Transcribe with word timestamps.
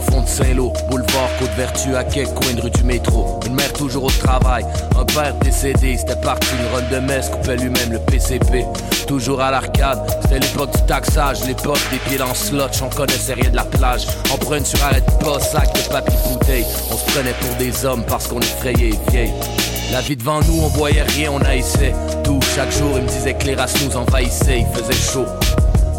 fond 0.00 0.22
de 0.22 0.28
Saint-Lô, 0.28 0.72
boulevard 0.88 1.28
Côte-Vertu 1.38 1.96
à 1.96 2.04
quelques 2.04 2.34
coin 2.34 2.60
rue 2.62 2.70
du 2.70 2.82
métro. 2.84 3.40
Une 3.46 3.54
mère 3.54 3.72
toujours 3.72 4.04
au 4.04 4.10
travail, 4.10 4.64
un 4.98 5.04
père 5.04 5.34
décédé, 5.34 5.96
c'était 5.96 6.20
parti 6.20 6.48
une 6.58 6.74
run 6.74 6.88
de 6.90 7.06
messe, 7.06 7.28
coupait 7.28 7.56
lui-même 7.56 7.92
le 7.92 7.98
PCP. 7.98 8.64
Toujours 9.06 9.40
à 9.40 9.50
l'arcade, 9.50 9.98
c'était 10.22 10.38
l'époque 10.38 10.72
du 10.76 10.82
taxage, 10.82 11.44
l'époque 11.46 11.80
des 11.90 11.98
pieds 11.98 12.18
dans 12.18 12.34
slot, 12.34 12.66
on 12.82 12.88
connaissait 12.94 13.34
rien 13.34 13.50
de 13.50 13.56
la 13.56 13.64
plage. 13.64 14.06
On 14.32 14.36
prenait 14.36 14.64
sur 14.64 14.82
arrêt 14.84 15.00
de 15.00 15.24
pas, 15.24 15.40
sac 15.40 15.72
de 15.74 15.92
papier 15.92 16.16
bouteille. 16.28 16.66
On 16.90 16.96
se 16.96 17.04
prenait 17.12 17.34
pour 17.40 17.54
des 17.56 17.84
hommes 17.84 18.04
parce 18.06 18.26
qu'on 18.26 18.40
effrayait 18.40 18.90
et 18.90 19.10
vieille. 19.10 19.32
La 19.92 20.00
vie 20.00 20.16
devant 20.16 20.40
nous, 20.42 20.60
on 20.62 20.68
voyait 20.68 21.02
rien, 21.02 21.32
on 21.32 21.40
haïssait 21.40 21.94
tout. 22.22 22.38
Chaque 22.54 22.70
jour, 22.70 22.92
il 22.96 23.02
me 23.02 23.08
disait 23.08 23.34
que 23.34 23.46
les 23.46 23.54
races 23.54 23.74
nous 23.84 23.96
envahissaient, 23.96 24.60
il 24.60 24.66
faisait 24.66 25.12
chaud. 25.12 25.26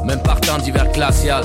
Même 0.06 0.22
par 0.22 0.40
temps 0.40 0.58
d'hiver 0.58 0.90
glacial, 0.94 1.44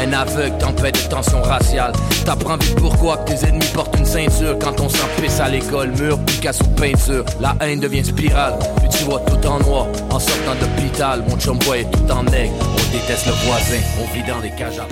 un 0.00 0.12
aveugle, 0.12 0.56
tempête 0.58 1.02
de 1.02 1.08
tension 1.08 1.42
raciale. 1.42 1.92
T'apprends 2.24 2.56
vite 2.56 2.76
pourquoi 2.76 3.18
que 3.18 3.32
tes 3.32 3.46
ennemis 3.46 3.70
portent 3.74 3.96
une 3.98 4.06
ceinture 4.06 4.58
quand 4.58 4.80
on 4.80 4.88
s'en 4.88 5.06
pisse 5.20 5.40
à 5.40 5.48
l'école. 5.48 5.90
Mur, 5.98 6.18
Picasso, 6.20 6.64
peinture. 6.76 7.24
La 7.40 7.54
haine 7.60 7.80
devient 7.80 8.04
spirale. 8.04 8.58
Puis 8.78 8.88
tu 8.90 9.04
vois 9.04 9.20
tout 9.20 9.46
en 9.46 9.58
noir 9.60 9.86
en 10.10 10.18
sortant 10.18 10.54
d'hôpital. 10.60 11.22
Mon 11.28 11.36
chum 11.38 11.58
est 11.74 11.90
tout 11.90 12.12
en 12.12 12.26
aigle. 12.28 12.75
Déteste 12.92 13.26
le 13.26 13.32
voisin. 13.46 13.80
On 14.00 14.14
vit 14.14 14.22
dans 14.22 14.40
les 14.40 14.50
cages 14.50 14.78
à 14.78 14.86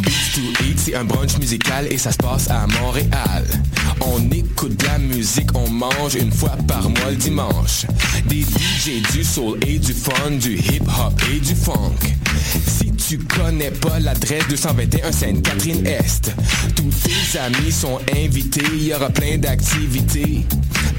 Beats 0.00 0.32
to 0.34 0.64
Eat, 0.64 0.78
c'est 0.78 0.94
un 0.94 1.04
brunch 1.04 1.38
musical 1.38 1.86
et 1.90 1.98
ça 1.98 2.10
se 2.12 2.16
passe 2.16 2.48
à 2.50 2.66
Montréal. 2.80 3.44
On 4.00 4.20
écoute 4.30 4.76
de 4.78 4.86
la 4.86 4.98
musique, 4.98 5.50
on 5.54 5.68
mange 5.68 6.14
une 6.14 6.32
fois 6.32 6.56
par 6.66 6.88
mois 6.88 7.10
le 7.10 7.16
dimanche. 7.16 7.86
Des 8.26 8.42
DJ, 8.42 9.02
du 9.12 9.22
soul 9.22 9.58
et 9.66 9.78
du 9.78 9.92
fun, 9.92 10.30
du 10.32 10.56
hip 10.56 10.82
hop 10.82 11.20
et 11.32 11.38
du 11.38 11.54
funk. 11.54 11.94
Si 12.66 12.90
tu 12.92 13.18
connais 13.18 13.70
pas 13.70 14.00
l'adresse 14.00 14.48
221 14.48 15.12
Sainte-Catherine-Est, 15.12 16.32
tous 16.74 16.90
tes 17.04 17.38
amis 17.38 17.72
sont 17.72 18.00
invités, 18.16 18.62
il 18.72 18.88
y 18.88 18.94
aura 18.94 19.10
plein 19.10 19.36
d'activités. 19.38 20.46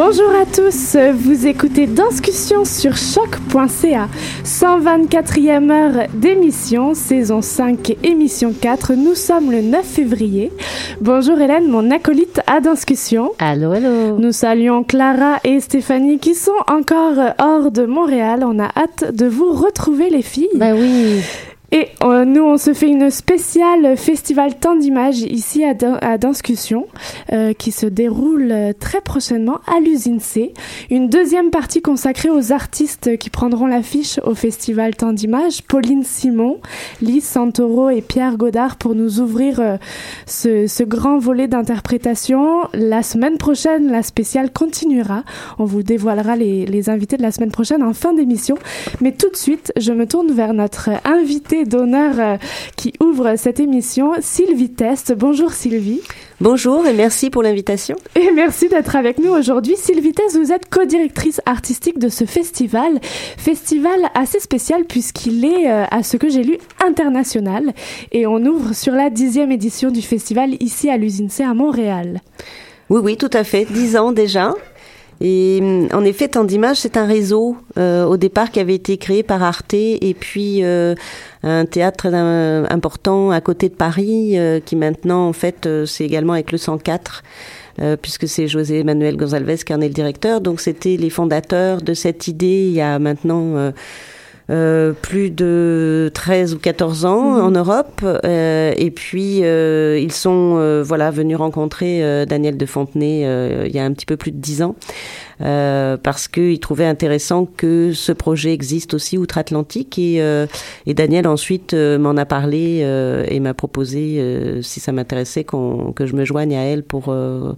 Bonjour 0.00 0.30
à 0.30 0.46
tous, 0.46 0.96
vous 1.12 1.48
écoutez 1.48 1.88
Discussion 1.88 2.64
sur 2.64 2.96
choc.ca, 2.96 4.08
124e 4.44 5.70
heure 5.72 6.06
d'émission, 6.14 6.94
saison 6.94 7.42
5, 7.42 7.96
émission 8.04 8.52
4. 8.52 8.94
Nous 8.94 9.16
sommes 9.16 9.50
le 9.50 9.60
9 9.60 9.84
février. 9.84 10.52
Bonjour 11.00 11.40
Hélène, 11.40 11.68
mon 11.68 11.90
acolyte 11.90 12.40
à 12.46 12.60
Discussion. 12.60 13.32
Allô, 13.40 13.72
allô. 13.72 14.16
Nous 14.18 14.30
saluons 14.30 14.84
Clara 14.84 15.40
et 15.42 15.58
Stéphanie 15.58 16.20
qui 16.20 16.36
sont 16.36 16.52
encore 16.68 17.34
hors 17.40 17.72
de 17.72 17.84
Montréal. 17.84 18.44
On 18.46 18.60
a 18.60 18.70
hâte 18.76 19.12
de 19.12 19.26
vous 19.26 19.50
retrouver 19.50 20.10
les 20.10 20.22
filles. 20.22 20.48
Ben 20.54 20.76
oui. 20.78 21.24
Et 21.70 21.88
euh, 22.02 22.24
nous, 22.24 22.42
on 22.42 22.56
se 22.56 22.72
fait 22.72 22.88
une 22.88 23.10
spéciale 23.10 23.96
festival 23.98 24.58
temps 24.58 24.76
d'image 24.76 25.20
ici 25.20 25.64
à, 25.64 25.74
à 26.00 26.16
Danscussion, 26.16 26.86
euh, 27.32 27.52
qui 27.52 27.72
se 27.72 27.84
déroule 27.84 28.48
euh, 28.50 28.72
très 28.72 29.02
prochainement 29.02 29.58
à 29.66 29.78
l'usine 29.80 30.18
C. 30.18 30.54
Une 30.90 31.10
deuxième 31.10 31.50
partie 31.50 31.82
consacrée 31.82 32.30
aux 32.30 32.52
artistes 32.52 33.18
qui 33.18 33.28
prendront 33.28 33.66
l'affiche 33.66 34.18
au 34.24 34.34
festival 34.34 34.96
temps 34.96 35.12
d'image. 35.12 35.62
Pauline 35.62 36.04
Simon, 36.04 36.58
Lise 37.02 37.26
Santoro 37.26 37.90
et 37.90 38.00
Pierre 38.00 38.38
Godard 38.38 38.76
pour 38.76 38.94
nous 38.94 39.20
ouvrir 39.20 39.60
euh, 39.60 39.76
ce, 40.24 40.66
ce 40.68 40.82
grand 40.82 41.18
volet 41.18 41.48
d'interprétation. 41.48 42.62
La 42.72 43.02
semaine 43.02 43.36
prochaine, 43.36 43.92
la 43.92 44.02
spéciale 44.02 44.50
continuera. 44.52 45.22
On 45.58 45.66
vous 45.66 45.82
dévoilera 45.82 46.34
les, 46.34 46.64
les 46.64 46.88
invités 46.88 47.18
de 47.18 47.22
la 47.22 47.30
semaine 47.30 47.50
prochaine 47.50 47.82
en 47.82 47.92
fin 47.92 48.14
d'émission. 48.14 48.56
Mais 49.02 49.12
tout 49.12 49.28
de 49.28 49.36
suite, 49.36 49.70
je 49.76 49.92
me 49.92 50.06
tourne 50.06 50.32
vers 50.32 50.54
notre 50.54 50.88
invité 51.04 51.57
d'honneur 51.64 52.14
euh, 52.18 52.36
qui 52.76 52.92
ouvre 53.00 53.36
cette 53.36 53.60
émission, 53.60 54.12
Sylvie 54.20 54.70
Test. 54.70 55.12
Bonjour 55.12 55.52
Sylvie. 55.52 56.00
Bonjour 56.40 56.86
et 56.86 56.92
merci 56.92 57.30
pour 57.30 57.42
l'invitation. 57.42 57.96
Et 58.14 58.30
merci 58.30 58.68
d'être 58.68 58.94
avec 58.96 59.18
nous 59.18 59.30
aujourd'hui. 59.30 59.76
Sylvie 59.76 60.12
Test, 60.12 60.36
vous 60.36 60.52
êtes 60.52 60.68
co-directrice 60.70 61.40
artistique 61.46 61.98
de 61.98 62.08
ce 62.08 62.24
festival. 62.24 63.00
Festival 63.36 63.98
assez 64.14 64.40
spécial 64.40 64.84
puisqu'il 64.84 65.44
est, 65.44 65.70
euh, 65.70 65.84
à 65.90 66.02
ce 66.02 66.16
que 66.16 66.28
j'ai 66.28 66.42
lu, 66.42 66.58
international. 66.84 67.72
Et 68.12 68.26
on 68.26 68.44
ouvre 68.44 68.74
sur 68.74 68.92
la 68.92 69.10
dixième 69.10 69.52
édition 69.52 69.90
du 69.90 70.02
festival 70.02 70.54
ici 70.60 70.88
à 70.90 70.96
l'usine 70.96 71.30
C 71.30 71.42
à 71.42 71.54
Montréal. 71.54 72.20
Oui, 72.90 73.00
oui, 73.02 73.16
tout 73.16 73.30
à 73.32 73.44
fait. 73.44 73.66
Dix 73.70 73.96
ans 73.96 74.12
déjà. 74.12 74.54
Et 75.20 75.60
en 75.92 76.04
effet, 76.04 76.28
Temps 76.28 76.44
d'image, 76.44 76.76
c'est 76.78 76.96
un 76.96 77.06
réseau 77.06 77.56
euh, 77.76 78.04
au 78.04 78.16
départ 78.16 78.50
qui 78.50 78.60
avait 78.60 78.74
été 78.74 78.98
créé 78.98 79.22
par 79.22 79.42
Arte 79.42 79.74
et 79.74 80.16
puis 80.18 80.62
euh, 80.62 80.94
un 81.42 81.66
théâtre 81.66 81.96
très 81.98 82.10
euh, 82.12 82.66
important 82.70 83.30
à 83.30 83.40
côté 83.40 83.68
de 83.68 83.74
Paris 83.74 84.38
euh, 84.38 84.60
qui 84.60 84.76
maintenant, 84.76 85.28
en 85.28 85.32
fait, 85.32 85.66
euh, 85.66 85.86
c'est 85.86 86.04
également 86.04 86.34
avec 86.34 86.52
le 86.52 86.58
104. 86.58 87.22
puisque 88.02 88.26
c'est 88.26 88.48
José 88.48 88.82
Manuel 88.82 89.16
Gonzalez 89.16 89.58
qui 89.58 89.72
en 89.72 89.80
est 89.80 89.86
le 89.86 89.94
directeur. 89.94 90.40
Donc 90.40 90.60
c'était 90.60 90.96
les 90.96 91.10
fondateurs 91.10 91.80
de 91.80 91.94
cette 91.94 92.26
idée 92.26 92.66
il 92.68 92.74
y 92.74 92.80
a 92.80 92.98
maintenant 92.98 93.72
euh, 94.50 94.92
plus 94.92 95.30
de 95.30 96.10
13 96.14 96.54
ou 96.54 96.58
14 96.58 97.04
ans 97.04 97.34
Mhm. 97.34 97.44
en 97.44 97.50
Europe. 97.50 98.00
Euh, 98.04 98.72
et 98.76 98.90
puis, 98.90 99.44
euh, 99.44 99.98
ils 100.00 100.12
sont 100.12 100.56
euh, 100.58 100.82
voilà 100.82 101.10
venus 101.10 101.36
rencontrer 101.36 102.02
euh, 102.02 102.24
Daniel 102.24 102.56
de 102.56 102.64
Fontenay 102.66 103.26
euh, 103.26 103.66
il 103.68 103.74
y 103.74 103.78
a 103.78 103.84
un 103.84 103.92
petit 103.92 104.06
peu 104.06 104.16
plus 104.16 104.30
de 104.32 104.38
10 104.38 104.62
ans. 104.62 104.74
Euh, 105.40 105.96
parce 105.96 106.26
qu'ils 106.26 106.58
trouvaient 106.58 106.86
intéressant 106.86 107.46
que 107.46 107.92
ce 107.92 108.10
projet 108.10 108.52
existe 108.52 108.92
aussi 108.94 109.16
outre-Atlantique 109.18 109.96
et, 109.96 110.20
euh, 110.20 110.46
et 110.86 110.94
Daniel 110.94 111.28
ensuite 111.28 111.74
m'en 111.74 112.16
a 112.16 112.24
parlé 112.24 112.80
euh, 112.82 113.24
et 113.28 113.38
m'a 113.38 113.54
proposé 113.54 114.16
euh, 114.18 114.62
si 114.62 114.80
ça 114.80 114.90
m'intéressait 114.90 115.44
que 115.44 116.06
je 116.06 116.16
me 116.16 116.24
joigne 116.24 116.56
à 116.56 116.62
elle 116.64 116.82
pour 116.82 117.04
euh, 117.10 117.52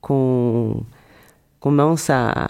qu'on 0.00 0.82
commence 1.60 2.08
à, 2.08 2.48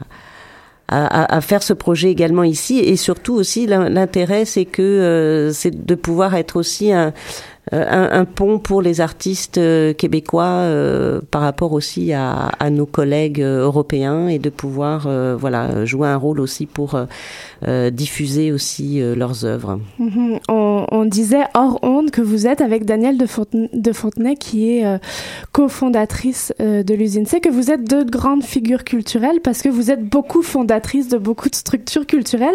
à, 0.92 1.36
à- 1.36 1.40
faire 1.40 1.62
ce 1.62 1.72
projet 1.72 2.10
également 2.10 2.44
ici. 2.44 2.78
Et 2.78 2.96
surtout 2.96 3.34
aussi 3.34 3.66
l'in- 3.66 3.88
l'intérêt 3.88 4.44
c'est 4.44 4.64
que 4.64 4.82
euh, 4.82 5.52
c'est 5.52 5.84
de 5.86 5.94
pouvoir 5.94 6.34
être 6.34 6.56
aussi 6.56 6.92
un 6.92 7.12
un, 7.72 8.24
pont 8.24 8.58
pour 8.58 8.82
les 8.82 9.00
artistes 9.00 9.60
québécois 9.96 10.68
par 11.30 11.42
rapport 11.42 11.72
aussi 11.72 12.12
à, 12.12 12.50
à 12.58 12.70
nos 12.70 12.86
collègues 12.86 13.40
européens 13.40 14.28
et 14.28 14.38
de 14.38 14.50
pouvoir 14.50 15.08
voilà 15.38 15.84
jouer 15.84 16.08
un 16.08 16.16
rôle 16.16 16.40
aussi 16.40 16.66
pour 16.66 17.00
diffuser 17.90 18.52
aussi 18.52 19.00
leurs 19.00 19.44
œuvres. 19.44 19.80
Mhm. 19.98 20.38
on, 20.48 20.86
on, 20.90 21.04
disait 21.04 21.44
hors 21.54 21.78
onde 21.82 22.10
que 22.10 22.20
vous 22.20 22.46
êtes 22.46 22.60
avec 22.60 22.84
Danielle 22.84 23.18
de, 23.18 23.26
de 23.72 23.92
Fontenay 23.92 24.36
qui 24.36 24.70
est 24.70 25.00
cofondatrice 25.52 26.52
de 26.58 26.94
l'usine 26.94 27.26
C, 27.26 27.40
que 27.40 27.48
vous 27.48 27.70
êtes 27.70 27.84
deux 27.88 28.04
grandes 28.04 28.44
figures 28.44 28.84
culturelles 28.84 29.40
parce 29.42 29.62
que 29.62 29.68
vous 29.68 29.90
êtes 29.90 30.04
beaucoup 30.04 30.42
fondatrice 30.42 31.08
de 31.08 31.18
beaucoup 31.18 31.48
de 31.48 31.54
structures 31.54 32.06
culturelles. 32.06 32.54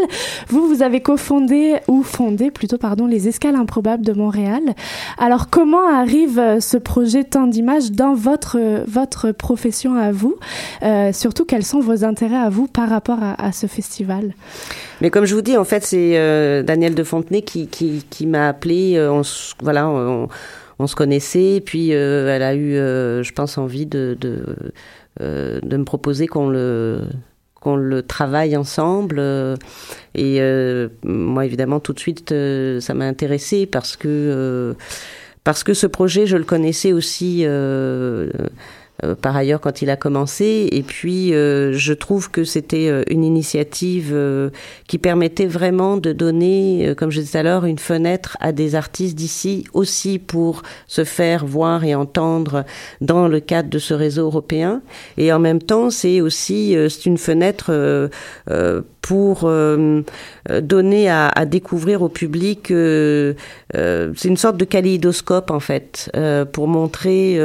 Vous, 0.49 0.67
vous 0.67 0.83
avez 0.83 1.01
cofondé 1.01 1.77
ou 1.87 2.03
fondé 2.03 2.51
plutôt, 2.51 2.77
pardon, 2.77 3.07
les 3.07 3.27
Escales 3.27 3.55
improbables 3.55 4.05
de 4.05 4.13
Montréal. 4.13 4.61
Alors, 5.18 5.50
comment 5.50 5.88
arrive 5.88 6.39
euh, 6.39 6.59
ce 6.59 6.77
projet 6.77 7.24
tant 7.24 7.48
d'images 7.48 7.92
dans 7.92 8.13
votre 8.13 8.57
votre 8.88 9.31
profession 9.31 9.95
à 9.95 10.12
vous? 10.12 10.38
Euh, 10.83 11.12
Surtout, 11.13 11.45
quels 11.45 11.63
sont 11.63 11.80
vos 11.80 12.04
intérêts 12.04 12.38
à 12.38 12.50
vous 12.50 12.68
par 12.68 12.89
rapport 12.89 13.19
à, 13.21 13.51
ce 13.51 13.68
festival? 13.68 14.33
Mais 15.01 15.09
comme 15.09 15.25
je 15.25 15.36
vous 15.36 15.42
dis, 15.42 15.57
en 15.57 15.63
fait, 15.63 15.83
c'est 15.83 16.18
euh, 16.18 16.63
Daniel 16.63 16.95
de 16.95 17.04
Fontenay 17.04 17.42
qui, 17.42 17.68
qui, 17.68 18.25
m'a 18.27 18.50
appelé. 18.50 19.00
on, 19.09 19.21
voilà, 19.62 19.88
on, 19.88 20.88
se 20.88 20.95
connaissait, 20.95 21.62
puis 21.65 21.89
elle 21.92 22.44
a 22.44 22.56
eu, 22.56 22.74
je 22.74 23.31
pense, 23.33 23.57
envie 23.57 23.86
de, 23.86 24.18
de, 24.19 24.44
de 25.19 25.77
me 25.77 25.83
proposer 25.83 26.27
qu'on 26.27 26.50
le 26.50 27.01
qu'on 27.67 27.75
le 27.75 28.01
travaille 28.01 28.55
ensemble. 28.55 29.17
Euh, 29.19 29.57
et 30.15 30.37
euh, 30.39 30.87
moi, 31.03 31.45
évidemment, 31.45 31.81
tout 31.81 31.91
de 31.91 31.99
suite, 31.99 32.31
euh, 32.31 32.79
ça 32.79 32.93
m'a 32.93 33.05
intéressé 33.05 33.65
parce 33.65 33.97
que 33.97 34.73
parce 35.43 35.63
que 35.63 35.73
ce 35.73 35.87
projet, 35.87 36.27
je 36.27 36.37
le 36.37 36.43
connaissais 36.45 36.93
aussi 36.93 37.45
par 39.21 39.35
ailleurs 39.35 39.61
quand 39.61 39.81
il 39.81 39.89
a 39.89 39.95
commencé. 39.95 40.69
Et 40.71 40.83
puis, 40.83 41.33
euh, 41.33 41.73
je 41.73 41.94
trouve 41.94 42.31
que 42.31 42.44
c'était 42.44 42.88
euh, 42.88 43.03
une 43.09 43.23
initiative 43.23 44.15
qui 44.88 44.97
permettait 44.97 45.45
vraiment 45.45 45.97
de 45.97 46.13
donner, 46.13 46.94
comme 46.97 47.11
je 47.11 47.19
disais 47.19 47.31
tout 47.31 47.38
à 47.38 47.44
l'heure, 47.44 47.65
une 47.65 47.79
fenêtre 47.79 48.38
à 48.39 48.51
des 48.51 48.75
artistes 48.75 49.15
d'ici 49.15 49.65
aussi 49.73 50.19
pour 50.19 50.63
se 50.88 51.03
faire 51.03 51.45
voir 51.45 51.83
et 51.83 51.95
entendre 51.95 52.65
dans 53.01 53.27
le 53.27 53.39
cadre 53.39 53.69
de 53.69 53.79
ce 53.79 53.94
réseau 53.94 54.25
européen. 54.25 54.81
Et 55.17 55.31
en 55.31 55.39
même 55.39 55.61
temps, 55.61 55.89
c'est 55.89 56.21
aussi 56.21 56.75
c'est 56.89 57.05
une 57.05 57.17
fenêtre 57.17 58.09
pour 59.07 59.44
euh, 59.45 60.01
euh, 60.50 60.59
donner 60.59 61.09
à, 61.09 61.30
à, 61.30 61.45
découvrir 61.45 62.01
au 62.01 62.09
public. 62.09 62.71
Euh, 62.71 63.36
euh, 63.74 64.12
c'est 64.18 64.27
une 64.27 64.36
sorte 64.36 64.57
de 64.57 64.65
kaléidoscope 64.65 65.50
en 65.50 65.62
fait, 65.62 66.12
euh, 66.18 66.44
pour 66.44 66.68
montrer 66.68 67.39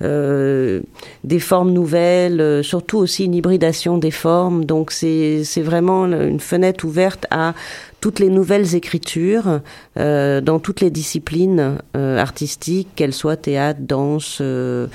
des 0.00 1.40
formes 1.40 1.72
nouvelles, 1.72 2.62
surtout 2.62 2.98
aussi 2.98 3.24
une 3.24 3.34
hybridation 3.34 3.96
des 3.96 4.10
formes. 4.10 4.66
Donc 4.66 4.92
c'est 4.92 5.42
vraiment 5.62 6.04
une 6.04 6.40
fenêtre 6.40 6.84
ouverte 6.84 7.26
à 7.30 7.54
toutes 8.00 8.20
les 8.20 8.28
nouvelles 8.28 8.74
écritures 8.74 9.60
euh, 9.98 10.40
dans 10.40 10.58
toutes 10.60 10.80
les 10.80 10.90
disciplines 10.90 11.78
euh, 11.96 12.18
artistiques, 12.18 12.88
qu'elles 12.94 13.14
soient 13.14 13.36
théâtre, 13.36 13.80
danse, 13.82 14.38
euh, 14.40 14.86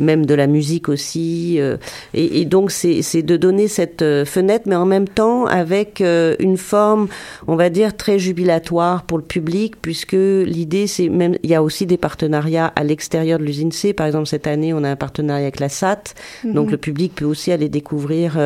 même 0.00 0.26
de 0.26 0.34
la 0.34 0.46
musique 0.46 0.88
aussi. 0.88 1.56
Euh, 1.58 1.76
et, 2.14 2.40
et, 2.40 2.44
donc 2.44 2.70
c'est 2.70 3.22
de 3.22 3.36
donner 3.36 3.68
cette 3.68 4.02
euh, 4.02 4.24
fenêtre, 4.24 4.64
mais 4.66 4.76
en 4.76 4.86
même 4.86 5.08
temps 5.08 5.46
avec 5.46 6.00
une 6.00 6.56
forme, 6.56 7.08
on 7.46 7.56
va 7.56 7.70
dire, 7.70 7.96
très 7.96 8.18
jubilatoire 8.18 9.02
pour 9.02 9.18
le 9.18 9.24
public, 9.24 9.74
puisque 9.80 10.12
l'idée, 10.12 10.86
c'est 10.86 11.08
même, 11.08 11.36
il 11.42 11.50
y 11.50 11.54
a 11.54 11.62
aussi 11.62 11.86
des 11.86 11.96
partenariats 11.96 12.72
à 12.76 12.84
l'extérieur 12.84 13.38
de 13.38 13.44
l'usine 13.44 13.72
C. 13.72 13.92
Par 13.92 14.06
exemple, 14.06 14.26
cette 14.26 14.46
année, 14.46 14.72
on 14.72 14.84
a 14.84 14.90
un 14.90 14.96
partenariat 14.96 15.44
avec 15.44 15.60
la 15.60 15.68
SAT, 15.68 16.14
mhm. 16.44 16.54
donc 16.54 16.70
le 16.70 16.76
public 16.76 17.14
peut 17.14 17.24
aussi 17.24 17.52
aller 17.52 17.68
découvrir 17.68 18.38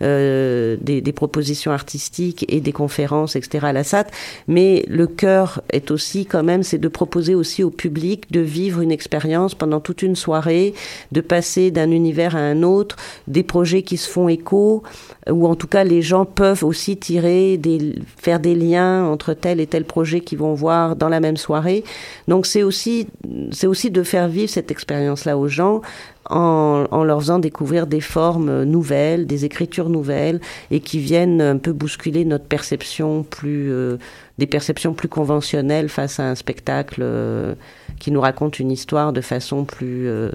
des, 0.00 0.76
des 0.78 1.12
propositions 1.12 1.72
artistiques 1.72 2.44
et 2.48 2.60
des 2.60 2.72
conférences, 2.72 3.36
etc 3.36 3.62
à 3.62 3.72
la 3.72 3.84
SAT, 3.84 4.06
mais 4.48 4.84
le 4.88 5.06
cœur 5.06 5.62
est 5.70 5.90
aussi 5.90 6.26
quand 6.26 6.42
même, 6.42 6.62
c'est 6.62 6.78
de 6.78 6.88
proposer 6.88 7.34
aussi 7.34 7.62
au 7.62 7.70
public 7.70 8.30
de 8.30 8.40
vivre 8.40 8.80
une 8.80 8.92
expérience 8.92 9.54
pendant 9.54 9.80
toute 9.80 10.02
une 10.02 10.16
soirée, 10.16 10.74
de 11.12 11.20
passer 11.20 11.70
d'un 11.70 11.90
univers 11.90 12.36
à 12.36 12.40
un 12.40 12.62
autre, 12.62 12.96
des 13.28 13.42
projets 13.42 13.82
qui 13.82 13.96
se 13.96 14.08
font 14.08 14.28
écho, 14.28 14.82
ou 15.30 15.46
en 15.46 15.54
tout 15.54 15.66
cas 15.66 15.84
les 15.84 16.02
gens 16.02 16.24
peuvent 16.24 16.64
aussi 16.64 16.96
tirer, 16.96 17.56
des, 17.56 17.94
faire 18.16 18.40
des 18.40 18.54
liens 18.54 19.04
entre 19.04 19.34
tel 19.34 19.60
et 19.60 19.66
tel 19.66 19.84
projet 19.84 20.20
qu'ils 20.20 20.38
vont 20.38 20.54
voir 20.54 20.96
dans 20.96 21.08
la 21.08 21.20
même 21.20 21.36
soirée. 21.36 21.84
Donc 22.28 22.46
c'est 22.46 22.62
aussi, 22.62 23.08
c'est 23.50 23.66
aussi 23.66 23.90
de 23.90 24.02
faire 24.02 24.28
vivre 24.28 24.50
cette 24.50 24.70
expérience-là 24.70 25.38
aux 25.38 25.48
gens 25.48 25.82
en, 26.30 26.86
en, 26.90 27.04
leur 27.04 27.20
faisant 27.20 27.38
découvrir 27.38 27.86
des 27.86 28.00
formes 28.00 28.64
nouvelles, 28.64 29.26
des 29.26 29.44
écritures 29.44 29.88
nouvelles, 29.88 30.40
et 30.70 30.80
qui 30.80 30.98
viennent 30.98 31.40
un 31.40 31.58
peu 31.58 31.72
bousculer 31.72 32.24
notre 32.24 32.44
perception 32.44 33.22
plus, 33.22 33.70
euh, 33.72 33.98
des 34.38 34.46
perceptions 34.46 34.94
plus 34.94 35.08
conventionnelles 35.08 35.88
face 35.88 36.20
à 36.20 36.28
un 36.28 36.34
spectacle 36.34 37.00
euh, 37.02 37.54
qui 37.98 38.10
nous 38.10 38.20
raconte 38.20 38.58
une 38.58 38.70
histoire 38.70 39.12
de 39.12 39.20
façon 39.20 39.64
plus 39.64 40.08
euh, 40.08 40.30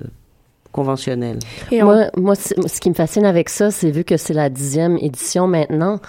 conventionnelle. 0.78 1.40
Et 1.72 1.82
moi, 1.82 2.06
moi, 2.16 2.36
ce 2.36 2.80
qui 2.80 2.90
me 2.90 2.94
fascine 2.94 3.26
avec 3.26 3.50
ça, 3.50 3.72
c'est 3.72 3.90
vu 3.90 4.04
que 4.04 4.16
c'est 4.16 4.36
la 4.36 4.50
dixième 4.50 4.96
édition 4.98 5.48
maintenant, 5.48 6.00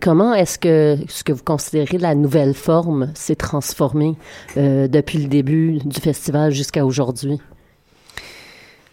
comment 0.00 0.34
est-ce 0.34 0.58
que 0.58 0.96
ce 1.08 1.22
que 1.22 1.32
vous 1.32 1.44
considérez 1.44 1.98
la 1.98 2.16
nouvelle 2.16 2.54
forme 2.54 3.12
s'est 3.14 3.36
transformée 3.36 4.16
depuis 4.56 5.18
le 5.18 5.28
début 5.28 5.78
du 5.78 6.00
festival 6.00 6.50
jusqu'à 6.50 6.84
aujourd'hui? 6.84 7.40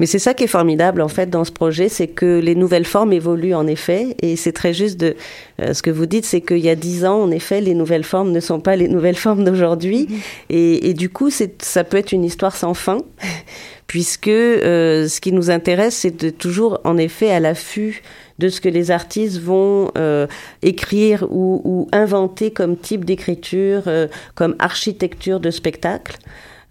Mais 0.02 0.08
c'est 0.08 0.18
ça 0.18 0.34
qui 0.34 0.46
est 0.46 0.48
formidable 0.48 1.00
en 1.00 1.08
fait 1.08 1.30
dans 1.30 1.44
ce 1.44 1.52
projet, 1.52 1.88
c'est 1.88 2.08
que 2.08 2.40
les 2.40 2.56
nouvelles 2.56 2.86
formes 2.86 3.14
évoluent 3.14 3.54
en 3.54 3.68
effet, 3.68 4.16
et 4.24 4.36
c'est 4.36 4.52
très 4.52 4.74
juste 4.74 5.00
de 5.00 5.16
euh, 5.62 5.76
ce 5.76 5.84
que 5.84 5.92
vous 5.92 6.08
dites, 6.08 6.26
c'est 6.26 6.42
qu'il 6.42 6.58
y 6.58 6.70
a 6.70 6.76
dix 6.76 7.06
ans, 7.06 7.22
en 7.22 7.30
effet, 7.30 7.62
les 7.62 7.76
nouvelles 7.76 8.04
formes 8.04 8.32
ne 8.32 8.40
sont 8.40 8.60
pas 8.60 8.76
les 8.76 8.88
nouvelles 8.88 9.16
formes 9.28 9.44
d'aujourd'hui, 9.44 10.08
mm-hmm. 10.10 10.16
et, 10.50 10.90
et, 10.90 10.96
du 10.96 11.10
coup, 11.10 11.30
ça 11.30 11.84
peut 11.84 11.98
être 11.98 12.14
une 12.14 12.24
histoire 12.24 12.56
sans 12.56 12.74
fin, 12.74 12.98
puisque 13.86 14.28
euh, 14.28 15.08
ce 15.08 15.22
qui 15.22 15.34
nous 15.34 15.52
intéresse, 15.52 15.98
c'est 15.98 16.20
de 16.20 16.32
toujours 16.32 16.82
en 16.84 16.98
effet 16.98 17.30
à 17.30 17.40
l'affût 17.40 18.02
de 18.40 18.50
ce 18.50 18.60
que 18.60 18.70
les 18.70 18.90
artistes 18.90 19.38
vont 19.38 19.92
euh, 20.00 20.26
écrire 20.64 21.28
ou, 21.30 21.62
ou, 21.64 21.88
inventer 21.92 22.50
comme 22.50 22.76
type 22.76 23.06
d'écriture, 23.06 23.84
euh, 23.86 24.08
comme 24.34 24.56
architecture 24.58 25.40
de 25.40 25.52
spectacle. 25.52 26.18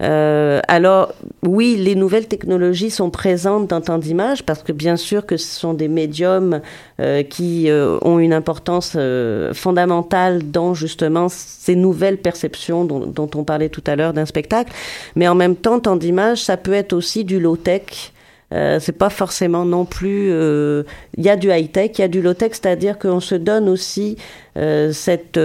Euh, 0.03 0.61
alors, 0.67 1.13
oui, 1.43 1.77
les 1.77 1.95
nouvelles 1.95 2.27
technologies 2.27 2.91
sont 2.91 3.11
présentes 3.11 3.69
dans 3.69 3.81
tant 3.81 3.99
d'images 3.99 4.43
parce 4.43 4.63
que 4.63 4.73
bien 4.73 4.97
sûr 4.97 5.27
que 5.27 5.37
ce 5.37 5.59
sont 5.61 5.75
des 5.75 5.89
médiums 5.89 6.61
euh, 7.01 7.23
qui 7.23 7.69
euh, 7.69 7.99
ont 8.03 8.19
une 8.19 8.33
importance 8.33 8.95
euh, 8.97 9.53
fondamentale 9.53 10.51
dans 10.51 10.73
justement 10.73 11.29
ces 11.29 11.77
nouvelles 11.77 12.19
perceptions 12.19 12.85
dont, 12.85 13.01
dont 13.01 13.31
on 13.35 13.45
parlait 13.45 13.69
tout 13.69 13.85
à 13.87 13.97
l'heure 13.97 14.15
d'un 14.15 14.27
spectacle. 14.27 14.73
Mais 15.17 15.29
en 15.29 15.35
même 15.35 15.57
temps, 15.57 15.81
tant 15.81 15.97
d'images, 15.97 16.43
ça 16.43 16.57
peut 16.57 16.73
être 16.73 16.95
aussi 16.95 17.25
du 17.25 17.39
low-tech. 17.39 18.13
Euh, 18.53 18.81
c'est 18.81 18.97
pas 18.97 19.11
forcément 19.11 19.65
non 19.65 19.85
plus. 19.85 20.31
Il 20.31 21.25
y 21.25 21.29
a 21.29 21.37
du 21.37 21.51
high 21.51 21.71
tech, 21.71 21.91
il 21.99 22.01
y 22.01 22.05
a 22.05 22.09
du 22.09 22.23
low 22.23 22.35
tech, 22.35 22.53
c'est-à-dire 22.53 22.99
qu'on 22.99 23.21
se 23.21 23.35
donne 23.35 23.69
aussi 23.69 24.17
cette 24.57 25.39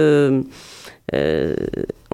euh, 1.14 1.54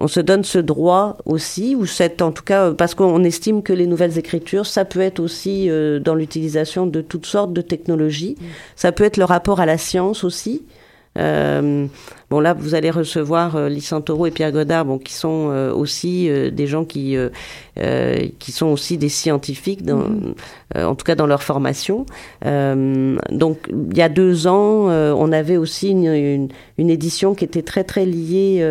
on 0.03 0.09
se 0.09 0.19
donne 0.19 0.43
ce 0.43 0.59
droit 0.59 1.15
aussi, 1.23 1.77
ou 1.77 1.85
cette, 1.85 2.21
en 2.21 2.33
tout 2.33 2.43
cas, 2.43 2.73
parce 2.73 2.93
qu'on 2.93 3.23
estime 3.23 3.63
que 3.63 3.71
les 3.71 3.87
nouvelles 3.87 4.17
écritures, 4.17 4.65
ça 4.65 4.83
peut 4.83 4.99
être 4.99 5.21
aussi 5.21 5.69
euh, 5.69 5.99
dans 5.99 6.13
l'utilisation 6.13 6.85
de 6.85 6.99
toutes 6.99 7.25
sortes 7.25 7.53
de 7.53 7.61
technologies. 7.61 8.35
Ça 8.75 8.91
peut 8.91 9.05
être 9.05 9.15
le 9.15 9.23
rapport 9.23 9.61
à 9.61 9.65
la 9.65 9.77
science 9.77 10.25
aussi. 10.25 10.63
Euh, 11.19 11.85
bon 12.31 12.39
là, 12.39 12.53
vous 12.53 12.73
allez 12.73 12.89
recevoir 12.89 13.55
euh, 13.55 13.69
et 13.69 14.31
Pierre 14.31 14.51
Godard, 14.51 14.85
bon, 14.85 14.97
qui 14.97 15.13
sont 15.13 15.49
euh, 15.51 15.71
aussi 15.71 16.27
euh, 16.29 16.49
des 16.49 16.65
gens 16.65 16.85
qui 16.85 17.15
qui 18.39 18.51
sont 18.51 18.67
aussi 18.67 18.97
des 18.97 19.09
scientifiques, 19.09 19.83
dans, 19.83 20.07
mm-hmm. 20.09 20.85
en 20.85 20.95
tout 20.95 21.03
cas 21.03 21.15
dans 21.15 21.25
leur 21.25 21.43
formation. 21.43 22.05
donc 22.43 23.57
il 23.69 23.97
y 23.97 24.01
a 24.01 24.09
deux 24.09 24.47
ans, 24.47 24.87
on 24.89 25.31
avait 25.31 25.57
aussi 25.57 25.89
une, 25.89 26.05
une, 26.05 26.49
une, 26.77 26.89
édition 26.89 27.33
qui 27.33 27.45
était 27.45 27.63
très 27.63 27.83
très 27.83 28.05
liée 28.05 28.63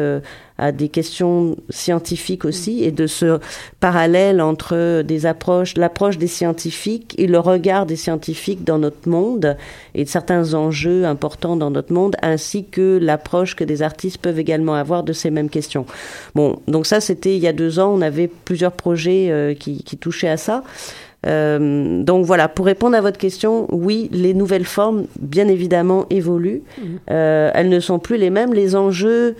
à 0.62 0.70
des 0.70 0.88
questions 0.88 1.56
scientifiques 1.70 2.44
aussi 2.44 2.84
et 2.84 2.92
de 2.92 3.08
ce 3.08 3.40
parallèle 3.80 4.40
entre 4.40 5.02
des 5.02 5.26
approches, 5.26 5.76
l'approche 5.76 6.18
des 6.18 6.28
scientifiques 6.28 7.16
et 7.18 7.26
le 7.26 7.40
regard 7.40 7.84
des 7.84 7.96
scientifiques 7.96 8.62
dans 8.62 8.78
notre 8.78 9.08
monde 9.08 9.56
et 9.96 10.04
de 10.04 10.08
certains 10.08 10.54
enjeux 10.54 11.04
importants 11.04 11.56
dans 11.56 11.72
notre 11.72 11.92
monde, 11.92 12.14
ainsi 12.22 12.64
que 12.64 12.96
l'approche 13.02 13.56
que 13.56 13.64
des 13.64 13.82
artistes 13.82 14.18
peuvent 14.18 14.38
également 14.38 14.74
avoir 14.74 15.02
de 15.02 15.12
ces 15.12 15.32
mêmes 15.32 15.50
questions. 15.50 15.84
Bon, 16.36 16.60
donc 16.68 16.86
ça 16.86 17.00
c'était 17.00 17.34
il 17.34 17.42
y 17.42 17.48
a 17.48 17.52
deux 17.52 17.80
ans, 17.80 17.92
on 17.92 18.00
avait 18.00 18.28
plusieurs 18.28 18.72
projets 18.72 19.30
euh, 19.30 19.54
qui, 19.54 19.82
qui, 19.82 19.96
touchaient 19.96 20.28
à 20.28 20.36
ça. 20.36 20.62
Euh, 21.26 22.02
donc 22.02 22.24
voilà, 22.26 22.48
pour 22.48 22.66
répondre 22.66 22.96
à 22.96 23.00
votre 23.00 23.18
question, 23.18 23.66
oui, 23.70 24.08
les 24.12 24.34
nouvelles 24.34 24.64
formes, 24.64 25.06
bien 25.20 25.48
évidemment, 25.48 26.06
évoluent. 26.10 26.62
Mmh. 26.78 26.82
Euh, 27.10 27.50
elles 27.54 27.68
ne 27.68 27.80
sont 27.80 27.98
plus 27.98 28.16
les 28.16 28.30
mêmes. 28.30 28.52
Les 28.52 28.74
enjeux 28.74 29.36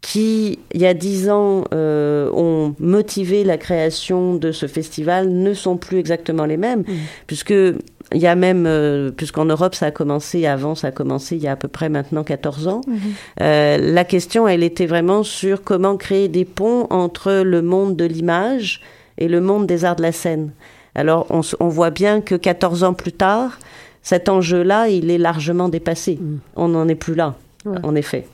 qui, 0.00 0.58
il 0.72 0.80
y 0.80 0.86
a 0.86 0.94
dix 0.94 1.28
ans, 1.28 1.64
euh, 1.74 2.30
ont 2.32 2.74
motivé 2.78 3.44
la 3.44 3.58
création 3.58 4.36
de 4.36 4.52
ce 4.52 4.66
festival 4.66 5.28
ne 5.28 5.54
sont 5.54 5.76
plus 5.76 5.98
exactement 5.98 6.44
les 6.44 6.56
mêmes, 6.56 6.80
mmh. 6.80 6.94
puisque 7.26 7.50
il 7.50 8.20
y 8.20 8.26
a 8.26 8.34
même, 8.36 8.64
euh, 8.66 9.10
puisqu'en 9.10 9.44
Europe 9.44 9.74
ça 9.74 9.86
a 9.86 9.90
commencé 9.90 10.46
avant, 10.46 10.74
ça 10.74 10.88
a 10.88 10.90
commencé 10.92 11.36
il 11.36 11.42
y 11.42 11.48
a 11.48 11.52
à 11.52 11.56
peu 11.56 11.68
près 11.68 11.88
maintenant 11.88 12.22
14 12.22 12.68
ans, 12.68 12.80
mmh. 12.86 12.96
euh, 13.42 13.92
la 13.92 14.04
question, 14.04 14.46
elle 14.46 14.62
était 14.62 14.86
vraiment 14.86 15.24
sur 15.24 15.62
comment 15.62 15.96
créer 15.96 16.28
des 16.28 16.44
ponts 16.44 16.86
entre 16.90 17.42
le 17.44 17.60
monde 17.60 17.96
de 17.96 18.04
l'image 18.04 18.80
et 19.18 19.26
le 19.26 19.40
monde 19.40 19.66
des 19.66 19.84
arts 19.84 19.96
de 19.96 20.02
la 20.02 20.12
scène. 20.12 20.52
Alors 20.94 21.26
on, 21.30 21.40
on 21.60 21.68
voit 21.68 21.90
bien 21.90 22.20
que 22.20 22.36
14 22.36 22.84
ans 22.84 22.94
plus 22.94 23.12
tard, 23.12 23.58
cet 24.02 24.28
enjeu-là, 24.28 24.88
il 24.88 25.10
est 25.10 25.18
largement 25.18 25.68
dépassé. 25.68 26.18
Mmh. 26.20 26.38
On 26.56 26.68
n'en 26.68 26.88
est 26.88 26.94
plus 26.94 27.14
là, 27.14 27.34
ouais. 27.66 27.78
en 27.82 27.94
effet. 27.96 28.26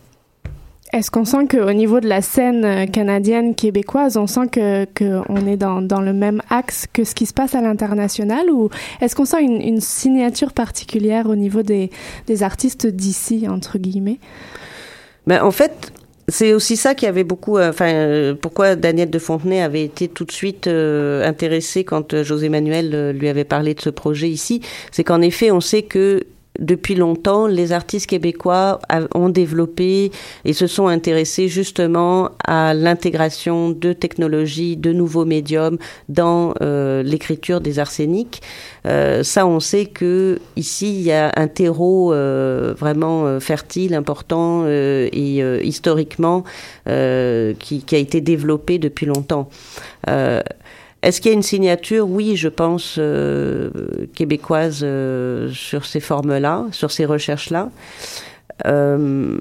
Est-ce 0.94 1.10
qu'on 1.10 1.24
sent 1.24 1.48
qu'au 1.50 1.72
niveau 1.72 1.98
de 1.98 2.06
la 2.06 2.22
scène 2.22 2.64
euh, 2.64 2.86
canadienne, 2.86 3.56
québécoise, 3.56 4.16
on 4.16 4.28
sent 4.28 4.46
que 4.52 4.84
qu'on 4.94 5.44
est 5.48 5.56
dans, 5.56 5.82
dans, 5.82 6.00
le 6.00 6.12
même 6.12 6.40
axe 6.50 6.86
que 6.92 7.02
ce 7.02 7.16
qui 7.16 7.26
se 7.26 7.34
passe 7.34 7.56
à 7.56 7.60
l'international 7.60 8.48
ou 8.48 8.70
est-ce 9.00 9.16
qu'on 9.16 9.24
sent 9.24 9.42
une, 9.42 9.60
une, 9.60 9.80
signature 9.80 10.52
particulière 10.52 11.28
au 11.28 11.34
niveau 11.34 11.62
des, 11.62 11.90
des 12.28 12.44
artistes 12.44 12.86
d'ici, 12.86 13.48
entre 13.48 13.78
guillemets? 13.78 14.20
Ben, 15.26 15.42
En 15.42 15.50
fait, 15.50 15.92
c'est 16.28 16.54
aussi 16.54 16.76
ça 16.76 16.94
qui 16.94 17.06
avait 17.06 17.24
beaucoup, 17.24 17.58
euh, 17.58 17.70
enfin, 17.70 17.92
euh, 17.92 18.34
pourquoi 18.34 18.76
Daniel 18.76 19.10
de 19.10 19.18
Fontenay 19.18 19.60
avait 19.60 19.82
été 19.82 20.08
tout 20.08 20.24
de 20.24 20.32
suite 20.32 20.66
euh, 20.66 21.26
intéressé 21.26 21.84
quand 21.84 22.22
José 22.22 22.48
Manuel 22.48 23.10
lui 23.10 23.28
avait 23.28 23.44
parlé 23.44 23.74
de 23.74 23.80
ce 23.80 23.90
projet 23.90 24.28
ici. 24.28 24.62
C'est 24.90 25.04
qu'en 25.04 25.20
effet, 25.20 25.50
on 25.50 25.60
sait 25.60 25.82
que 25.82 26.24
depuis 26.58 26.94
longtemps, 26.94 27.46
les 27.46 27.72
artistes 27.72 28.08
québécois 28.08 28.78
ont 29.14 29.28
développé 29.28 30.12
et 30.44 30.52
se 30.52 30.66
sont 30.66 30.86
intéressés 30.86 31.48
justement 31.48 32.30
à 32.46 32.74
l'intégration 32.74 33.70
de 33.70 33.92
technologies, 33.92 34.76
de 34.76 34.92
nouveaux 34.92 35.24
médiums 35.24 35.78
dans 36.08 36.54
euh, 36.62 37.02
l'écriture 37.02 37.60
des 37.60 37.80
arseniques. 37.80 38.40
Euh, 38.86 39.24
ça, 39.24 39.46
on 39.46 39.58
sait 39.58 39.86
que 39.86 40.38
ici, 40.56 40.94
il 40.94 41.02
y 41.02 41.12
a 41.12 41.32
un 41.36 41.48
terreau 41.48 42.12
euh, 42.12 42.74
vraiment 42.78 43.26
euh, 43.26 43.40
fertile, 43.40 43.94
important 43.94 44.62
euh, 44.64 45.08
et 45.12 45.42
historiquement 45.66 46.44
qui, 46.84 47.82
qui, 47.82 47.94
a 47.94 47.98
été 47.98 48.20
développé 48.20 48.78
depuis 48.78 49.06
longtemps. 49.06 49.48
Est-ce 51.04 51.20
qu'il 51.20 51.30
y 51.32 51.34
a 51.34 51.36
une 51.36 51.42
signature 51.42 52.08
Oui, 52.08 52.34
je 52.34 52.48
pense, 52.48 52.96
euh, 52.98 53.68
québécoise 54.14 54.80
euh, 54.82 55.50
sur 55.52 55.84
ces 55.84 56.00
formes-là, 56.00 56.64
sur 56.72 56.90
ces 56.90 57.04
recherches-là? 57.04 57.68
Euh, 58.64 59.36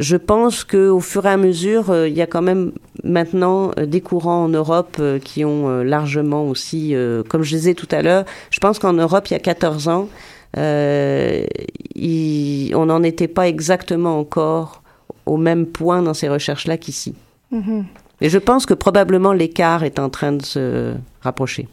je 0.00 0.16
pense 0.16 0.64
qu'au 0.64 0.98
fur 0.98 1.26
et 1.26 1.28
à 1.28 1.36
mesure, 1.36 1.94
il 2.06 2.14
y 2.14 2.22
a 2.22 2.26
quand 2.26 2.42
même 2.42 2.72
maintenant 3.04 3.70
des 3.80 4.00
courants 4.00 4.42
en 4.44 4.48
Europe 4.48 5.00
qui 5.22 5.44
ont 5.44 5.68
largement 5.82 6.48
aussi, 6.48 6.94
comme 7.28 7.42
je 7.42 7.54
disais 7.54 7.74
tout 7.74 7.88
à 7.90 8.02
l'heure, 8.02 8.24
je 8.50 8.58
pense 8.60 8.78
qu'en 8.78 8.94
Europe, 8.94 9.28
il 9.28 9.34
y 9.34 9.36
a 9.36 9.40
14 9.40 9.88
ans, 9.88 10.08
on 10.56 11.46
n'en 12.86 13.02
était 13.02 13.28
pas 13.28 13.46
exactement 13.46 14.18
encore 14.18 14.82
au 15.26 15.36
même 15.36 15.66
point 15.66 16.02
dans 16.02 16.14
ces 16.14 16.30
recherches-là 16.30 16.78
qu'ici. 16.78 17.14
Mm-hmm. 17.52 17.84
Et 18.20 18.28
je 18.28 18.38
pense 18.38 18.66
que 18.66 18.74
probablement 18.74 19.32
l'écart 19.32 19.84
est 19.84 19.98
en 19.98 20.10
train 20.10 20.32
de 20.32 20.42
se 20.42 20.94
rapprocher. 21.20 21.68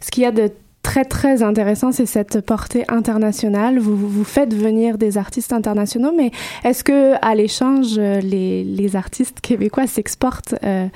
Ce 0.00 0.10
qu'il 0.10 0.22
y 0.22 0.26
a 0.26 0.32
de 0.32 0.50
très 0.82 1.04
très 1.04 1.42
intéressant, 1.42 1.92
c'est 1.92 2.06
cette 2.06 2.40
portée 2.40 2.84
internationale. 2.88 3.78
Vous, 3.78 3.96
vous 3.96 4.24
faites 4.24 4.52
venir 4.52 4.98
des 4.98 5.16
artistes 5.16 5.52
internationaux, 5.52 6.12
mais 6.16 6.32
est-ce 6.64 6.82
que 6.82 7.14
à 7.22 7.34
l'échange, 7.34 7.98
les, 7.98 8.64
les 8.64 8.96
artistes 8.96 9.40
québécois 9.40 9.86
s'exportent 9.86 10.54
euh, 10.64 10.86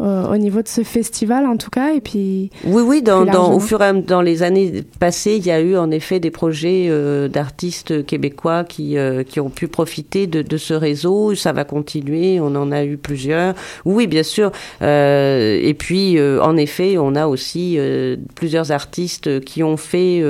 au 0.00 0.36
niveau 0.36 0.62
de 0.62 0.68
ce 0.68 0.82
festival 0.82 1.46
en 1.46 1.56
tout 1.56 1.70
cas 1.70 1.94
et 1.94 2.00
puis 2.00 2.50
oui 2.64 2.82
oui 2.82 3.02
dans, 3.02 3.24
dans 3.24 3.52
au 3.52 3.60
fur 3.60 3.82
et 3.82 3.86
à 3.86 3.92
dans 3.92 4.22
les 4.22 4.42
années 4.42 4.82
passées 4.98 5.36
il 5.36 5.46
y 5.46 5.50
a 5.50 5.60
eu 5.60 5.76
en 5.76 5.90
effet 5.90 6.20
des 6.20 6.30
projets 6.30 6.86
euh, 6.88 7.28
d'artistes 7.28 8.04
québécois 8.06 8.64
qui 8.64 8.96
euh, 8.96 9.22
qui 9.22 9.40
ont 9.40 9.50
pu 9.50 9.68
profiter 9.68 10.26
de, 10.26 10.42
de, 10.42 10.56
ce 10.56 10.74
réseau. 10.74 11.34
Ça 11.34 11.52
va 11.52 11.64
continuer. 11.64 12.40
On 12.40 12.54
en 12.56 12.72
a 12.72 12.84
eu 12.84 12.96
plusieurs. 12.96 13.54
Oui 13.84 14.06
bien 14.06 14.22
sûr. 14.22 14.52
Euh, 14.82 15.58
et 15.62 15.74
puis 15.74 16.18
euh, 16.18 16.42
en 16.42 16.56
effet 16.56 16.96
on 16.98 17.14
a 17.14 17.26
aussi 17.26 17.76
euh, 17.78 18.16
plusieurs 18.34 18.72
artistes 18.72 19.40
qui 19.40 19.62
ont 19.62 19.76
fait 19.76 20.22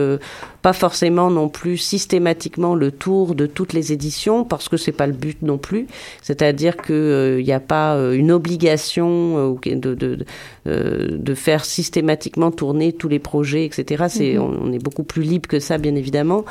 pas 0.62 0.73
forcément 0.73 1.31
non 1.31 1.49
plus 1.49 1.79
systématiquement 1.79 2.75
le 2.75 2.90
tour 2.90 3.35
de 3.35 3.47
toutes 3.47 3.73
les 3.73 3.93
éditions 3.93 4.45
parce 4.45 4.69
que 4.69 4.76
c'est 4.76 4.93
pas 4.93 5.07
le 5.07 5.12
but 5.12 5.43
non 5.43 5.59
plus. 5.59 5.87
C'est-à-dire 6.23 6.76
que 6.76 7.37
il 7.40 7.45
n'y 7.45 7.52
a 7.52 7.61
pas 7.61 7.97
une 8.12 8.31
obligation 8.31 9.59
de, 9.64 9.75
de, 9.75 9.95
de, 9.95 10.26
de, 10.67 11.35
faire 11.35 11.64
systématiquement 11.64 12.50
tourner 12.50 12.93
tous 12.93 13.09
les 13.09 13.19
projets, 13.19 13.64
etc. 13.64 14.05
C'est, 14.09 14.35
mm-hmm. 14.35 14.38
on, 14.38 14.69
on, 14.69 14.73
est 14.73 14.83
beaucoup 14.83 15.05
plus 15.05 15.23
libre 15.23 15.49
que 15.49 15.61
ça, 15.61 15.79
bien 15.79 15.95
évidemment. 15.95 16.45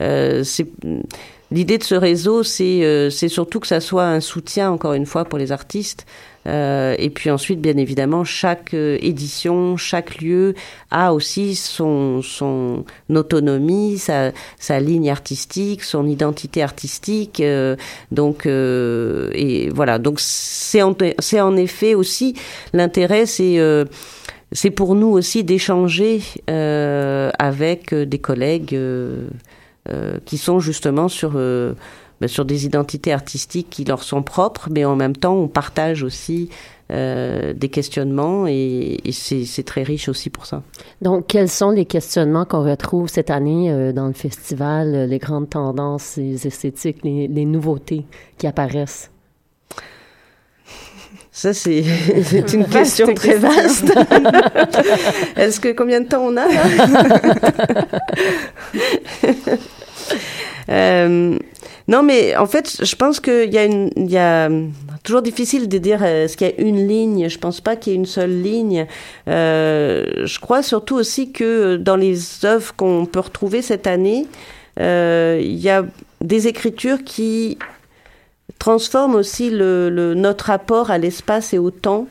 Euh, 0.00 0.44
c'est 0.44 0.66
L'idée 1.52 1.78
de 1.78 1.84
ce 1.84 1.94
réseau, 1.94 2.42
c'est 2.42 2.82
euh, 2.82 3.08
c'est 3.08 3.28
surtout 3.28 3.60
que 3.60 3.68
ça 3.68 3.80
soit 3.80 4.04
un 4.04 4.20
soutien, 4.20 4.70
encore 4.70 4.94
une 4.94 5.06
fois, 5.06 5.24
pour 5.24 5.38
les 5.38 5.52
artistes. 5.52 6.04
Euh, 6.46 6.94
et 6.98 7.10
puis 7.10 7.30
ensuite, 7.30 7.60
bien 7.60 7.76
évidemment, 7.76 8.24
chaque 8.24 8.74
euh, 8.74 8.98
édition, 9.00 9.76
chaque 9.76 10.20
lieu 10.20 10.54
a 10.90 11.12
aussi 11.12 11.56
son, 11.56 12.22
autonomie, 13.10 13.98
sa, 13.98 14.80
ligne 14.80 15.10
artistique, 15.10 15.82
son 15.82 16.06
identité 16.06 16.62
artistique. 16.62 17.40
Euh, 17.40 17.76
donc, 18.12 18.46
et 18.46 19.70
voilà. 19.74 19.98
Donc, 19.98 20.20
c'est 20.20 20.82
en, 20.82 21.56
effet 21.56 21.94
aussi 21.94 22.34
l'intérêt, 22.72 23.26
c'est 23.26 23.58
c'est 24.52 24.70
pour 24.70 24.94
nous 24.94 25.08
aussi 25.08 25.42
d'échanger 25.42 26.20
avec 26.46 27.94
des 27.94 28.18
collègues 28.18 28.78
qui 30.24 30.38
sont 30.38 30.60
justement 30.60 31.08
sur 31.08 31.38
sur 32.26 32.44
des 32.44 32.64
identités 32.64 33.12
artistiques 33.12 33.68
qui 33.70 33.84
leur 33.84 34.02
sont 34.02 34.22
propres, 34.22 34.68
mais 34.70 34.84
en 34.84 34.96
même 34.96 35.14
temps, 35.14 35.34
on 35.34 35.48
partage 35.48 36.02
aussi 36.02 36.48
euh, 36.92 37.52
des 37.52 37.68
questionnements 37.68 38.46
et, 38.46 39.00
et 39.04 39.12
c'est 39.12 39.64
très 39.64 39.82
riche 39.82 40.08
aussi 40.08 40.30
pour 40.30 40.46
ça. 40.46 40.62
Donc, 41.02 41.26
quels 41.26 41.48
sont 41.48 41.70
les 41.70 41.84
questionnements 41.84 42.44
qu'on 42.44 42.62
retrouve 42.62 43.08
cette 43.08 43.30
année 43.30 43.72
euh, 43.72 43.92
dans 43.92 44.06
le 44.06 44.12
festival, 44.12 44.94
euh, 44.94 45.06
les 45.06 45.18
grandes 45.18 45.50
tendances, 45.50 46.16
les 46.16 46.46
esthétiques, 46.46 46.98
les, 47.02 47.26
les 47.28 47.44
nouveautés 47.44 48.06
qui 48.38 48.46
apparaissent? 48.46 49.10
Ça, 51.32 51.52
c'est 51.52 51.80
une 52.54 52.66
question 52.66 53.12
très 53.12 53.36
vaste. 53.36 53.92
Est-ce 55.36 55.60
que 55.60 55.72
combien 55.72 56.00
de 56.00 56.06
temps 56.06 56.22
on 56.22 56.36
a 56.36 56.46
là? 56.46 56.62
Euh, 60.68 61.38
non, 61.88 62.02
mais 62.02 62.36
en 62.36 62.46
fait, 62.46 62.84
je 62.84 62.96
pense 62.96 63.20
qu'il 63.20 63.52
y 63.52 63.58
a 63.58 63.64
une, 63.64 63.90
il 63.96 64.10
y 64.10 64.18
a 64.18 64.48
toujours 65.04 65.22
difficile 65.22 65.68
de 65.68 65.78
dire 65.78 66.02
euh, 66.02 66.24
est-ce 66.24 66.36
qu'il 66.36 66.48
y 66.48 66.50
a 66.50 66.60
une 66.60 66.88
ligne. 66.88 67.28
Je 67.28 67.38
pense 67.38 67.60
pas 67.60 67.76
qu'il 67.76 67.92
y 67.92 67.96
ait 67.96 67.98
une 67.98 68.06
seule 68.06 68.42
ligne. 68.42 68.86
Euh, 69.28 70.26
je 70.26 70.40
crois 70.40 70.62
surtout 70.62 70.96
aussi 70.96 71.30
que 71.30 71.76
dans 71.76 71.96
les 71.96 72.44
œuvres 72.44 72.74
qu'on 72.74 73.06
peut 73.06 73.20
retrouver 73.20 73.62
cette 73.62 73.86
année, 73.86 74.26
euh, 74.80 75.38
il 75.40 75.58
y 75.58 75.70
a 75.70 75.84
des 76.20 76.48
écritures 76.48 77.04
qui 77.04 77.56
transforment 78.58 79.14
aussi 79.14 79.50
le, 79.50 79.90
le 79.90 80.14
notre 80.14 80.46
rapport 80.46 80.90
à 80.90 80.98
l'espace 80.98 81.54
et 81.54 81.58
au 81.58 81.70
temps 81.70 82.06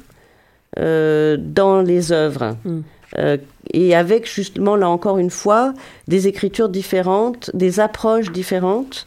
euh, 0.80 1.38
dans 1.40 1.82
les 1.82 2.12
œuvres. 2.12 2.56
Mm. 2.64 2.80
Euh, 3.18 3.38
et 3.74 3.96
avec 3.96 4.30
justement 4.30 4.76
là 4.76 4.90
encore 4.90 5.18
une 5.18 5.30
fois 5.30 5.74
des 6.08 6.28
écritures 6.28 6.70
différentes, 6.70 7.50
des 7.54 7.80
approches 7.80 8.32
différentes. 8.32 9.06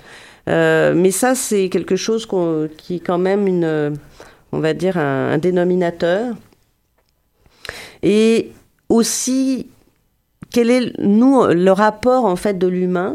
Euh, 0.48 0.94
mais 0.94 1.10
ça, 1.10 1.34
c'est 1.34 1.68
quelque 1.68 1.96
chose 1.96 2.26
qui 2.76 2.96
est 2.96 3.00
quand 3.00 3.18
même 3.18 3.46
une, 3.46 3.96
on 4.52 4.60
va 4.60 4.74
dire, 4.74 4.96
un, 4.96 5.32
un 5.32 5.38
dénominateur. 5.38 6.34
Et 8.02 8.52
aussi, 8.88 9.66
quel 10.50 10.70
est, 10.70 10.98
nous, 10.98 11.44
le 11.46 11.70
rapport, 11.70 12.24
en 12.24 12.36
fait, 12.36 12.58
de 12.58 12.66
l'humain, 12.66 13.12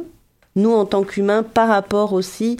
nous, 0.56 0.72
en 0.72 0.86
tant 0.86 1.04
qu'humains, 1.04 1.44
par 1.44 1.68
rapport 1.68 2.14
aussi 2.14 2.58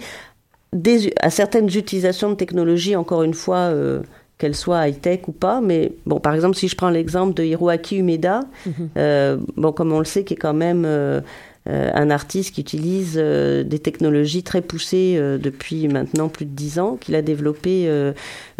des, 0.72 1.12
à 1.20 1.30
certaines 1.30 1.68
utilisations 1.68 2.30
de 2.30 2.34
technologies, 2.34 2.96
encore 2.96 3.22
une 3.22 3.34
fois, 3.34 3.56
euh, 3.70 4.00
qu'elles 4.38 4.56
soient 4.56 4.88
high-tech 4.88 5.20
ou 5.28 5.32
pas. 5.32 5.60
Mais 5.60 5.92
bon, 6.06 6.18
par 6.18 6.34
exemple, 6.34 6.56
si 6.56 6.66
je 6.66 6.76
prends 6.76 6.90
l'exemple 6.90 7.34
de 7.34 7.44
Hiroaki 7.44 7.98
Umeda, 7.98 8.40
mm 8.40 8.70
-hmm. 8.70 8.88
euh, 8.96 9.36
bon, 9.56 9.72
comme 9.72 9.92
on 9.92 10.00
le 10.00 10.04
sait, 10.04 10.24
qui 10.24 10.34
est 10.34 10.42
quand 10.46 10.54
même 10.54 10.84
euh, 10.84 11.20
un 11.66 12.10
artiste 12.10 12.54
qui 12.54 12.60
utilise 12.60 13.14
euh, 13.16 13.64
des 13.64 13.78
technologies 13.78 14.42
très 14.42 14.60
poussées 14.60 15.16
euh, 15.16 15.38
depuis 15.38 15.88
maintenant 15.88 16.28
plus 16.28 16.44
de 16.44 16.50
dix 16.50 16.78
ans, 16.78 16.96
qu'il 16.96 17.14
a 17.14 17.22
développé 17.22 17.90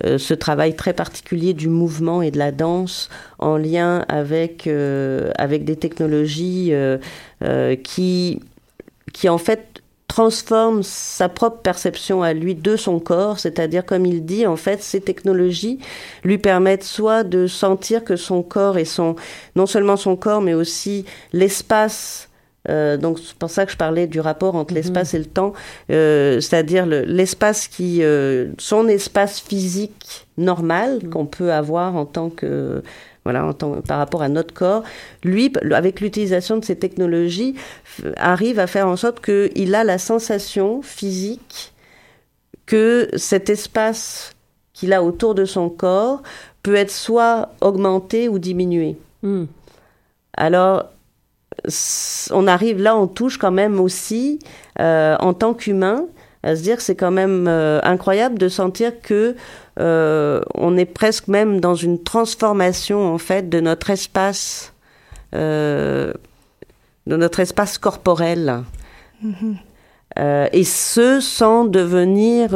ce 0.02 0.34
travail 0.34 0.74
très 0.74 0.92
particulier 0.92 1.54
du 1.54 1.68
mouvement 1.68 2.22
et 2.22 2.30
de 2.30 2.38
la 2.38 2.52
danse 2.52 3.10
en 3.38 3.56
lien 3.56 4.04
avec, 4.08 4.68
avec 5.36 5.64
des 5.64 5.76
technologies 5.76 6.72
qui, 7.82 8.40
qui 9.12 9.28
en 9.28 9.38
fait 9.38 9.82
transforme 10.08 10.82
sa 10.82 11.28
propre 11.28 11.58
perception 11.58 12.22
à 12.22 12.32
lui 12.32 12.54
de 12.54 12.76
son 12.76 13.00
corps, 13.00 13.38
c'est-à-dire 13.38 13.84
comme 13.84 14.06
il 14.06 14.24
dit, 14.24 14.46
en 14.46 14.56
fait, 14.56 14.82
ces 14.82 15.00
technologies 15.00 15.80
lui 16.22 16.38
permettent 16.38 16.84
soit 16.84 17.24
de 17.24 17.46
sentir 17.46 18.04
que 18.04 18.14
son 18.14 18.42
corps 18.42 18.78
et 18.78 18.84
son, 18.84 19.16
non 19.56 19.66
seulement 19.66 19.96
son 19.96 20.14
corps, 20.14 20.40
mais 20.40 20.54
aussi 20.54 21.04
l'espace 21.32 22.28
euh, 22.68 22.96
donc 22.96 23.18
c'est 23.18 23.34
pour 23.34 23.50
ça 23.50 23.66
que 23.66 23.72
je 23.72 23.76
parlais 23.76 24.06
du 24.06 24.20
rapport 24.20 24.54
entre 24.54 24.72
l'espace 24.72 25.14
et 25.14 25.18
le 25.18 25.26
temps, 25.26 25.52
euh, 25.90 26.40
c'est-à-dire 26.40 26.86
l'espace 26.86 27.68
qui, 27.68 28.02
euh, 28.02 28.52
son 28.58 28.88
espace 28.88 29.40
physique 29.40 30.26
normal 30.38 31.00
qu'on 31.10 31.26
peut 31.26 31.52
avoir 31.52 31.94
en 31.96 32.06
tant 32.06 32.30
que 32.30 32.82
voilà, 33.24 33.46
en 33.46 33.54
tant, 33.54 33.80
par 33.80 33.98
rapport 33.98 34.20
à 34.20 34.28
notre 34.28 34.52
corps, 34.52 34.82
lui, 35.22 35.50
avec 35.72 36.00
l'utilisation 36.00 36.58
de 36.58 36.64
ces 36.64 36.76
technologies, 36.76 37.54
arrive 38.16 38.58
à 38.58 38.66
faire 38.66 38.86
en 38.86 38.96
sorte 38.96 39.24
qu'il 39.24 39.74
a 39.74 39.82
la 39.82 39.96
sensation 39.96 40.82
physique 40.82 41.72
que 42.66 43.08
cet 43.16 43.48
espace 43.48 44.34
qu'il 44.74 44.92
a 44.92 45.02
autour 45.02 45.34
de 45.34 45.46
son 45.46 45.70
corps 45.70 46.22
peut 46.62 46.74
être 46.74 46.90
soit 46.90 47.50
augmenté 47.62 48.28
ou 48.28 48.38
diminué. 48.38 48.96
Hmm. 49.22 49.44
Alors, 50.36 50.90
on 52.30 52.46
arrive 52.46 52.80
là, 52.80 52.96
on 52.96 53.06
touche 53.06 53.38
quand 53.38 53.50
même 53.50 53.80
aussi, 53.80 54.38
euh, 54.80 55.16
en 55.20 55.34
tant 55.34 55.54
qu'humain, 55.54 56.06
à 56.42 56.56
se 56.56 56.62
dire 56.62 56.76
que 56.76 56.82
c'est 56.82 56.96
quand 56.96 57.10
même 57.10 57.46
euh, 57.48 57.80
incroyable 57.82 58.38
de 58.38 58.48
sentir 58.48 59.00
que 59.00 59.34
euh, 59.80 60.40
on 60.54 60.76
est 60.76 60.84
presque 60.84 61.28
même 61.28 61.60
dans 61.60 61.74
une 61.74 62.02
transformation 62.02 63.12
en 63.12 63.18
fait 63.18 63.48
de 63.48 63.60
notre 63.60 63.90
espace, 63.90 64.72
de 65.32 66.12
notre 67.06 67.40
espace 67.40 67.76
corporel, 67.76 68.62
mm-hmm. 69.24 70.48
et 70.52 70.64
ce 70.64 71.18
sans 71.20 71.64
devenir, 71.64 72.50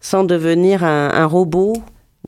sans 0.00 0.22
devenir 0.22 0.84
un, 0.84 1.10
un, 1.12 1.26
robot 1.26 1.72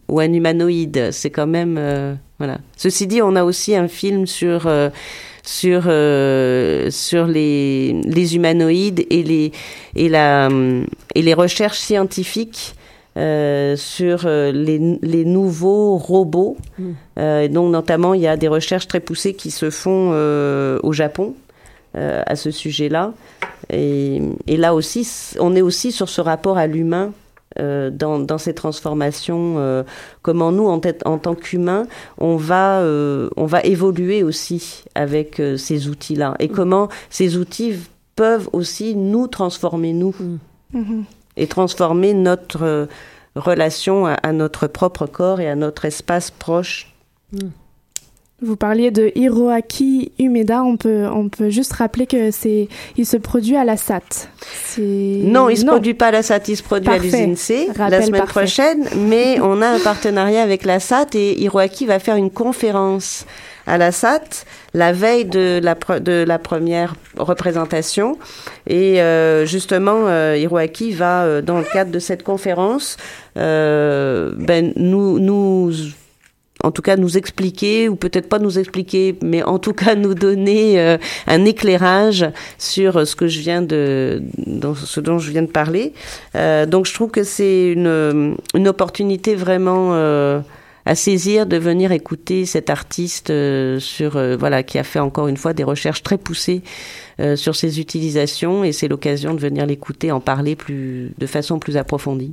ou 0.09 0.19
un 0.19 0.33
humanoïde. 0.33 1.11
C'est 1.13 1.31
quand 1.31 1.47
même 1.47 2.19
voilà. 2.39 2.59
Ceci 2.77 3.07
dit, 3.07 3.23
on 3.23 3.37
a 3.37 3.45
aussi 3.45 3.77
un 3.77 3.87
film 3.87 4.27
sur 4.27 4.69
sur 5.45 5.85
euh, 5.87 6.91
sur 6.91 7.27
les 7.27 7.93
les 8.05 8.37
humanoïdes 8.37 9.07
et 9.11 9.23
les 9.23 9.53
et 9.95 10.09
la 10.09 10.49
et 11.15 11.23
les 11.23 11.35
recherches 11.35 11.79
scientifiques 11.79 12.75
euh, 13.17 13.77
sur 13.77 14.23
euh, 14.25 14.51
les, 14.51 14.99
les 15.01 15.25
nouveaux 15.25 15.97
robots. 15.99 16.57
Mm. 16.79 16.91
Euh, 17.21 17.47
donc 17.49 17.71
notamment, 17.71 18.13
il 18.13 18.23
y 18.23 18.27
a 18.27 18.37
des 18.37 18.49
recherches 18.49 18.89
très 18.89 18.99
poussées 18.99 19.35
qui 19.35 19.53
se 19.53 19.71
font 19.71 20.11
euh, 20.13 20.81
au 20.83 20.93
Japon 20.93 21.35
à 21.97 22.35
ce 22.35 22.51
sujet-là. 22.51 23.13
Et, 23.73 24.21
et, 24.49 24.57
là 24.57 24.75
aussi, 24.75 25.09
on 25.39 25.55
est 25.55 25.63
aussi 25.63 25.93
sur 25.93 26.09
ce 26.09 26.21
rapport 26.21 26.59
à 26.59 26.67
l'humain 26.67 27.13
euh, 27.61 27.91
dans, 27.91 28.19
dans, 28.19 28.39
ces 28.39 28.55
transformations, 28.55 29.57
euh, 29.59 29.85
comment 30.23 30.51
nous, 30.51 30.67
en, 30.67 30.81
tête, 30.81 31.03
en 31.05 31.19
tant 31.19 31.35
qu'humains, 31.35 31.87
on 32.19 32.37
va, 32.37 32.81
euh, 32.81 33.31
on 33.37 33.47
va 33.47 33.61
évoluer 33.63 34.23
aussi 34.23 34.85
avec 34.95 35.41
ces 35.57 35.89
outils-là, 35.89 36.35
et 36.41 36.49
mm. 36.49 36.53
comment 36.53 36.89
ces 37.11 37.37
outils 37.37 37.75
peuvent 38.17 38.49
aussi 38.53 38.97
nous 38.97 39.29
transformer, 39.29 39.93
nous, 39.93 40.15
mm. 40.19 40.39
mm-hmm. 40.75 41.05
et 41.37 41.47
transformer 41.47 42.13
notre 42.13 42.89
relation 43.37 44.07
à, 44.07 44.33
notre 44.33 44.67
propre 44.67 45.07
corps 45.07 45.41
et 45.41 45.49
à 45.49 45.55
notre 45.55 45.85
espace 45.85 46.31
proche. 46.31 46.95
Mm. 47.33 47.39
Vous 48.43 48.57
parliez 48.57 48.91
de 48.91 49.13
Hiroaki 49.15 50.13
Umeda, 50.19 50.63
on 50.65 50.77
peut, 50.77 51.07
on 51.07 51.29
peut 51.29 51.51
juste 51.51 51.73
rappeler 51.73 52.07
que 52.07 52.31
c'est, 52.31 52.69
il 52.97 53.07
se 53.07 53.17
produit 53.17 53.57
à 53.57 53.65
la 53.65 53.77
SAT. 53.77 54.29
Non, 54.79 55.49
il 55.49 55.57
se 55.57 55.65
produit 55.65 55.95
pas 55.95 56.09
à 56.09 56.11
la 56.11 56.23
SAT, 56.23 56.49
il 56.49 56.57
se 56.57 56.63
produit 56.63 56.91
à 56.91 56.99
l'USINC 56.99 57.69
la 57.79 58.03
semaine 58.03 58.25
prochaine, 58.25 58.89
mais 58.97 59.39
on 59.43 59.63
a 59.63 59.69
un 59.69 59.79
partenariat 59.79 60.43
avec 60.43 60.65
la 60.65 60.81
SAT 60.81 61.15
et 61.15 61.41
Hiroaki 61.41 61.87
va 61.87 61.99
faire 61.99 62.17
une 62.17 62.31
conférence 62.31 63.25
à 63.67 63.79
la 63.79 63.93
SAT 63.93 64.45
la 64.75 64.93
veille 64.93 65.25
de 65.25 65.61
la, 65.63 65.75
de 66.01 66.25
la 66.27 66.39
première 66.39 66.97
représentation. 67.17 68.19
Et 68.67 69.01
euh, 69.01 69.47
justement, 69.47 70.07
euh, 70.09 70.37
Hiroaki 70.37 70.91
va, 70.91 71.23
euh, 71.23 71.41
dans 71.41 71.59
le 71.59 71.65
cadre 71.65 71.93
de 71.93 72.01
cette 72.01 72.25
conférence, 72.25 72.97
ben, 73.37 74.73
nous, 74.77 75.19
nous 75.21 75.71
en 76.65 76.71
tout 76.71 76.83
cas 76.83 76.97
nous 76.97 77.19
expliquer, 77.19 77.89
ou 77.89 77.97
peut-être 77.97 78.29
pas 78.29 78.39
nous 78.39 78.59
expliquer, 78.59 79.17
mais 79.23 79.43
en 79.43 79.59
tout 79.59 79.75
cas 79.75 79.95
nous 79.95 80.15
donner 80.15 80.81
euh, 80.81 80.97
un 81.27 81.45
éclairage 81.45 82.27
sur 82.59 83.07
ce 83.07 83.15
que 83.15 83.29
je 83.29 83.41
viens 83.41 83.61
de, 83.61 84.23
ce 84.77 85.01
dont 85.01 85.19
je 85.19 85.31
viens 85.31 85.43
de 85.43 85.51
parler. 85.51 85.93
Euh, 86.35 86.65
donc 86.65 86.87
je 86.87 86.95
trouve 86.95 87.11
que 87.11 87.23
c'est 87.23 87.71
une, 87.73 88.37
opportunité 88.67 89.35
vraiment 89.35 89.91
euh, 89.93 90.41
à 90.87 90.95
saisir 90.95 91.47
de 91.47 91.59
venir 91.59 91.93
écouter 91.93 92.47
cet 92.47 92.71
artiste 92.71 93.31
sur 93.79 94.13
voilà 94.39 94.63
qui 94.63 94.79
a 94.79 94.85
fait 94.85 94.99
encore 94.99 95.29
une 95.29 95.37
fois 95.37 95.53
des 95.53 95.65
recherches 95.65 96.03
très 96.03 96.17
poussées 96.17 96.63
sur 97.37 97.55
ses 97.55 97.79
utilisations 97.79 98.65
et 98.65 98.73
c'est 98.73 98.89
l'occasion 98.89 99.35
de 99.35 99.41
venir 99.41 99.67
l'écouter 99.67 100.13
en 100.13 100.21
parler 100.21 100.57
plus 100.57 101.13
de 101.19 101.27
façon 101.27 101.59
plus 101.59 101.77
approfondie. 101.77 102.33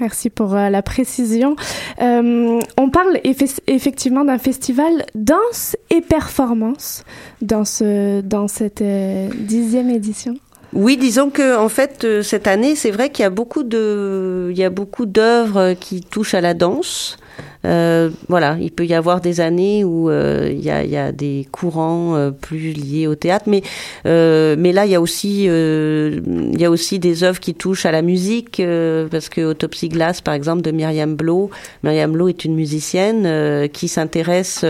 Merci 0.00 0.28
pour 0.28 0.54
euh, 0.54 0.70
la 0.70 0.82
précision. 0.82 1.54
Euh, 2.02 2.58
on 2.76 2.90
parle 2.90 3.20
effectivement 3.22 4.24
d'un 4.24 4.38
festival 4.38 5.06
danse 5.14 5.76
et 5.90 6.00
performance 6.00 7.04
dans, 7.42 7.64
ce, 7.64 8.20
dans 8.20 8.48
cette 8.48 8.82
euh, 8.82 9.28
dixième 9.38 9.90
édition. 9.90 10.34
Oui, 10.72 10.96
disons 10.96 11.30
que 11.30 11.56
en 11.56 11.68
fait 11.68 12.22
cette 12.22 12.48
année, 12.48 12.74
c'est 12.74 12.90
vrai 12.90 13.10
qu'il 13.10 13.22
y 13.22 13.26
a 13.26 13.30
beaucoup 13.30 13.62
de, 13.62 14.48
il 14.50 14.58
y 14.58 14.64
a 14.64 14.70
beaucoup 14.70 15.06
d'œuvres 15.06 15.74
qui 15.74 16.00
touchent 16.00 16.34
à 16.34 16.40
la 16.40 16.54
danse. 16.54 17.16
Euh, 17.64 18.10
voilà, 18.28 18.56
il 18.60 18.70
peut 18.70 18.84
y 18.84 18.94
avoir 18.94 19.20
des 19.20 19.40
années 19.40 19.84
où 19.84 20.10
euh, 20.10 20.50
il, 20.52 20.62
y 20.62 20.70
a, 20.70 21.12
des 21.12 21.48
courants 21.50 22.14
euh, 22.14 22.30
plus 22.30 22.72
liés 22.72 23.06
au 23.06 23.14
théâtre, 23.14 23.46
mais 23.48 23.62
mais 24.04 24.72
là 24.72 24.84
il 24.86 24.92
y 24.92 24.94
a 24.94 25.00
aussi 25.00 25.44
il 25.44 26.60
y 26.60 26.64
a 26.64 26.70
aussi 26.70 26.98
des 26.98 27.24
œuvres 27.24 27.40
qui 27.40 27.54
touchent 27.54 27.86
à 27.86 27.92
la 27.92 28.02
musique 28.02 28.62
parce 29.10 29.28
que 29.28 29.40
Autopsy 29.42 29.88
Glass 29.88 30.20
par 30.20 30.34
exemple 30.34 30.62
de 30.62 30.70
Myriam 30.70 31.14
Blow, 31.14 31.50
Myriam 31.82 32.12
Blow 32.12 32.28
est 32.28 32.44
une 32.44 32.54
musicienne 32.54 33.68
qui 33.70 33.88
s'intéresse 33.88 34.64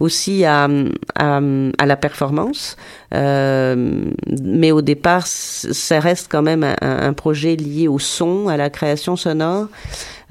aussi 0.00 0.44
à, 0.44 0.68
à, 1.14 1.40
à 1.78 1.86
la 1.86 1.96
performance. 1.96 2.76
mais 3.12 4.72
au 4.72 4.82
départ, 4.82 5.26
ça 5.26 6.00
reste 6.00 6.28
quand 6.30 6.42
même 6.42 6.64
un, 6.64 6.76
un, 6.80 7.12
projet 7.12 7.56
lié 7.56 7.88
au 7.88 7.98
son, 7.98 8.48
à 8.48 8.56
la 8.56 8.70
création 8.70 9.16
sonore. 9.16 9.68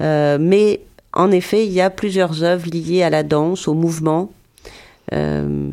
mais 0.00 0.80
en 1.18 1.32
effet, 1.32 1.66
il 1.66 1.72
y 1.72 1.80
a 1.80 1.90
plusieurs 1.90 2.44
œuvres 2.44 2.70
liées 2.70 3.02
à 3.02 3.10
la 3.10 3.24
danse, 3.24 3.66
au 3.66 3.74
mouvement. 3.74 4.30
Euh, 5.12 5.68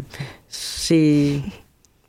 c'est. 0.49 1.39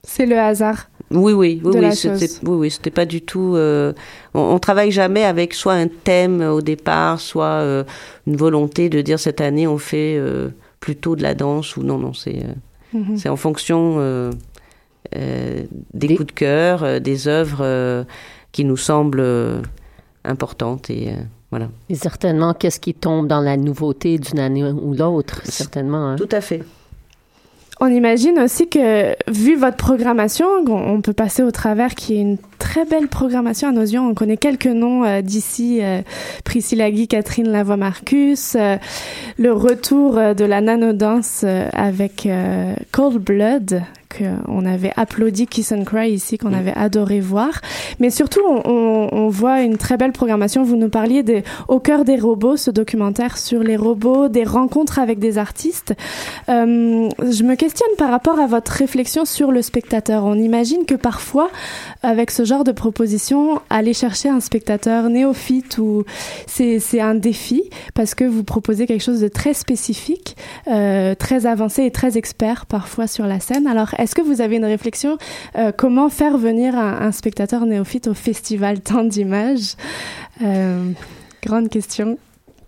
C'est 0.03 0.25
le 0.25 0.39
hasard. 0.39 0.89
Oui, 1.11 1.35
oui, 1.35 1.61
oui, 1.63 1.73
oui, 1.77 1.95
c'était, 1.95 2.27
oui, 2.45 2.57
oui, 2.57 2.71
c'était 2.71 2.91
pas 2.91 3.05
du 3.05 3.21
tout. 3.21 3.55
Euh, 3.55 3.93
on, 4.35 4.41
on, 4.41 4.59
travaille 4.59 4.91
jamais 4.91 5.23
avec 5.23 5.55
soit 5.55 5.75
un 5.75 5.87
thème 5.87 6.41
au 6.41 6.63
départ, 6.63 7.21
soit 7.21 7.61
euh, 7.61 7.85
une 8.27 8.37
volonté 8.37 8.89
de 8.89 9.03
dire 9.03 9.21
cette 9.21 9.41
année 9.41 9.69
on 9.69 9.79
fait 9.79 10.17
euh, 10.19 10.49
plutôt 10.81 11.15
de 11.15 11.23
la 11.23 11.35
danse 11.35 11.77
ou 11.77 11.83
non, 11.83 11.99
non, 11.99 12.13
c'est 12.13 12.43
mm-hmm. 12.95 13.19
c'est 13.19 13.29
en 13.29 13.37
fonction 13.37 14.01
des, 15.13 16.17
coups 16.17 16.27
de 16.27 16.33
cœur, 16.33 17.01
des 17.01 17.29
œuvres 17.29 18.05
qui 18.51 18.65
nous 18.65 18.77
semblent 18.77 19.63
importantes 20.25 20.91
et 20.91 21.13
voilà. 21.57 21.71
Et 21.89 21.95
certainement, 21.95 22.53
qu'est-ce 22.53 22.79
qui 22.79 22.93
tombe 22.93 23.29
dans 23.29 23.41
la 23.41 23.57
nouveauté 23.57 24.19
d'une 24.19 24.41
année 24.41 24.63
ou 24.63 24.93
l'autre, 24.93 25.41
certainement. 25.45 26.11
Hein? 26.11 26.17
Tout 26.17 26.29
à 26.31 26.43
fait. 26.43 26.63
On 27.81 27.87
imagine 27.87 28.39
aussi 28.39 28.69
que, 28.69 29.15
vu 29.31 29.57
votre 29.57 29.79
programmation, 29.79 30.47
on 30.67 31.01
peut 31.01 31.15
passer 31.15 31.43
au 31.43 31.51
travers 31.51 31.95
qui 31.95 32.17
est 32.17 32.21
une 32.21 32.37
très 32.59 32.85
belle 32.85 33.09
programmation 33.09 33.69
à 33.69 33.73
nos 33.73 33.83
yeux. 33.83 34.01
On 34.01 34.13
connaît 34.13 34.37
quelques 34.37 34.67
noms 34.67 35.05
euh, 35.05 35.23
d'ici, 35.23 35.81
euh, 35.83 36.03
Priscilla 36.45 36.91
Guy, 36.91 37.09
Catherine 37.09 37.49
Lavoie-Marcus, 37.49 38.55
euh, 38.55 38.77
le 39.39 39.53
retour 39.53 40.15
de 40.15 40.45
la 40.45 40.61
nanodance 40.61 41.45
avec 41.73 42.29
Cold 42.93 43.19
Blood, 43.19 43.83
qu'on 44.07 44.65
avait 44.65 44.93
applaudi 44.97 45.47
Kiss 45.47 45.73
and 45.73 45.85
Cry 45.85 46.11
ici, 46.11 46.39
qu'on 46.39 46.53
avait 46.53 46.75
adoré 46.75 47.21
voir. 47.21 47.61
Mais 48.01 48.11
surtout, 48.11 48.41
on, 48.47 49.09
on, 49.13 49.29
voit 49.29 49.63
une 49.63 49.77
très 49.77 49.97
belle 49.97 50.13
programmation. 50.13 50.63
Vous 50.63 50.77
nous 50.77 50.89
parliez 50.89 51.23
de 51.23 51.43
Au 51.69 51.81
cœur 51.81 52.05
des 52.05 52.17
robots, 52.17 52.57
ce 52.57 52.71
documentaire 52.71 53.39
sur 53.39 53.63
les 53.63 53.77
robots, 53.77 54.29
des 54.29 54.45
rencontres 54.45 54.99
avec 54.99 55.19
des 55.19 55.39
artistes. 55.39 55.95
Euh, 56.49 57.09
je 57.19 57.43
me 57.43 57.55
questionne 57.55 57.95
par 57.99 58.11
rapport 58.11 58.39
à 58.39 58.47
votre 58.47 58.73
réflexion 58.73 59.25
sur 59.25 59.53
le 59.53 59.63
spectateur. 59.63 60.25
On 60.25 60.35
imagine 60.35 60.85
que 60.87 60.95
parfois, 60.95 61.51
avec 62.03 62.31
ce 62.31 62.45
genre 62.45 62.65
de 62.65 62.73
proposition, 62.73 63.61
aller 63.71 63.95
chercher 63.95 64.29
un 64.29 64.41
spectateur 64.41 65.09
néophyte 65.09 65.79
ou 65.79 66.05
c'est 66.47 67.01
un 67.01 67.15
défi 67.15 67.71
parce 67.95 68.15
que 68.15 68.25
vous 68.25 68.45
proposez 68.45 68.87
quelque 68.87 69.03
chose 69.03 69.21
de 69.21 69.29
très 69.29 69.55
spécifique, 69.55 70.37
euh, 70.69 71.15
très 71.15 71.47
avancé 71.47 71.85
et 71.85 71.91
très 71.91 72.17
expert 72.17 72.67
parfois 72.67 73.07
sur 73.07 73.27
la 73.27 73.41
scène. 73.41 73.67
Alors, 73.67 73.95
Est-ce 73.99 74.15
que 74.15 74.23
vous 74.23 74.41
avez 74.41 74.57
une 74.57 74.65
réflexion 74.65 75.19
euh, 75.57 75.73
comment 75.77 76.09
faire 76.09 76.39
venir 76.39 76.77
un, 76.77 77.01
un, 77.01 77.13
spectateur 77.13 77.67
néophyte 77.67 78.09
au 78.09 78.15
festival 78.15 78.81
Tant 78.81 79.05
d'images? 79.05 79.75
Euh, 80.43 80.91
Grande 81.43 81.69
question. 81.69 82.19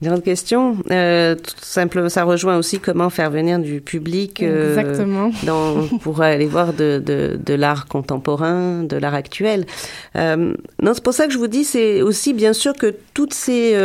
Grande 0.00 0.22
question. 0.22 0.76
Euh, 0.92 1.34
tout 1.34 1.54
simplement, 1.60 2.08
ça 2.08 2.22
rejoint 2.22 2.56
aussi 2.56 2.78
comment 2.78 3.10
faire 3.10 3.32
venir 3.32 3.58
du 3.58 3.80
public 3.80 4.42
euh, 4.44 4.78
Exactement. 4.78 5.32
Dans, 5.42 5.88
pour 6.00 6.22
aller 6.22 6.46
voir 6.46 6.72
de, 6.72 7.02
de, 7.04 7.36
de 7.44 7.54
l'art 7.54 7.86
contemporain, 7.86 8.84
de 8.84 8.96
l'art 8.96 9.14
actuel. 9.14 9.66
Euh, 10.14 10.54
non, 10.80 10.94
c'est 10.94 11.02
pour 11.02 11.14
ça 11.14 11.26
que 11.26 11.32
je 11.32 11.38
vous 11.38 11.48
dis, 11.48 11.64
c'est 11.64 12.00
aussi 12.02 12.32
bien 12.32 12.52
sûr 12.52 12.74
que 12.74 12.94
toutes 13.12 13.34
ces 13.34 13.76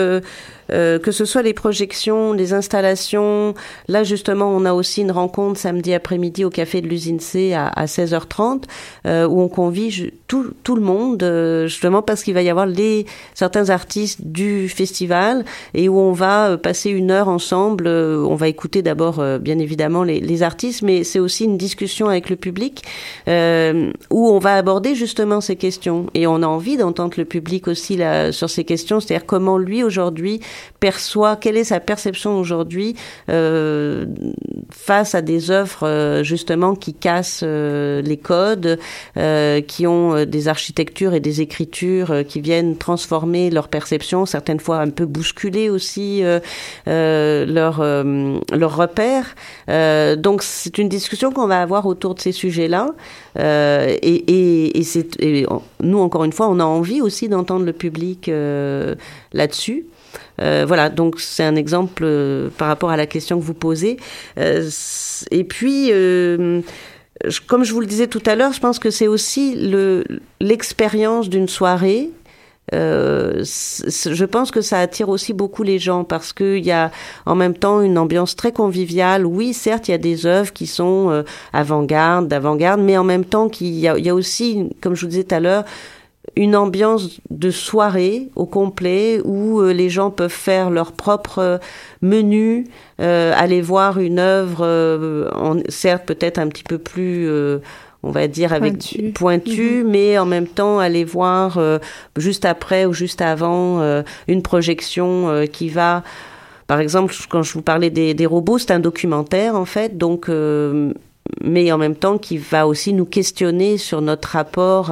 euh, 0.71 0.93
euh, 0.93 0.99
que 0.99 1.11
ce 1.11 1.25
soit 1.25 1.41
les 1.41 1.53
projections, 1.53 2.33
les 2.33 2.53
installations. 2.53 3.53
Là, 3.87 4.03
justement, 4.03 4.49
on 4.49 4.65
a 4.65 4.73
aussi 4.73 5.01
une 5.01 5.11
rencontre 5.11 5.59
samedi 5.59 5.93
après-midi 5.93 6.45
au 6.45 6.49
café 6.49 6.81
de 6.81 6.87
l'usine 6.87 7.19
C 7.19 7.53
à, 7.53 7.67
à 7.67 7.85
16h30 7.85 8.63
euh, 9.05 9.27
où 9.27 9.41
on 9.41 9.47
convie 9.47 10.11
tout, 10.27 10.51
tout 10.63 10.75
le 10.75 10.81
monde, 10.81 11.23
euh, 11.23 11.67
justement 11.67 12.01
parce 12.01 12.23
qu'il 12.23 12.33
va 12.33 12.41
y 12.41 12.49
avoir 12.49 12.65
les 12.65 13.05
certains 13.33 13.69
artistes 13.69 14.21
du 14.23 14.69
festival 14.69 15.45
et 15.73 15.89
où 15.89 15.99
on 15.99 16.11
va 16.11 16.49
euh, 16.49 16.57
passer 16.57 16.89
une 16.89 17.11
heure 17.11 17.27
ensemble. 17.27 17.87
on 17.87 18.35
va 18.35 18.47
écouter 18.47 18.81
d'abord, 18.81 19.23
bien 19.39 19.59
évidemment, 19.59 20.03
les, 20.03 20.19
les, 20.19 20.43
artistes, 20.43 20.81
mais 20.81 21.03
c'est 21.03 21.19
aussi 21.19 21.45
une 21.45 21.57
discussion 21.57 22.07
avec 22.07 22.29
le 22.29 22.35
public 22.35 22.83
où 23.27 24.29
on 24.29 24.39
va 24.39 24.55
aborder 24.55 24.95
justement 24.95 25.41
ces 25.41 25.55
questions 25.55 26.07
et 26.13 26.27
on 26.27 26.41
a 26.41 26.47
envie 26.47 26.77
d'entendre 26.77 27.13
le 27.17 27.25
public 27.25 27.67
aussi 27.67 27.95
là 27.95 28.31
sur 28.31 28.49
ces 28.49 28.63
questions, 28.63 28.99
c'est-à-dire 28.99 29.25
comment 29.25 29.57
lui 29.57 29.83
aujourd'hui 29.83 30.41
perçoit, 30.83 31.37
quelle 31.37 31.55
est 31.55 31.63
sa 31.63 31.79
perception 31.79 32.37
aujourd'hui 32.37 32.97
euh, 33.29 34.05
face 34.69 35.15
à 35.15 35.21
des 35.21 35.49
œuvres 35.49 35.87
euh, 35.87 36.23
justement 36.23 36.75
qui 36.75 36.93
cassent 36.93 37.39
euh, 37.41 38.01
les 38.01 38.17
codes, 38.17 38.77
qui 39.67 39.87
ont 39.87 40.25
des 40.25 40.47
architectures 40.49 41.13
et 41.13 41.21
des 41.21 41.39
écritures 41.39 42.25
qui 42.27 42.41
viennent 42.41 42.77
transformer 42.77 43.49
leur 43.49 43.69
perception, 43.69 44.25
certaines 44.25 44.59
fois 44.59 44.79
un 44.79 44.89
peu 44.89 45.05
bousculer 45.05 45.69
aussi 45.69 46.23
leur 46.85 47.81
leur 47.83 48.75
repère. 48.75 49.35
donc 50.17 50.43
c'est 50.43 50.77
une 50.77 50.89
discussion 50.89 51.31
qu'on 51.31 51.47
va 51.47 51.61
avoir 51.61 51.85
autour 51.85 52.15
de 52.15 52.19
ces 52.19 52.31
sujets-là. 52.31 52.87
et, 53.37 53.99
et, 54.01 54.81
et 55.19 55.45
nous 55.81 55.99
encore 55.99 56.23
une 56.23 56.33
fois, 56.33 56.47
on 56.49 56.59
a 56.59 56.65
envie 56.65 57.01
aussi 57.01 57.29
d'entendre 57.29 57.65
le 57.65 57.73
public 57.73 58.29
là-dessus. 59.33 59.85
Euh, 60.41 60.65
voilà, 60.67 60.89
donc 60.89 61.19
c'est 61.19 61.43
un 61.43 61.55
exemple 61.55 62.03
euh, 62.05 62.49
par 62.57 62.67
rapport 62.67 62.89
à 62.89 62.97
la 62.97 63.05
question 63.05 63.39
que 63.39 63.43
vous 63.43 63.53
posez. 63.53 63.97
Euh, 64.37 64.69
et 65.31 65.43
puis, 65.43 65.89
comme 67.47 67.63
je 67.63 67.73
vous 67.73 67.79
le 67.79 67.85
disais 67.85 68.07
tout 68.07 68.23
à 68.25 68.35
l'heure, 68.35 68.53
je 68.53 68.59
pense 68.59 68.79
que 68.79 68.89
c'est 68.89 69.07
aussi 69.07 69.55
le 69.55 70.03
l'expérience 70.39 71.29
d'une 71.29 71.47
soirée. 71.47 72.09
Je 72.71 74.25
pense 74.25 74.49
que 74.49 74.61
ça 74.61 74.79
attire 74.79 75.09
aussi 75.09 75.33
beaucoup 75.33 75.63
les 75.63 75.77
gens 75.79 76.03
parce 76.03 76.33
qu'il 76.33 76.65
y 76.65 76.71
a 76.71 76.91
en 77.25 77.35
même 77.35 77.55
temps 77.55 77.81
une 77.81 77.97
ambiance 77.97 78.35
très 78.35 78.51
conviviale. 78.51 79.25
Oui, 79.25 79.53
certes, 79.53 79.89
il 79.89 79.91
y 79.91 79.95
a 79.95 79.99
des 79.99 80.25
œuvres 80.25 80.51
qui 80.51 80.65
sont 80.65 81.23
avant-garde, 81.51 82.27
d'avant-garde, 82.27 82.81
mais 82.81 82.97
en 82.97 83.03
même 83.03 83.25
temps, 83.25 83.47
qu'il 83.49 83.67
y, 83.67 83.87
il 83.87 84.05
y 84.05 84.09
a 84.09 84.15
aussi, 84.15 84.69
comme 84.81 84.95
je 84.95 85.01
vous 85.01 85.07
disais 85.07 85.23
tout 85.23 85.35
à 85.35 85.39
l'heure, 85.39 85.65
une 86.35 86.55
ambiance 86.55 87.19
de 87.29 87.51
soirée 87.51 88.29
au 88.35 88.45
complet 88.45 89.21
où 89.23 89.61
euh, 89.61 89.71
les 89.71 89.89
gens 89.89 90.09
peuvent 90.09 90.31
faire 90.31 90.69
leur 90.69 90.91
propre 90.91 91.39
euh, 91.39 91.57
menu, 92.01 92.67
euh, 92.99 93.33
aller 93.35 93.61
voir 93.61 93.99
une 93.99 94.19
œuvre, 94.19 94.65
en, 95.35 95.57
certes 95.69 96.05
peut-être 96.05 96.39
un 96.39 96.47
petit 96.47 96.63
peu 96.63 96.77
plus, 96.77 97.29
on 98.03 98.11
va 98.11 98.27
dire 98.27 98.53
avec 98.53 98.73
pointu, 98.73 99.11
pointu 99.13 99.83
-hmm. 99.83 99.87
mais 99.87 100.17
en 100.17 100.25
même 100.25 100.47
temps 100.47 100.79
aller 100.79 101.05
voir 101.05 101.59
juste 102.17 102.45
après 102.45 102.85
ou 102.85 102.93
juste 102.93 103.21
avant 103.21 103.81
une 104.27 104.41
projection 104.41 105.45
qui 105.51 105.69
va 105.69 106.03
par 106.67 106.79
exemple, 106.79 107.13
quand 107.29 107.43
je 107.43 107.53
vous 107.53 107.61
parlais 107.61 107.89
des, 107.89 108.13
des 108.13 108.25
robots, 108.25 108.57
c'est 108.57 108.71
un 108.71 108.79
documentaire 108.79 109.55
en 109.55 109.65
fait, 109.65 109.97
donc 109.97 110.29
mais 111.41 111.71
en 111.71 111.77
même 111.77 111.95
temps 111.95 112.17
qui 112.17 112.37
va 112.37 112.67
aussi 112.67 112.93
nous 112.93 113.05
questionner 113.05 113.77
sur 113.77 114.01
notre 114.01 114.29
rapport 114.29 114.91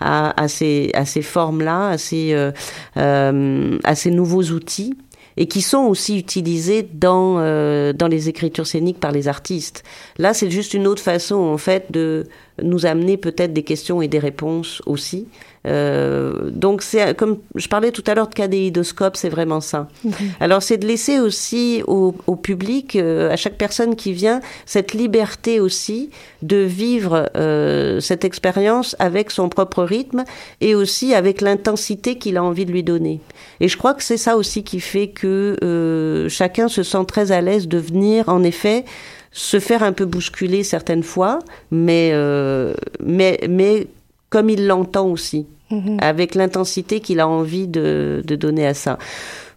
à, 0.00 0.42
à 0.42 0.48
ces, 0.48 0.90
à 0.94 1.04
ces 1.04 1.22
formes-là, 1.22 1.88
à, 1.88 1.98
ces, 1.98 2.32
euh, 2.32 2.50
euh, 2.96 3.78
à 3.84 3.94
ces 3.94 4.10
nouveaux 4.10 4.44
outils 4.44 4.96
et 5.36 5.46
qui 5.46 5.62
sont 5.62 5.84
aussi 5.84 6.18
utilisés 6.18 6.82
dans 6.82 7.36
euh, 7.38 7.92
dans 7.92 8.08
les 8.08 8.28
écritures 8.28 8.66
scéniques 8.66 9.00
par 9.00 9.12
les 9.12 9.28
artistes. 9.28 9.82
Là, 10.18 10.34
c'est 10.34 10.50
juste 10.50 10.74
une 10.74 10.86
autre 10.86 11.02
façon 11.02 11.36
en 11.36 11.58
fait 11.58 11.90
de 11.90 12.26
nous 12.62 12.86
amener 12.86 13.16
peut-être 13.16 13.52
des 13.52 13.62
questions 13.62 14.02
et 14.02 14.08
des 14.08 14.18
réponses 14.18 14.82
aussi. 14.86 15.26
Euh, 15.64 16.50
donc 16.50 16.82
c'est 16.82 17.16
comme 17.16 17.38
je 17.54 17.68
parlais 17.68 17.92
tout 17.92 18.02
à 18.08 18.14
l'heure 18.14 18.28
de 18.28 18.34
cadéidoscope, 18.34 19.16
c'est 19.16 19.28
vraiment 19.28 19.60
ça. 19.60 19.88
Alors 20.40 20.62
c'est 20.62 20.76
de 20.76 20.86
laisser 20.86 21.20
aussi 21.20 21.82
au, 21.86 22.14
au 22.26 22.36
public, 22.36 22.96
euh, 22.96 23.30
à 23.30 23.36
chaque 23.36 23.56
personne 23.56 23.94
qui 23.94 24.12
vient, 24.12 24.40
cette 24.66 24.92
liberté 24.92 25.60
aussi 25.60 26.10
de 26.42 26.56
vivre 26.56 27.30
euh, 27.36 28.00
cette 28.00 28.24
expérience 28.24 28.96
avec 28.98 29.30
son 29.30 29.48
propre 29.48 29.84
rythme 29.84 30.24
et 30.60 30.74
aussi 30.74 31.14
avec 31.14 31.40
l'intensité 31.40 32.18
qu'il 32.18 32.36
a 32.36 32.42
envie 32.42 32.66
de 32.66 32.72
lui 32.72 32.82
donner. 32.82 33.20
Et 33.60 33.68
je 33.68 33.76
crois 33.76 33.94
que 33.94 34.02
c'est 34.02 34.16
ça 34.16 34.36
aussi 34.36 34.64
qui 34.64 34.80
fait 34.80 35.08
que 35.08 36.26
chacun 36.28 36.68
se 36.68 36.82
sent 36.82 37.04
très 37.06 37.30
à 37.30 37.40
l'aise 37.40 37.68
de 37.68 37.78
venir, 37.78 38.28
en 38.28 38.42
effet, 38.42 38.84
se 39.32 39.58
faire 39.58 39.82
un 39.82 39.92
peu 39.92 40.04
bousculer 40.04 40.62
certaines 40.62 41.02
fois, 41.02 41.38
mais 41.70 42.10
euh, 42.12 42.74
mais 43.02 43.40
mais 43.48 43.86
comme 44.28 44.50
il 44.50 44.66
l'entend 44.66 45.06
aussi, 45.08 45.46
-hmm. 45.72 45.98
avec 46.00 46.34
l'intensité 46.34 47.00
qu'il 47.00 47.20
a 47.20 47.28
envie 47.28 47.66
de, 47.66 48.22
de, 48.24 48.36
donner 48.36 48.66
à 48.66 48.74
ça. 48.74 48.98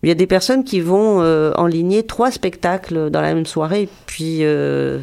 Il 0.03 0.09
y 0.09 0.11
a 0.11 0.15
des 0.15 0.27
personnes 0.27 0.63
qui 0.63 0.79
vont 0.79 1.21
euh, 1.21 1.51
enligner 1.55 2.03
trois 2.03 2.31
spectacles 2.31 3.09
dans 3.09 3.21
la 3.21 3.33
même 3.33 3.45
soirée, 3.45 3.89
puis 4.05 4.39
euh, 4.41 5.01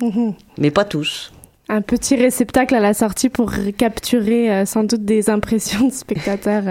-hmm. 0.00 0.34
mais 0.58 0.70
pas 0.70 0.84
tous. 0.84 1.32
Un 1.68 1.80
petit 1.80 2.14
réceptacle 2.16 2.74
à 2.74 2.80
la 2.80 2.92
sortie 2.92 3.30
pour 3.30 3.52
capturer 3.78 4.50
euh, 4.50 4.66
sans 4.66 4.84
doute 4.84 5.04
des 5.04 5.30
impressions 5.30 5.88
de 5.88 5.92
spectateurs. 5.92 6.64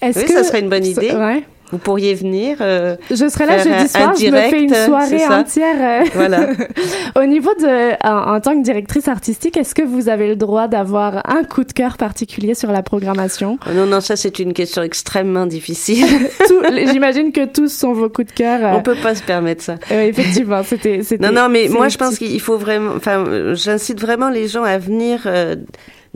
Est 0.00 0.12
-ce 0.12 0.18
oui, 0.18 0.24
que 0.26 0.32
ça 0.32 0.44
serait 0.44 0.60
une 0.60 0.70
bonne 0.70 0.86
idée. 0.86 1.12
Ouais. 1.12 1.42
Vous 1.72 1.78
pourriez 1.78 2.14
venir. 2.14 2.58
Euh, 2.60 2.96
je 3.10 3.28
serai 3.28 3.46
là 3.46 3.58
jeudi 3.58 3.88
soir. 3.88 4.14
je 4.16 4.26
me 4.26 4.40
fais 4.50 4.62
une 4.62 4.74
soirée 4.74 5.26
entière. 5.26 6.02
Euh, 6.02 6.04
voilà. 6.14 6.48
Au 7.16 7.24
niveau 7.24 7.50
de, 7.54 8.06
en, 8.06 8.36
en, 8.36 8.40
tant 8.40 8.56
que 8.56 8.62
directrice 8.62 9.08
artistique, 9.08 9.56
est-ce 9.56 9.74
que 9.74 9.82
vous 9.82 10.08
avez 10.08 10.28
le 10.28 10.36
droit 10.36 10.68
d'avoir 10.68 11.28
un 11.28 11.42
coup 11.42 11.64
de 11.64 11.72
cœur 11.72 11.96
particulier 11.96 12.54
sur 12.54 12.70
la 12.70 12.82
programmation? 12.82 13.58
Oh 13.66 13.72
Non, 13.74 13.86
non, 13.86 14.00
ça 14.00 14.16
c'est 14.16 14.38
une 14.38 14.52
question 14.52 14.82
extrêmement 14.82 15.46
difficile. 15.46 16.06
J'imagine 16.92 17.32
que 17.32 17.46
tous 17.46 17.72
sont 17.72 17.92
vos 17.92 18.08
coups 18.08 18.28
de 18.28 18.32
cœur. 18.32 18.60
Euh... 18.64 18.76
On 18.76 18.82
peut 18.82 18.96
pas 19.02 19.14
se 19.14 19.22
permettre 19.22 19.62
ça. 19.62 19.76
effectivement, 19.90 20.62
c'était. 20.62 21.00
Non, 21.20 21.32
non, 21.32 21.48
mais 21.48 21.68
moi 21.68 21.88
je 21.88 21.98
pense 21.98 22.18
qu'il 22.18 22.40
faut 22.40 22.58
vraiment. 22.58 22.92
Enfin, 22.96 23.24
j'incite 23.54 24.00
vraiment 24.00 24.28
les 24.28 24.48
gens 24.48 24.62
à 24.62 24.78
venir 24.78 25.22
euh, 25.26 25.56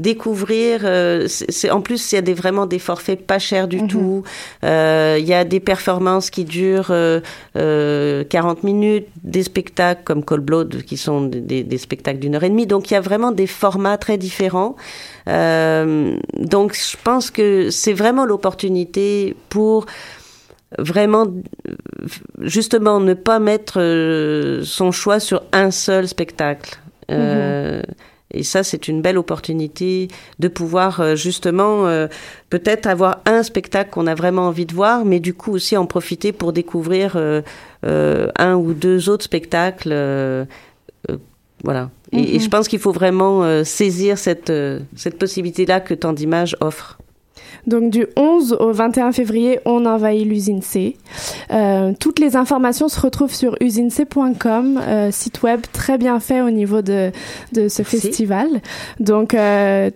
découvrir. 0.00 0.80
Euh, 0.84 1.26
c'est 1.28 1.70
en 1.70 1.80
plus 1.82 2.00
il 2.10 2.14
y 2.16 2.18
a 2.18 2.22
des 2.22 2.34
vraiment 2.34 2.66
des 2.66 2.78
forfaits 2.78 3.20
pas 3.26 3.38
chers 3.38 3.68
du 3.68 3.80
-hmm. 3.80 3.88
tout. 3.94 4.22
Euh, 4.64 5.16
il 5.22 5.26
y 5.34 5.34
a 5.34 5.44
des 5.54 5.60
performances 5.72 6.28
qui 6.34 6.44
durent 6.44 6.90
euh, 6.90 8.24
40 8.24 8.64
minutes, 8.64 9.08
des 9.36 9.44
spectacles 9.50 10.02
comme 10.08 10.22
Cold 10.24 10.44
Blood 10.44 10.82
qui 10.88 10.96
sont 10.96 11.20
des, 11.50 11.62
des 11.72 11.78
spectacles 11.86 12.20
d'une 12.24 12.34
heure 12.34 12.44
et 12.48 12.52
demie. 12.54 12.66
Donc 12.66 12.82
il 12.90 12.94
y 12.94 12.96
a 12.96 13.04
vraiment 13.10 13.32
des 13.42 13.46
formats 13.62 13.98
très 13.98 14.16
différents. 14.28 14.74
Euh, 15.28 16.16
donc 16.54 16.68
je 16.74 16.96
pense 17.08 17.30
que 17.30 17.70
c'est 17.70 17.96
vraiment 18.02 18.24
l'opportunité 18.24 19.36
pour 19.54 19.78
vraiment 20.78 21.24
justement 22.56 22.96
ne 23.10 23.14
pas 23.28 23.38
mettre 23.52 23.76
euh, 23.80 24.62
son 24.78 24.90
choix 25.00 25.20
sur 25.28 25.38
un 25.64 25.70
seul 25.86 26.04
spectacle. 26.16 26.72
-hmm. 27.08 27.82
Et 28.32 28.42
ça, 28.42 28.62
c'est 28.62 28.88
une 28.88 29.02
belle 29.02 29.18
opportunité 29.18 30.08
de 30.38 30.48
pouvoir 30.48 31.00
euh, 31.00 31.16
justement 31.16 31.86
euh, 31.86 32.06
peut-être 32.48 32.86
avoir 32.86 33.20
un 33.26 33.42
spectacle 33.42 33.90
qu'on 33.90 34.06
a 34.06 34.14
vraiment 34.14 34.46
envie 34.46 34.66
de 34.66 34.74
voir, 34.74 35.04
mais 35.04 35.20
du 35.20 35.34
coup 35.34 35.52
aussi 35.52 35.76
en 35.76 35.86
profiter 35.86 36.32
pour 36.32 36.52
découvrir 36.52 37.16
euh, 37.16 37.42
euh 37.84 38.28
un 38.36 38.54
ou 38.54 38.72
deux 38.72 39.08
autres 39.08 39.24
spectacles. 39.24 39.90
Voilà. 41.62 41.90
Et, 42.12 42.16
mm 42.16 42.24
-hmm. 42.24 42.36
et, 42.36 42.40
je 42.40 42.48
pense 42.48 42.68
qu'il 42.68 42.78
faut 42.78 42.92
vraiment 42.92 43.64
saisir 43.64 44.16
cette, 44.16 44.52
cette 44.96 45.18
possibilité-là 45.18 45.80
que 45.80 45.94
tant 45.94 46.14
d'images 46.14 46.56
offre. 46.60 46.98
Donc 47.66 47.90
du 47.90 48.06
11 48.16 48.56
au 48.60 48.72
21 48.72 49.12
février, 49.12 49.60
on 49.64 49.86
envahit 49.86 50.26
l'usine 50.26 50.62
C. 50.62 50.96
Euh, 51.52 51.92
toutes 51.98 52.18
les 52.18 52.36
informations 52.36 52.88
se 52.88 53.00
retrouvent 53.00 53.34
sur 53.34 53.56
usinec.com, 53.60 54.80
euh, 54.82 55.10
site 55.10 55.42
web 55.42 55.60
très 55.72 55.98
bien 55.98 56.20
fait 56.20 56.40
au 56.40 56.50
niveau 56.50 56.82
de, 56.82 57.10
de 57.52 57.68
ce 57.68 57.82
Merci. 57.82 58.00
festival. 58.00 58.48
Donc 58.98 59.34
euh, 59.34 59.90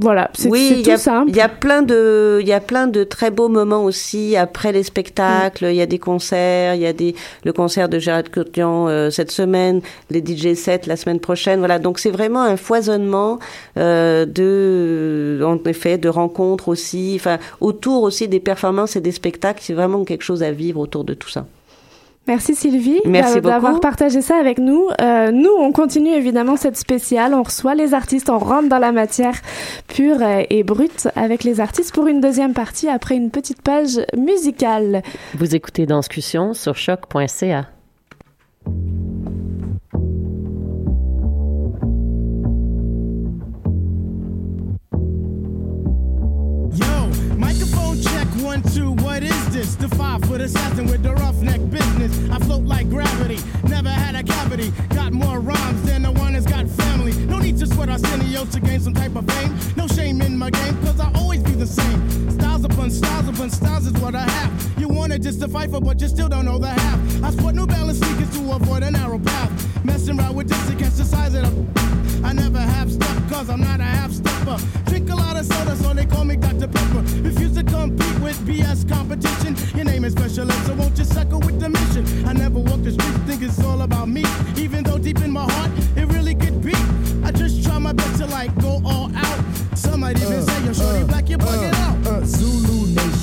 voilà, 0.00 0.30
c'est 0.32 0.48
oui, 0.48 0.82
tout 0.82 0.96
simple. 0.96 1.30
Il 1.30 1.36
y 1.36 1.40
a 1.40 1.48
plein 1.48 1.82
de, 1.82 2.38
il 2.40 2.48
y 2.48 2.52
a 2.52 2.60
plein 2.60 2.86
de 2.86 3.04
très 3.04 3.30
beaux 3.30 3.48
moments 3.48 3.84
aussi 3.84 4.34
après 4.36 4.72
les 4.72 4.82
spectacles. 4.82 5.66
Il 5.66 5.76
y 5.76 5.82
a 5.82 5.86
des 5.86 5.98
concerts, 5.98 6.74
il 6.74 6.80
y 6.80 6.86
a 6.86 6.92
des, 6.92 7.14
le 7.44 7.52
concert 7.52 7.88
de 7.88 7.98
Gérard 7.98 8.30
Cotian 8.30 8.88
euh, 8.88 9.10
cette 9.10 9.30
semaine, 9.30 9.82
les 10.10 10.20
DJ 10.20 10.54
sets 10.54 10.82
la 10.86 10.96
semaine 10.96 11.20
prochaine. 11.20 11.58
Voilà, 11.58 11.78
donc 11.78 11.98
c'est 11.98 12.10
vraiment 12.10 12.42
un 12.42 12.56
foisonnement 12.56 13.38
euh, 13.76 14.24
de, 14.24 15.42
en 15.44 15.58
effet, 15.68 15.98
de 15.98 16.08
rencontres 16.08 16.68
aussi, 16.68 17.12
enfin 17.16 17.38
autour 17.60 18.02
aussi 18.02 18.26
des 18.26 18.40
performances 18.40 18.96
et 18.96 19.00
des 19.00 19.12
spectacles. 19.12 19.60
C'est 19.62 19.74
vraiment 19.74 20.04
quelque 20.04 20.24
chose 20.24 20.42
à 20.42 20.50
vivre 20.50 20.80
autour 20.80 21.04
de 21.04 21.12
tout 21.12 21.28
ça. 21.28 21.46
Merci 22.30 22.54
Sylvie 22.54 23.00
d'avoir 23.42 23.80
partagé 23.80 24.22
ça 24.22 24.36
avec 24.36 24.58
nous. 24.58 24.86
Euh, 25.00 25.32
nous, 25.32 25.50
on 25.58 25.72
continue 25.72 26.10
évidemment 26.10 26.56
cette 26.56 26.76
spéciale. 26.76 27.34
On 27.34 27.42
reçoit 27.42 27.74
les 27.74 27.92
artistes, 27.92 28.30
on 28.30 28.38
rentre 28.38 28.68
dans 28.68 28.78
la 28.78 28.92
matière 28.92 29.34
pure 29.88 30.22
et 30.22 30.62
brute 30.62 31.08
avec 31.16 31.42
les 31.42 31.58
artistes 31.58 31.92
pour 31.92 32.06
une 32.06 32.20
deuxième 32.20 32.54
partie 32.54 32.88
après 32.88 33.16
une 33.16 33.32
petite 33.32 33.62
page 33.62 34.00
musicale. 34.16 35.02
Vous 35.34 35.56
écoutez 35.56 35.86
Danscussion 35.86 36.54
sur 36.54 36.76
choc.ca. 36.76 37.66
this? 49.60 49.74
The 49.74 49.88
five 49.96 50.22
foot 50.24 50.40
assassin 50.40 50.86
with 50.86 51.02
the 51.02 51.12
roughneck 51.12 51.60
business. 51.70 52.12
I 52.30 52.38
float 52.38 52.64
like 52.64 52.88
gravity, 52.88 53.38
never 53.68 53.90
had 53.90 54.14
a 54.14 54.22
cavity. 54.22 54.70
Got 54.94 55.12
more 55.12 55.38
rhymes 55.40 55.82
than 55.82 56.02
the 56.02 56.12
one 56.12 56.32
that's 56.32 56.46
got 56.46 56.66
family. 56.68 57.12
No 57.26 57.38
need 57.38 57.58
to 57.58 57.66
sweat 57.66 57.90
Arsenio 57.90 58.44
to 58.46 58.60
gain 58.60 58.80
some 58.80 58.94
type 58.94 59.14
of 59.16 59.26
fame. 59.30 59.52
No 59.76 59.86
shame 59.86 60.22
in 60.22 60.38
my 60.38 60.50
game, 60.50 60.76
cause 60.84 60.98
I 61.00 61.10
always 61.14 61.42
be 61.42 61.52
the 61.52 61.66
same. 61.66 62.39
Styles 62.60 62.74
upon 62.74 62.90
styles 62.90 63.28
upon 63.28 63.50
styles 63.50 63.86
is 63.86 63.92
what 64.02 64.14
I 64.14 64.28
have. 64.28 64.78
You 64.78 64.86
wanna 64.86 65.18
just 65.18 65.40
to 65.40 65.48
fight 65.48 65.70
for, 65.70 65.80
but 65.80 65.98
you 65.98 66.08
still 66.08 66.28
don't 66.28 66.44
know 66.44 66.58
the 66.58 66.68
half. 66.68 67.24
I 67.24 67.30
sport 67.30 67.54
new 67.54 67.66
balance 67.66 67.98
sneakers 67.98 68.28
to 68.36 68.52
avoid 68.52 68.82
a 68.82 68.90
narrow 68.90 69.18
path. 69.18 69.50
Messing 69.82 70.20
around 70.20 70.34
with 70.34 70.48
this 70.50 70.68
to 70.68 70.76
catch 70.76 70.92
the 70.92 71.04
size 71.06 71.34
of 71.34 71.42
the. 71.42 72.20
I 72.22 72.34
never 72.34 72.58
have 72.58 72.92
stuff, 72.92 73.30
cause 73.30 73.48
I'm 73.48 73.62
not 73.62 73.80
a 73.80 73.84
half 73.84 74.12
stepper. 74.12 74.58
Drink 74.90 75.08
a 75.08 75.16
lot 75.16 75.38
of 75.38 75.46
soda, 75.46 75.74
so 75.74 75.94
they 75.94 76.04
call 76.04 76.26
me 76.26 76.36
Dr. 76.36 76.68
Pepper. 76.68 77.00
Refuse 77.22 77.54
to 77.54 77.64
compete 77.64 78.20
with 78.20 78.36
BS 78.46 78.86
competition. 78.86 79.56
Your 79.74 79.86
name 79.86 80.04
is 80.04 80.12
special 80.12 80.46
so 80.50 80.74
won't 80.74 80.98
you 80.98 81.04
suckle 81.04 81.40
with 81.40 81.58
the 81.60 81.70
mission? 81.70 82.28
I 82.28 82.34
never 82.34 82.58
walk 82.58 82.82
the 82.82 82.92
street, 82.92 83.16
think 83.26 83.40
it's 83.40 83.58
all 83.64 83.80
about 83.80 84.10
me. 84.10 84.22
Even 84.58 84.84
though 84.84 84.98
deep 84.98 85.20
in 85.22 85.30
my 85.30 85.50
heart, 85.50 85.70
it 85.96 86.12
really 86.12 86.34
could 86.34 86.60
be. 86.62 86.74
I 87.24 87.32
just 87.32 87.64
try 87.64 87.78
my 87.78 87.94
best 87.94 88.18
to 88.18 88.26
like 88.26 88.54
go 88.60 88.82
all 88.84 89.10
out. 89.16 89.40
Some 89.74 90.00
might 90.00 90.20
even 90.20 90.34
uh, 90.34 90.42
say 90.42 90.64
you're 90.64 90.74
shorty 90.74 91.02
uh, 91.02 91.06
black, 91.06 91.28
you're 91.30 91.38
bugging 91.38 91.72
uh, 91.72 92.16
out. 92.16 92.26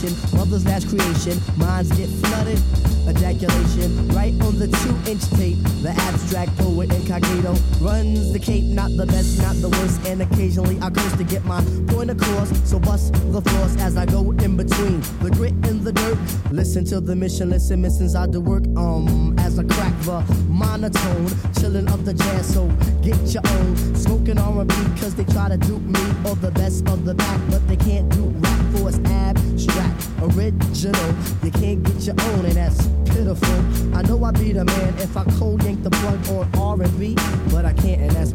Nation, 0.07 0.37
mother's 0.37 0.65
last 0.65 0.87
creation, 0.89 1.39
minds 1.57 1.91
get 1.91 2.09
flooded 2.09 2.59
ejaculation 3.07 4.07
right 4.09 4.33
on 4.41 4.59
the 4.59 4.67
two 4.67 5.11
inch 5.11 5.23
tape. 5.31 5.57
The 5.81 5.91
abstract 5.91 6.55
poet 6.57 6.91
incognito 6.93 7.55
runs 7.79 8.33
the 8.33 8.39
cape, 8.39 8.65
not 8.65 8.91
the 8.97 9.05
best, 9.05 9.41
not 9.41 9.55
the 9.55 9.69
worst. 9.69 10.05
And 10.05 10.21
occasionally 10.21 10.77
I 10.81 10.89
curse 10.89 11.15
to 11.17 11.23
get 11.23 11.45
my 11.45 11.61
point 11.87 12.09
across. 12.09 12.49
So 12.69 12.79
bust 12.79 13.13
the 13.31 13.41
floors 13.41 13.75
as 13.77 13.97
I 13.97 14.05
go 14.05 14.31
in 14.31 14.57
between 14.57 14.99
the 15.21 15.31
grit 15.31 15.53
and 15.53 15.81
the 15.83 15.93
dirt. 15.93 16.17
Listen 16.51 16.83
to 16.85 16.99
the 16.99 17.15
mission, 17.15 17.49
listen, 17.49 17.81
missions 17.81 18.15
I 18.15 18.27
do 18.27 18.41
work. 18.41 18.63
Um, 18.75 19.35
as 19.39 19.57
I 19.57 19.63
crack 19.63 19.93
the 20.01 20.19
monotone, 20.49 21.27
chilling 21.59 21.87
up 21.87 22.03
the 22.03 22.13
jazz. 22.13 22.53
So 22.53 22.67
get 23.01 23.17
your 23.33 23.43
own 23.47 23.95
smoking 23.95 24.37
R&B, 24.37 24.73
cause 24.99 25.15
they 25.15 25.23
try 25.25 25.49
to 25.49 25.57
dupe 25.57 25.81
me 25.81 26.01
or 26.25 26.35
the 26.35 26.51
best 26.51 26.87
of 26.89 27.05
the 27.05 27.13
back, 27.13 27.39
but 27.49 27.65
they 27.67 27.77
can't 27.77 28.09
do 28.09 28.23
rap 28.23 28.65
for 28.73 28.89
it's 28.89 28.99
original. 30.21 31.15
You 31.43 31.51
can't 31.51 31.83
get 31.83 32.01
your 32.01 32.15
own, 32.21 32.45
and 32.45 32.55
that's 32.55 32.87
pitiful. 33.05 33.95
I 33.95 34.01
know 34.03 34.23
I'd 34.23 34.39
be 34.39 34.53
the 34.53 34.65
man 34.65 34.93
if 34.99 35.15
I 35.15 35.23
cold 35.37 35.63
yank 35.63 35.83
the 35.83 35.89
plug 35.89 36.27
on 36.29 36.81
R&B, 36.81 37.15
but 37.51 37.65
I 37.65 37.73
can't, 37.73 38.01
and 38.01 38.11
that's 38.11 38.33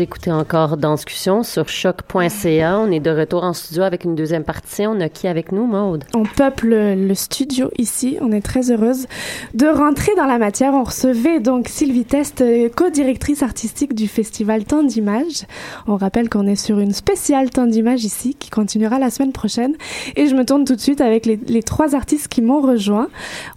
Vous 0.00 0.06
écoutez 0.20 0.32
encore 0.32 0.76
Danscussion 0.76 1.42
sur 1.42 1.66
choc.ca. 1.70 2.78
On 2.78 2.90
est 2.90 3.00
de 3.00 3.10
retour 3.10 3.42
en 3.42 3.54
studio 3.54 3.84
avec 3.84 4.04
une 4.04 4.14
deuxième 4.14 4.44
partie. 4.44 4.86
On 4.86 5.00
a 5.00 5.08
qui 5.08 5.26
avec 5.26 5.50
nous, 5.50 5.64
Maude? 5.64 6.04
On 6.12 6.24
peuple 6.24 6.68
le 6.68 7.14
studio 7.14 7.70
ici. 7.78 8.18
On 8.20 8.30
est 8.30 8.42
très 8.42 8.70
heureuse 8.70 9.06
de 9.54 9.66
rentrer 9.66 10.12
dans 10.18 10.26
la 10.26 10.36
matière. 10.36 10.74
On 10.74 10.84
recevait 10.84 11.40
donc 11.40 11.68
Sylvie 11.68 12.04
Test, 12.04 12.42
euh, 12.42 12.68
co-directrice 12.68 13.42
artistique 13.42 13.94
du 13.94 14.08
festival 14.08 14.64
Temps 14.64 14.82
d'Images. 14.82 15.46
On 15.86 15.96
rappelle 15.96 16.28
qu'on 16.28 16.46
est 16.46 16.54
sur 16.54 16.80
une 16.80 16.92
spéciale 16.92 17.48
Temps 17.48 17.66
d'Images 17.66 18.04
ici 18.04 18.36
qui 18.38 18.50
continuera 18.50 18.98
la 18.98 19.08
semaine 19.08 19.32
prochaine. 19.32 19.74
Et 20.16 20.26
je 20.26 20.34
me 20.34 20.44
tourne 20.44 20.66
tout 20.66 20.76
de 20.76 20.82
suite 20.82 21.00
avec 21.00 21.24
les, 21.24 21.40
les 21.46 21.62
trois 21.62 21.94
artistes 21.94 22.28
qui 22.28 22.42
m'ont 22.42 22.60
rejoint. 22.60 23.08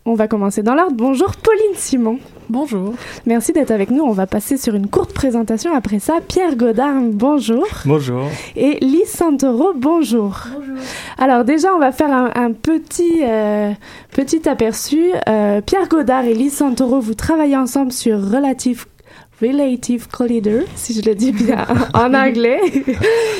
On 0.05 0.13
va 0.13 0.29
commencer 0.29 0.63
dans 0.63 0.75
l'ordre. 0.75 0.95
Bonjour 0.95 1.33
Pauline 1.35 1.75
Simon. 1.75 2.19
Bonjour. 2.49 2.93
Merci 3.25 3.53
d'être 3.53 3.71
avec 3.71 3.89
nous. 3.89 4.03
On 4.03 4.11
va 4.11 4.27
passer 4.27 4.57
sur 4.57 4.75
une 4.75 4.87
courte 4.87 5.13
présentation. 5.13 5.75
Après 5.75 5.99
ça, 5.99 6.19
Pierre 6.27 6.55
Godard, 6.63 7.01
bonjour. 7.11 7.67
Bonjour. 7.85 8.23
Et 8.55 8.77
Lise 8.79 9.09
Santoro, 9.09 9.73
bonjour. 9.75 10.47
Bonjour. 10.53 10.77
Alors 11.17 11.43
déjà, 11.43 11.75
on 11.75 11.77
va 11.77 11.91
faire 11.91 12.09
un, 12.09 12.31
un 12.35 12.53
petit, 12.53 13.19
euh, 13.21 13.73
petit 14.11 14.47
aperçu. 14.47 15.11
Euh, 15.27 15.59
Pierre 15.59 15.89
Godard 15.89 16.23
et 16.23 16.33
Lise 16.33 16.55
Santoro, 16.55 17.01
vous 17.01 17.15
travaillez 17.15 17.57
ensemble 17.57 17.91
sur 17.91 18.17
Relative 18.17 18.85
Relative 19.41 20.07
Collider, 20.07 20.61
si 20.75 20.93
je 20.93 21.01
le 21.05 21.15
dis 21.15 21.33
bien 21.33 21.65
en 21.93 22.13
anglais. 22.13 22.61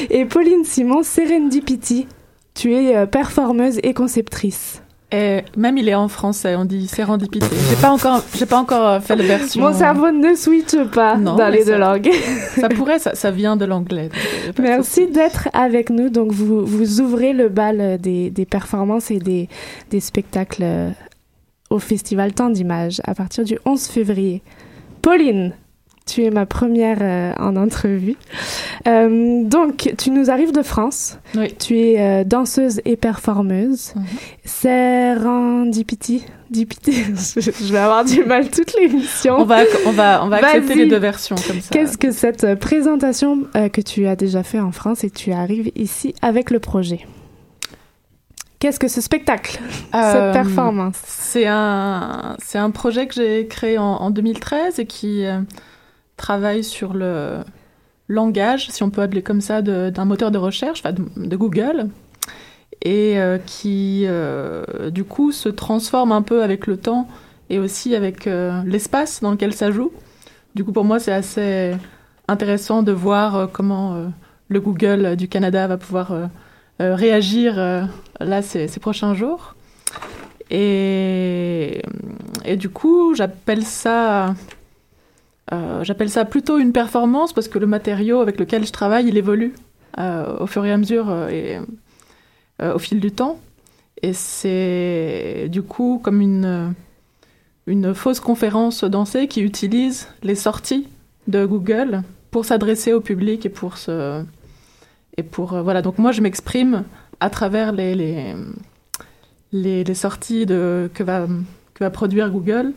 Et 0.10 0.26
Pauline 0.26 0.66
Simon, 0.66 1.02
Serendipity. 1.02 2.08
Tu 2.54 2.74
es 2.74 2.94
euh, 2.94 3.06
performeuse 3.06 3.80
et 3.84 3.94
conceptrice. 3.94 4.83
Et 5.16 5.44
même 5.56 5.78
il 5.78 5.88
est 5.88 5.94
en 5.94 6.08
français, 6.08 6.56
on 6.56 6.66
dit 6.66 6.88
sérendipité. 6.88 7.46
J'ai 7.70 7.76
pas 7.76 7.92
encore, 7.92 8.24
j'ai 8.36 8.48
pas 8.48 8.58
encore 8.58 8.88
euh, 8.88 9.00
fait 9.00 9.16
la 9.16 9.24
version. 9.24 9.62
Mon 9.62 9.72
cerveau 9.72 10.10
ne 10.10 10.34
switche 10.34 10.84
pas 10.92 11.18
Non, 11.18 11.36
dans 11.36 11.50
les 11.50 11.64
deux 11.64 11.74
ça- 11.74 11.78
langues. 11.78 12.10
Ça 12.56 12.68
pourrait, 12.70 12.98
ça, 12.98 13.14
ça 13.14 13.30
vient 13.30 13.56
de 13.56 13.66
l'anglais. 13.66 14.10
euh, 14.48 14.52
Merci 14.60 15.06
d'être 15.08 15.50
avec 15.54 15.92
nous. 15.92 16.10
Donc, 16.10 16.32
vous, 16.32 16.66
vous 16.66 17.00
ouvrez 17.00 17.34
le 17.34 17.48
bal 17.50 17.80
euh, 17.80 17.98
des, 18.00 18.32
des 18.32 18.46
performances 18.48 19.12
et 19.12 19.20
des, 19.20 19.50
des 19.92 20.00
spectacles 20.00 20.66
au 21.70 21.78
Festival 21.80 22.34
Temps 22.34 22.50
d'Images 22.50 23.00
à 23.06 23.14
partir 23.14 23.44
du 23.44 23.60
11 23.66 23.86
février. 23.88 24.42
Pauline, 25.04 25.54
tu 26.06 26.24
es 26.24 26.32
ma 26.32 26.46
première 26.46 26.98
euh, 27.02 27.34
en 27.40 27.56
entrevue. 27.56 28.16
Euh, 28.88 29.44
donc, 29.46 29.94
tu 29.98 30.12
nous 30.12 30.30
arrives 30.30 30.52
de 30.52 30.62
France. 30.62 31.18
Oui. 31.36 31.54
Tu 31.58 31.80
es 31.80 32.02
euh, 32.02 32.24
danseuse 32.24 32.82
et 32.86 32.98
performeuse. 32.98 33.94
Mhm. 33.96 34.04
Serendipity. 34.44 36.26
Dipity. 36.50 36.94
je 36.94 37.40
je 37.66 37.72
vais 37.72 37.80
avoir 37.80 38.04
du 38.04 38.24
mal 38.26 38.50
toute 38.50 38.74
l'émission. 38.76 39.38
On 39.40 39.46
va, 39.46 39.62
on 39.86 39.92
va, 39.92 40.24
on 40.24 40.28
va 40.28 40.38
accepter 40.38 40.76
les 40.76 40.88
deux 40.88 40.98
versions 40.98 41.36
comme 41.48 41.62
ça. 41.62 41.70
Qu'est-ce 41.72 41.98
que 41.98 42.12
cette 42.12 42.60
présentation 42.60 43.48
que 43.54 43.82
tu 43.82 44.06
as 44.06 44.16
déjà 44.16 44.44
fait 44.44 44.60
en 44.60 44.72
France 44.72 45.04
et 45.04 45.10
tu 45.10 45.32
arrives 45.32 45.72
ici 45.76 46.14
avec 46.22 46.52
le 46.52 46.60
projet? 46.60 47.08
Qu'est-ce 48.60 48.80
que 48.80 48.88
ce 48.88 49.02
spectacle 49.02 49.60
Cette 49.92 50.34
performance? 50.34 50.98
C'est 51.06 51.48
un, 51.48 52.38
un 52.54 52.72
projet 52.72 53.08
que 53.08 53.16
j'ai 53.16 53.48
créé 53.48 53.78
en, 53.80 53.84
en 53.84 54.12
2013 54.12 54.80
et 54.80 54.86
qui 54.86 55.26
travaille 56.18 56.64
sur 56.64 56.94
le 56.94 57.40
langage, 58.08 58.70
si 58.70 58.84
on 58.84 58.90
peut 58.90 59.02
appeler 59.02 59.22
comme 59.22 59.42
ça, 59.42 59.62
d'un 59.62 60.06
moteur 60.06 60.32
de 60.32 60.38
recherche, 60.38 60.82
enfin, 60.84 60.94
de, 60.94 61.36
Google, 61.36 61.90
et 62.82 63.20
euh, 63.20 63.38
qui, 63.46 64.04
euh, 64.06 64.90
du 64.90 65.04
coup, 65.04 65.32
se 65.32 65.50
transforme 65.50 66.12
un 66.12 66.22
peu 66.22 66.44
avec 66.44 66.68
le 66.68 66.78
temps 66.78 67.08
et 67.50 67.60
aussi 67.60 67.96
avec 67.96 68.28
euh, 68.28 68.62
l'espace 68.66 69.22
dans 69.22 69.32
lequel 69.32 69.54
ça 69.54 69.72
joue. 69.72 69.92
Du 70.56 70.64
coup, 70.64 70.72
pour 70.72 70.84
moi, 70.84 71.00
c'est 71.00 71.14
assez 71.14 71.76
intéressant 72.28 72.84
de 72.84 72.92
voir 72.92 73.50
comment 73.52 74.12
le 74.48 74.62
Google 74.62 75.16
du 75.16 75.28
Canada 75.28 75.68
va 75.68 75.78
pouvoir 75.78 76.30
réagir 76.80 77.56
là 78.20 78.42
ces, 78.44 78.68
ces 78.68 78.80
prochains 78.80 79.16
jours. 79.16 79.56
Et, 80.52 81.82
et 82.46 82.56
du 82.56 82.70
coup, 82.70 83.16
j'appelle 83.16 83.64
ça, 83.64 84.36
euh, 85.52 85.84
j'appelle 85.84 86.10
ça 86.10 86.26
plutôt 86.26 86.58
une 86.58 86.72
performance 86.72 87.34
parce 87.34 87.48
que 87.48 87.60
le 87.60 87.68
matériau 87.68 88.22
avec 88.22 88.40
lequel 88.40 88.66
je 88.66 88.72
travaille, 88.72 89.08
il 89.08 89.18
évolue 89.18 89.54
euh, 90.00 90.38
au 90.40 90.48
fur 90.48 90.66
et 90.66 90.72
à 90.72 90.78
mesure 90.78 91.10
euh, 91.10 91.30
et 91.30 91.60
au 92.64 92.80
fil 92.80 93.00
du 93.00 93.12
temps. 93.12 93.40
Et 94.02 94.14
c'est 94.14 95.48
du 95.50 95.62
coup 95.62 96.00
comme 96.02 96.22
une, 96.22 96.74
une 97.68 97.94
fausse 97.94 98.20
conférence 98.20 98.84
dansée 98.84 99.28
qui 99.28 99.42
utilise 99.42 100.08
les 100.24 100.36
sorties 100.36 100.88
de 101.28 101.46
Google 101.46 102.04
pour 102.32 102.46
s'adresser 102.46 102.94
au 102.94 103.02
public 103.02 103.46
et 103.46 103.50
pour 103.50 103.78
se 103.78 104.24
et 105.16 105.24
pour 105.24 105.62
voilà 105.62 105.82
donc 105.82 106.00
moi 106.00 106.12
je 106.12 106.22
m'exprime 106.22 106.84
à 107.20 107.30
travers 107.30 107.72
les, 107.72 108.36
les 109.52 109.94
sorties 109.94 110.46
que 110.48 111.04
va 111.04 111.28
que 111.74 111.84
va 111.84 111.90
produire 111.90 112.30
Google 112.30 112.74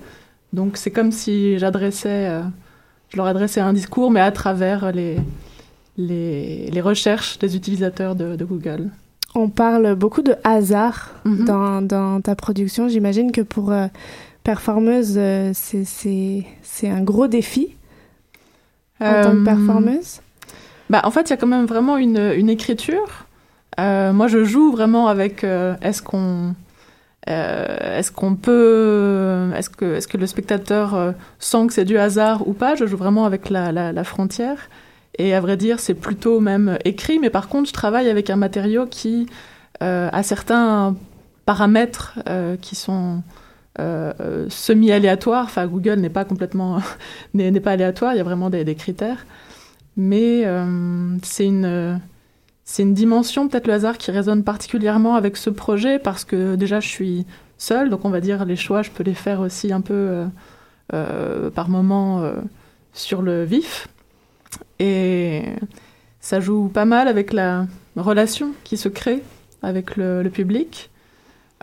donc 0.52 0.76
c'est 0.76 0.90
comme 0.90 1.12
si 1.12 1.58
j'adressais 1.58 2.28
euh, 2.28 2.42
je 3.10 3.16
leur 3.16 3.26
adressais 3.26 3.60
un 3.60 3.72
discours 3.72 4.10
mais 4.10 4.20
à 4.20 4.30
travers 4.32 4.92
les 4.92 5.16
les, 5.98 6.70
les 6.70 6.80
recherches 6.80 7.38
des 7.38 7.56
utilisateurs 7.56 8.14
de, 8.14 8.36
de 8.36 8.44
Google 8.44 8.90
On 9.34 9.48
parle 9.48 9.94
beaucoup 9.94 10.22
de 10.22 10.34
hasard 10.44 11.10
Mhm. 11.24 11.44
dans, 11.44 11.82
dans 11.82 12.20
ta 12.20 12.34
production. 12.36 12.88
J'imagine 12.88 13.32
que 13.32 13.40
pour 13.42 13.72
euh, 13.72 13.86
performeuse, 14.44 15.14
euh, 15.16 15.50
c'est- 15.54 16.44
un 16.88 17.02
gros 17.02 17.26
défi 17.26 17.74
en 19.00 19.22
tant 19.22 19.32
que 19.32 19.36
Euh, 19.38 19.44
performeuse. 19.44 20.20
Bah, 20.90 21.00
en 21.04 21.10
fait, 21.10 21.22
il 21.28 21.30
y 21.30 21.32
a 21.32 21.36
quand 21.36 21.46
même 21.48 21.66
vraiment 21.66 21.96
une, 21.96 22.32
une 22.36 22.48
écriture. 22.48 23.26
Euh, 23.80 24.12
moi, 24.12 24.28
je 24.28 24.44
joue 24.44 24.70
vraiment 24.70 25.08
avec 25.08 25.44
est-ce 25.44 26.00
qu'on 26.02 26.54
euh, 27.28 27.98
est-ce 27.98 28.12
qu'on 28.12 28.36
peut 28.36 29.50
est-ce 29.56 29.68
que 29.68 29.96
est-ce 29.96 30.06
que 30.06 30.16
le 30.16 30.26
spectateur 30.26 30.94
euh, 30.94 31.12
sent 31.40 31.66
que 31.66 31.72
c'est 31.72 31.84
du 31.84 31.98
hasard 31.98 32.46
ou 32.46 32.52
pas? 32.52 32.74
Je 32.76 32.86
joue 32.86 32.96
vraiment 32.96 33.24
avec 33.24 33.50
la, 33.50 34.04
frontière. 34.04 34.68
Et 35.18 35.34
à 35.34 35.40
vrai 35.40 35.56
dire, 35.56 35.80
c'est 35.80 35.94
plutôt 35.94 36.40
même 36.40 36.78
écrit. 36.84 37.18
Mais 37.18 37.30
par 37.30 37.48
contre, 37.48 37.68
je 37.68 37.72
travaille 37.72 38.08
avec 38.08 38.30
un 38.30 38.36
matériau 38.36 38.86
qui 38.86 39.26
euh, 39.82 40.08
a 40.12 40.22
certains 40.22 40.94
paramètres 41.46 42.18
qui 42.60 42.74
sont 42.74 43.22
semi-aléatoires. 44.48 45.44
Enfin, 45.44 45.66
Google 45.66 45.96
n'est 45.96 46.10
pas 46.10 46.24
complètement 46.24 46.80
n'est 47.34 47.60
pas 47.60 47.72
aléatoire. 47.72 48.14
Il 48.14 48.18
y 48.18 48.20
a 48.20 48.24
vraiment 48.24 48.50
des, 48.50 48.64
des 48.64 48.74
critères 48.74 49.26
mais 49.98 50.44
c'est 51.22 51.46
une 51.46 52.00
c'est 52.68 52.82
une 52.82 52.94
dimension 52.94 53.48
peut-être 53.48 53.68
le 53.68 53.74
hasard 53.74 53.96
qui 53.96 54.10
résonne 54.10 54.42
particulièrement 54.42 55.14
avec 55.14 55.36
ce 55.36 55.50
projet 55.50 56.00
parce 56.00 56.24
que 56.24 56.56
déjà 56.56 56.80
je 56.80 56.88
suis 56.88 57.24
seule 57.58 57.88
donc 57.90 58.04
on 58.04 58.10
va 58.10 58.20
dire 58.20 58.44
les 58.44 58.56
choix 58.56 58.82
je 58.82 58.90
peux 58.90 59.04
les 59.04 59.14
faire 59.14 59.40
aussi 59.40 59.72
un 59.72 59.80
peu 59.80 59.94
euh, 59.94 60.26
euh, 60.92 61.48
par 61.48 61.68
moment 61.68 62.22
euh, 62.22 62.34
sur 62.92 63.22
le 63.22 63.44
vif. 63.44 63.88
Et 64.80 65.44
ça 66.20 66.40
joue 66.40 66.68
pas 66.68 66.84
mal 66.84 67.06
avec 67.06 67.32
la 67.32 67.66
relation 67.96 68.50
qui 68.64 68.76
se 68.76 68.88
crée 68.88 69.22
avec 69.62 69.96
le, 69.96 70.28
public. 70.28 70.90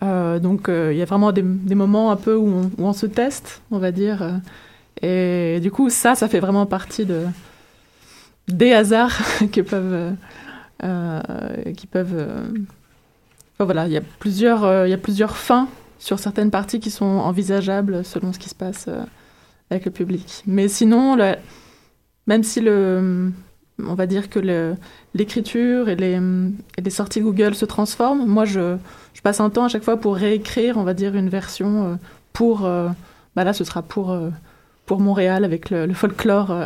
Donc 0.01 0.67
il 0.69 0.95
y 0.95 1.01
a 1.01 1.05
vraiment 1.05 1.31
des, 1.31 1.43
moments 1.43 2.11
un 2.11 2.15
peu 2.15 2.35
où 2.35 2.71
on, 2.77 2.93
se 2.93 3.05
teste 3.05 3.61
on 3.71 3.77
va 3.77 3.91
dire. 3.91 4.39
Et 5.01 5.59
du 5.61 5.69
coup 5.69 5.89
ça 5.89 6.15
ça 6.15 6.27
fait 6.27 6.39
vraiment 6.39 6.65
partie 6.65 7.05
de 7.05 7.25
des 8.47 8.73
hasards 8.73 9.21
qui 9.51 9.63
peuvent 9.63 10.13
qui 11.75 11.87
peuvent 11.87 12.15
euh, 12.15 12.43
voilà 13.65 13.87
il 13.87 13.93
y 13.93 13.97
a 13.97 14.01
plusieurs 14.01 14.63
euh, 14.63 14.87
il 14.87 14.91
y 14.91 14.93
a 14.93 14.97
plusieurs 14.97 15.37
fins 15.37 15.67
sur 15.99 16.19
certaines 16.19 16.51
parties 16.51 16.79
qui 16.79 16.91
sont 16.91 17.05
envisageables 17.05 18.03
selon 18.03 18.33
ce 18.33 18.39
qui 18.39 18.49
se 18.49 18.55
passe 18.55 18.85
euh, 18.87 19.03
avec 19.69 19.85
le 19.85 19.91
public. 19.91 20.43
Mais 20.45 20.67
sinon 20.67 21.17
même 22.27 22.43
si 22.43 22.61
le 22.61 23.31
on 23.79 23.95
va 23.95 24.05
dire 24.05 24.29
que 24.29 24.75
l'écriture 25.13 25.89
et 25.89 25.95
les, 25.95 26.19
et 26.77 26.81
les 26.81 26.89
sorties 26.89 27.21
Google 27.21 27.55
se 27.55 27.65
transforment 27.65 28.25
moi 28.27 28.45
je, 28.45 28.77
passe 29.23 29.39
un 29.39 29.49
temps 29.49 29.65
à 29.65 29.67
chaque 29.69 29.83
fois 29.83 29.97
pour 29.97 30.15
réécrire 30.15 30.77
on 30.77 30.83
va 30.83 30.93
dire 30.93 31.15
une 31.15 31.29
version 31.29 31.85
euh, 31.85 31.95
pour 32.33 32.65
euh, 32.65 32.89
bah 33.35 33.45
là 33.45 33.53
ce 33.53 33.63
sera 33.63 33.81
pour 33.81 34.11
euh, 34.11 34.29
pour 34.85 34.99
Montréal 34.99 35.45
avec 35.45 35.69
le, 35.69 35.85
le 35.85 35.93
folklore 35.93 36.51
euh, 36.51 36.65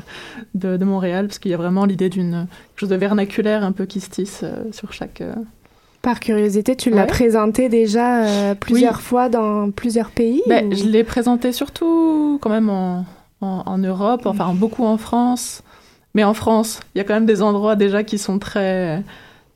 de, 0.54 0.76
de 0.76 0.84
Montréal, 0.84 1.26
parce 1.26 1.38
qu'il 1.38 1.50
y 1.50 1.54
a 1.54 1.58
vraiment 1.58 1.84
l'idée 1.84 2.08
d'une 2.08 2.46
chose 2.76 2.88
de 2.88 2.96
vernaculaire 2.96 3.62
un 3.64 3.72
peu 3.72 3.84
qui 3.86 4.00
se 4.00 4.08
tisse 4.10 4.40
euh, 4.42 4.64
sur 4.72 4.92
chaque. 4.92 5.20
euh, 5.20 5.34
Par 6.02 6.20
curiosité, 6.20 6.76
tu 6.76 6.90
l'as 6.90 7.02
Ouais. 7.02 7.06
présenté 7.06 7.68
déjà 7.68 8.24
euh, 8.24 8.54
plusieurs 8.54 8.96
Oui. 8.96 9.02
fois 9.02 9.28
dans 9.28 9.70
plusieurs 9.70 10.10
pays 10.10 10.42
Ben, 10.46 10.72
ou- 10.72 10.74
je 10.74 10.84
l'ai 10.84 11.04
présenté 11.04 11.52
surtout 11.52 12.38
quand 12.40 12.50
même 12.50 12.70
en, 12.70 13.04
en, 13.40 13.62
en 13.66 13.78
Europe, 13.78 14.22
enfin 14.24 14.54
beaucoup 14.54 14.84
en 14.84 14.96
France. 14.96 15.62
Mais 16.14 16.24
en 16.24 16.34
France, 16.34 16.80
il 16.94 16.98
y 16.98 17.00
a 17.02 17.04
quand 17.04 17.14
même 17.14 17.26
des 17.26 17.42
endroits 17.42 17.76
déjà 17.76 18.02
qui 18.02 18.16
sont 18.18 18.38
très, 18.38 19.02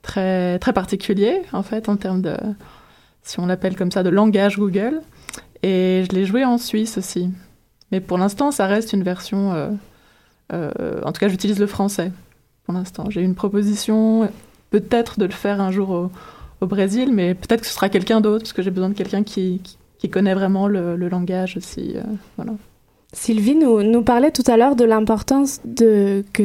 très, 0.03 0.59
très 0.59 0.73
particuliers, 0.75 1.41
en 1.55 1.63
fait, 1.63 1.89
en 1.89 1.97
termes 1.97 2.21
de, 2.21 2.37
si 3.23 3.41
on 3.41 3.47
l'appelle 3.47 3.75
comme 3.75 3.91
ça, 3.91 4.03
de 4.03 4.11
langage 4.11 4.59
Google. 4.59 5.01
Et 5.63 6.05
je 6.09 6.15
l'ai 6.15 6.25
joué 6.27 6.45
en 6.45 6.59
Suisse 6.59 6.99
aussi. 6.99 7.31
Mais 7.93 8.01
pour 8.01 8.19
l'instant, 8.19 8.51
ça 8.51 8.67
reste 8.67 8.93
une 8.93 9.03
version. 9.03 9.53
euh, 9.53 9.71
euh, 10.53 11.01
en 11.05 11.13
tout 11.13 11.21
cas, 11.21 11.29
j'utilise 11.29 11.61
le 11.61 11.67
français 11.67 12.11
pour 12.65 12.75
l'instant. 12.75 13.11
J'ai 13.11 13.23
une 13.23 13.35
proposition, 13.35 14.29
peut-être 14.71 15.19
de 15.21 15.27
le 15.27 15.33
faire 15.33 15.61
un 15.61 15.71
jour 15.71 15.91
au, 15.91 16.11
au 16.63 16.67
Brésil, 16.67 17.11
mais 17.13 17.35
peut-être 17.35 17.61
que 17.61 17.67
ce 17.67 17.75
sera 17.75 17.89
quelqu'un 17.89 18.21
d'autre, 18.21 18.45
parce 18.45 18.53
que 18.53 18.63
j'ai 18.63 18.71
besoin 18.71 18.89
de 18.89 18.95
quelqu'un 18.95 19.23
qui, 19.23 19.61
qui, 19.99 20.09
connaît 20.09 20.35
vraiment 20.35 20.69
le, 20.69 20.97
langage 20.97 21.57
aussi. 21.57 21.93
euh, 21.97 22.03
voilà. 22.37 22.53
Sylvie 23.13 23.57
nous, 23.57 23.83
nous 23.83 24.03
parlait 24.03 24.31
tout 24.31 24.45
à 24.47 24.57
l'heure 24.57 24.75
de 24.75 24.85
l'importance 24.85 25.61
de 25.65 26.25
que 26.33 26.45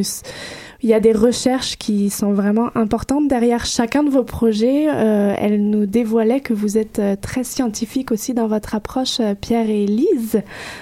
il 0.83 0.89
y 0.89 0.93
a 0.93 0.99
des 0.99 1.11
recherches 1.11 1.77
qui 1.77 2.09
sont 2.09 2.33
vraiment 2.33 2.69
importantes 2.75 3.27
derrière 3.27 3.65
chacun 3.65 4.03
de 4.03 4.09
vos 4.09 4.23
projets. 4.23 4.87
Euh, 4.89 5.33
elle 5.37 5.69
nous 5.69 5.85
dévoilait 5.85 6.39
que 6.39 6.53
vous 6.53 6.77
êtes 6.77 6.99
euh, 6.99 7.15
très 7.19 7.43
scientifique 7.43 8.11
aussi 8.11 8.33
dans 8.33 8.47
votre 8.47 8.75
approche, 8.75 9.19
euh, 9.19 9.33
Pierre 9.33 9.69
et 9.69 9.85
Lise. 9.85 10.41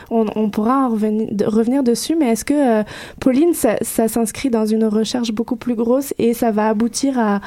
On, 0.10 0.50
pourra 0.50 0.86
en 0.86 0.89
revenir, 0.89 1.28
de- 1.32 1.46
revenir 1.46 1.84
dessus, 1.84 2.16
mais 2.16 2.32
est-ce 2.32 2.46
que, 2.46 2.84
Pauline, 3.20 3.54
ça, 3.54 3.78
s'inscrit 3.82 4.50
dans 4.50 4.66
une 4.66 4.86
recherche 4.86 5.32
beaucoup 5.32 5.56
plus 5.56 5.76
grosse 5.76 6.14
et 6.18 6.34
ça 6.34 6.52
va 6.52 6.68
aboutir 6.68 7.18
à 7.18 7.41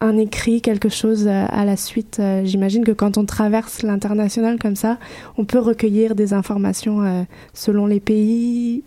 un 0.00 0.16
écrit, 0.16 0.62
quelque 0.62 0.88
chose 0.88 1.28
à 1.28 1.64
la 1.64 1.76
suite? 1.76 2.20
J'imagine 2.44 2.84
que 2.84 2.92
quand 2.92 3.18
on 3.18 3.24
traverse 3.24 3.82
l'international 3.82 4.58
comme 4.58 4.76
ça, 4.76 4.98
on 5.36 5.44
peut 5.44 5.58
recueillir 5.58 6.14
des 6.14 6.32
informations 6.32 7.26
selon 7.52 7.86
les 7.86 8.00
pays, 8.00 8.82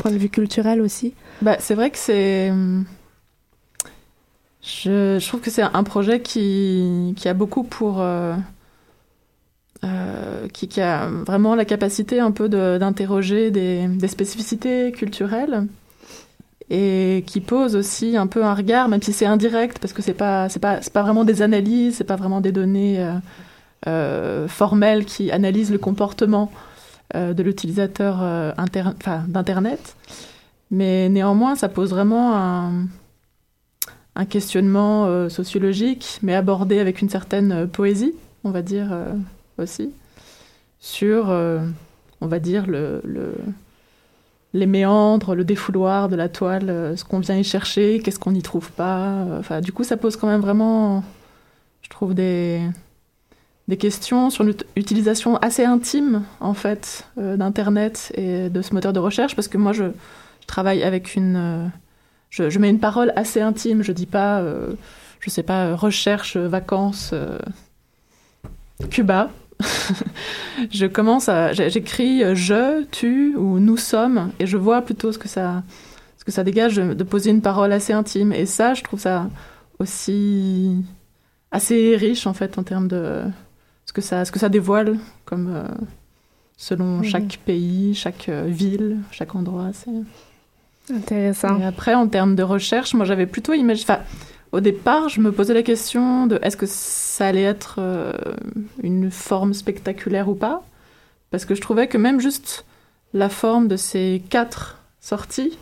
point 0.00 0.10
de 0.10 0.18
vue 0.18 0.28
culturel 0.28 0.80
aussi. 0.80 1.14
Bah, 1.42 1.56
c'est 1.58 1.74
vrai 1.74 1.90
que 1.90 1.98
c'est. 1.98 2.52
Je, 4.62 5.26
trouve 5.26 5.40
que 5.40 5.50
c'est 5.50 5.62
un 5.62 5.84
projet 5.84 6.20
qui, 6.20 7.14
qui 7.16 7.28
a 7.28 7.34
beaucoup 7.34 7.62
pour. 7.62 8.00
euh, 8.00 8.34
euh, 9.82 10.46
qui, 10.48 10.68
qui 10.68 10.82
a 10.82 11.06
vraiment 11.06 11.54
la 11.54 11.64
capacité 11.64 12.20
un 12.20 12.32
peu 12.32 12.50
de- 12.50 12.76
d'interroger 12.78 13.50
des, 13.50 13.86
des 13.88 14.08
spécificités 14.08 14.92
culturelles 14.92 15.66
et 16.68 17.24
qui 17.26 17.40
pose 17.40 17.74
aussi 17.76 18.16
un 18.16 18.26
peu 18.26 18.44
un 18.44 18.54
regard, 18.54 18.88
même 18.88 19.00
si 19.02 19.12
c'est 19.14 19.24
indirect, 19.26 19.78
parce 19.78 19.92
que 19.94 20.02
c'est 20.02 20.12
pas 20.14 20.48
pas 20.60 20.80
pas 20.92 21.02
vraiment 21.02 21.24
des 21.24 21.40
analyses, 21.42 21.96
c'est 21.96 22.04
pas 22.04 22.16
vraiment 22.16 22.40
des 22.42 22.52
données 22.52 23.04
euh, 23.86 24.46
formelles 24.46 25.06
qui 25.06 25.30
analysent 25.32 25.72
le 25.72 25.78
comportement 25.78 26.52
de 27.14 27.42
l'utilisateur 27.42 28.18
euh, 28.22 28.52
d'internet, 29.28 29.96
mais 30.70 31.08
néanmoins 31.08 31.56
ça 31.56 31.68
pose 31.68 31.90
vraiment 31.90 32.36
un, 32.36 32.86
questionnement 34.28 35.06
euh, 35.06 35.28
sociologique, 35.30 36.18
mais 36.22 36.34
abordé 36.34 36.78
avec 36.78 37.00
une 37.00 37.08
certaine 37.08 37.52
euh, 37.52 37.66
poésie, 37.66 38.14
on 38.44 38.50
va 38.50 38.60
dire 38.60 38.88
euh, 38.92 39.14
aussi, 39.56 39.92
sur 40.78 41.30
euh, 41.30 41.60
on 42.20 42.26
va 42.26 42.38
dire 42.38 42.66
le, 42.66 43.00
le 43.04 43.32
les 44.52 44.66
méandres, 44.66 45.34
le 45.34 45.44
défouloir 45.44 46.08
de 46.08 46.16
la 46.16 46.28
toile, 46.28 46.70
euh, 46.70 46.96
ce 46.96 47.04
qu'on 47.04 47.20
vient 47.20 47.36
y 47.36 47.44
chercher, 47.44 48.00
qu'est-ce 48.00 48.18
qu'on 48.18 48.32
n'y 48.32 48.42
trouve 48.42 48.70
pas. 48.72 49.24
euh, 49.50 49.60
du 49.60 49.72
coup, 49.72 49.84
ça 49.84 49.96
pose 49.96 50.16
quand 50.16 50.26
même 50.26 50.40
vraiment, 50.40 51.04
je 51.82 51.88
trouve, 51.88 52.14
des, 52.14 52.60
des 53.70 53.76
questions 53.76 54.28
sur 54.30 54.44
l'utilisation 54.44 55.36
assez 55.36 55.64
intime, 55.64 56.24
en 56.40 56.54
fait, 56.54 57.06
euh, 57.16 57.36
d'Internet 57.36 58.12
et 58.16 58.50
de 58.50 58.62
ce 58.62 58.74
moteur 58.74 58.92
de 58.92 58.98
recherche, 58.98 59.34
parce 59.34 59.48
que 59.48 59.56
moi, 59.56 59.72
je, 59.72 59.84
travaille 60.46 60.82
avec 60.82 61.14
une... 61.14 61.36
euh, 61.36 61.68
je, 62.50 62.58
mets 62.58 62.68
une 62.68 62.80
parole 62.80 63.12
assez 63.14 63.40
intime, 63.40 63.82
je 63.82 63.92
dis 63.92 64.06
pas, 64.06 64.40
euh, 64.40 64.72
je 65.20 65.30
sais 65.30 65.44
pas, 65.44 65.76
recherche, 65.76 66.36
vacances, 66.36 67.14
Cuba. 68.90 69.30
je 70.70 70.86
commence 70.86 71.28
à 71.28 71.52
j'écris 71.52 72.22
je, 72.34 72.84
tu 72.84 73.36
ou 73.36 73.58
nous 73.58 73.76
sommes 73.76 74.32
et 74.40 74.46
je 74.46 74.56
vois 74.56 74.80
plutôt 74.80 75.12
ce 75.12 75.18
que 75.18 75.28
ça 75.28 75.62
ce 76.16 76.24
que 76.24 76.32
ça 76.32 76.44
dégage 76.44 76.76
de 76.76 77.04
poser 77.04 77.28
une 77.28 77.42
parole 77.42 77.70
assez 77.70 77.92
intime 77.92 78.32
et 78.32 78.46
ça 78.46 78.72
je 78.72 78.82
trouve 78.82 79.00
ça 79.00 79.28
aussi 79.78 80.82
assez 81.50 81.94
riche 81.94 82.26
en 82.26 82.32
fait 82.32 82.56
en 82.56 82.62
termes 82.62 82.88
de 82.88 83.24
ce 83.90 83.92
que 83.92 84.00
ça 84.02 84.24
ce 84.24 84.30
que 84.30 84.38
ça 84.38 84.48
dévoile 84.48 84.98
comme 85.24 85.52
euh, 85.52 85.64
selon 86.56 86.98
Mhm. 86.98 87.04
chaque 87.04 87.38
pays, 87.44 87.92
chaque 87.96 88.28
euh, 88.28 88.44
ville, 88.46 88.98
chaque 89.10 89.34
endroit, 89.34 89.70
c'est 89.72 89.90
Intéressant. 90.94 91.58
et 91.58 91.64
après, 91.64 91.94
en 91.94 92.06
termes 92.06 92.36
de 92.36 92.44
recherche, 92.44 92.94
moi 92.94 93.04
j'avais 93.04 93.26
plutôt 93.26 93.52
imaginé. 93.52 93.94
Au 94.52 94.60
départ, 94.60 95.08
je 95.08 95.20
me 95.20 95.32
posais 95.32 95.54
la 95.54 95.64
question 95.64 96.28
de 96.28 96.38
est-ce 96.40 96.56
que 96.56 96.66
ça 96.66 97.26
allait 97.26 97.42
être 97.42 97.76
euh, 97.78 98.12
une 98.80 99.10
forme 99.10 99.54
spectaculaire 99.54 100.28
ou 100.28 100.36
pas? 100.36 100.62
Parce 101.32 101.44
que 101.44 101.56
je 101.56 101.60
trouvais 101.60 101.88
que 101.88 101.98
même 101.98 102.20
juste 102.20 102.64
la 103.12 103.28
forme 103.28 103.66
de 103.66 103.74
ces 103.76 104.22
quatre 104.30 104.78
sorties, 105.00 105.58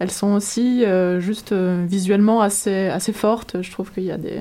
elles 0.00 0.10
sont 0.10 0.32
aussi 0.34 0.84
juste 1.20 1.52
visuellement 1.52 2.40
assez, 2.40 2.86
assez 2.88 3.12
fortes. 3.12 3.62
Je 3.62 3.70
trouve 3.70 3.92
qu'il 3.92 4.04
y 4.04 4.10
a 4.12 4.18
des. 4.18 4.40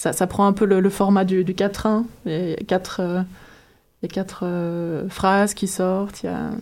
Ça, 0.00 0.14
ça 0.14 0.26
prend 0.26 0.46
un 0.46 0.54
peu 0.54 0.64
le, 0.64 0.80
le 0.80 0.88
format 0.88 1.26
du, 1.26 1.44
du 1.44 1.52
4-1. 1.52 2.04
Il 2.24 2.32
y 2.32 2.52
a 2.54 2.56
quatre, 2.66 3.00
euh, 3.00 3.20
il 4.00 4.06
y 4.08 4.10
a 4.10 4.14
quatre 4.14 4.44
euh, 4.44 5.06
phrases 5.10 5.52
qui 5.52 5.68
sortent. 5.68 6.22
Il 6.22 6.26
y 6.26 6.28
a. 6.30 6.52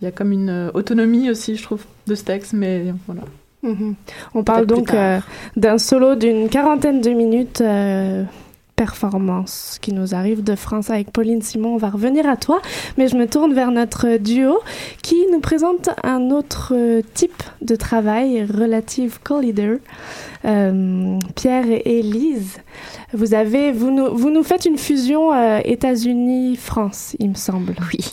Il 0.00 0.04
y 0.04 0.06
a 0.06 0.12
comme 0.12 0.30
une 0.30 0.48
euh, 0.48 0.70
autonomie 0.74 1.28
aussi, 1.28 1.56
je 1.56 1.62
trouve, 1.64 1.84
de 2.06 2.14
ce 2.14 2.22
texte, 2.22 2.52
mais 2.52 2.94
voilà. 3.06 3.22
Mhm. 3.64 3.96
On 4.34 4.44
parle 4.44 4.66
donc 4.66 4.94
euh, 4.94 5.18
d'un 5.56 5.78
solo 5.78 6.14
d'une 6.14 6.48
quarantaine 6.48 7.00
de 7.00 7.10
minutes 7.10 7.60
performance 8.78 9.78
qui 9.82 9.92
nous 9.92 10.14
arrive 10.14 10.44
de 10.44 10.54
France 10.54 10.88
avec 10.88 11.10
Pauline 11.10 11.42
Simon. 11.42 11.74
On 11.74 11.78
va 11.78 11.90
revenir 11.90 12.28
à 12.28 12.36
toi, 12.36 12.62
mais 12.96 13.08
je 13.08 13.16
me 13.16 13.26
tourne 13.26 13.52
vers 13.52 13.72
notre 13.72 14.18
duo 14.18 14.60
qui 15.02 15.16
nous 15.32 15.40
présente 15.40 15.90
un 16.04 16.30
autre 16.30 16.74
type 17.12 17.42
de 17.60 17.74
travail, 17.74 18.44
Relative 18.44 19.18
Collider. 19.22 19.78
Euh, 20.44 21.18
Pierre 21.34 21.66
et 21.68 22.02
Lise, 22.02 22.58
vous 23.12 23.34
avez, 23.34 23.72
vous 23.72 23.90
nous, 23.90 24.16
vous 24.16 24.30
nous 24.30 24.44
faites 24.44 24.64
une 24.64 24.78
fusion 24.78 25.32
euh, 25.32 25.58
États-Unis-France, 25.64 27.16
il 27.18 27.30
me 27.30 27.34
semble. 27.34 27.74
Oui. 27.92 28.12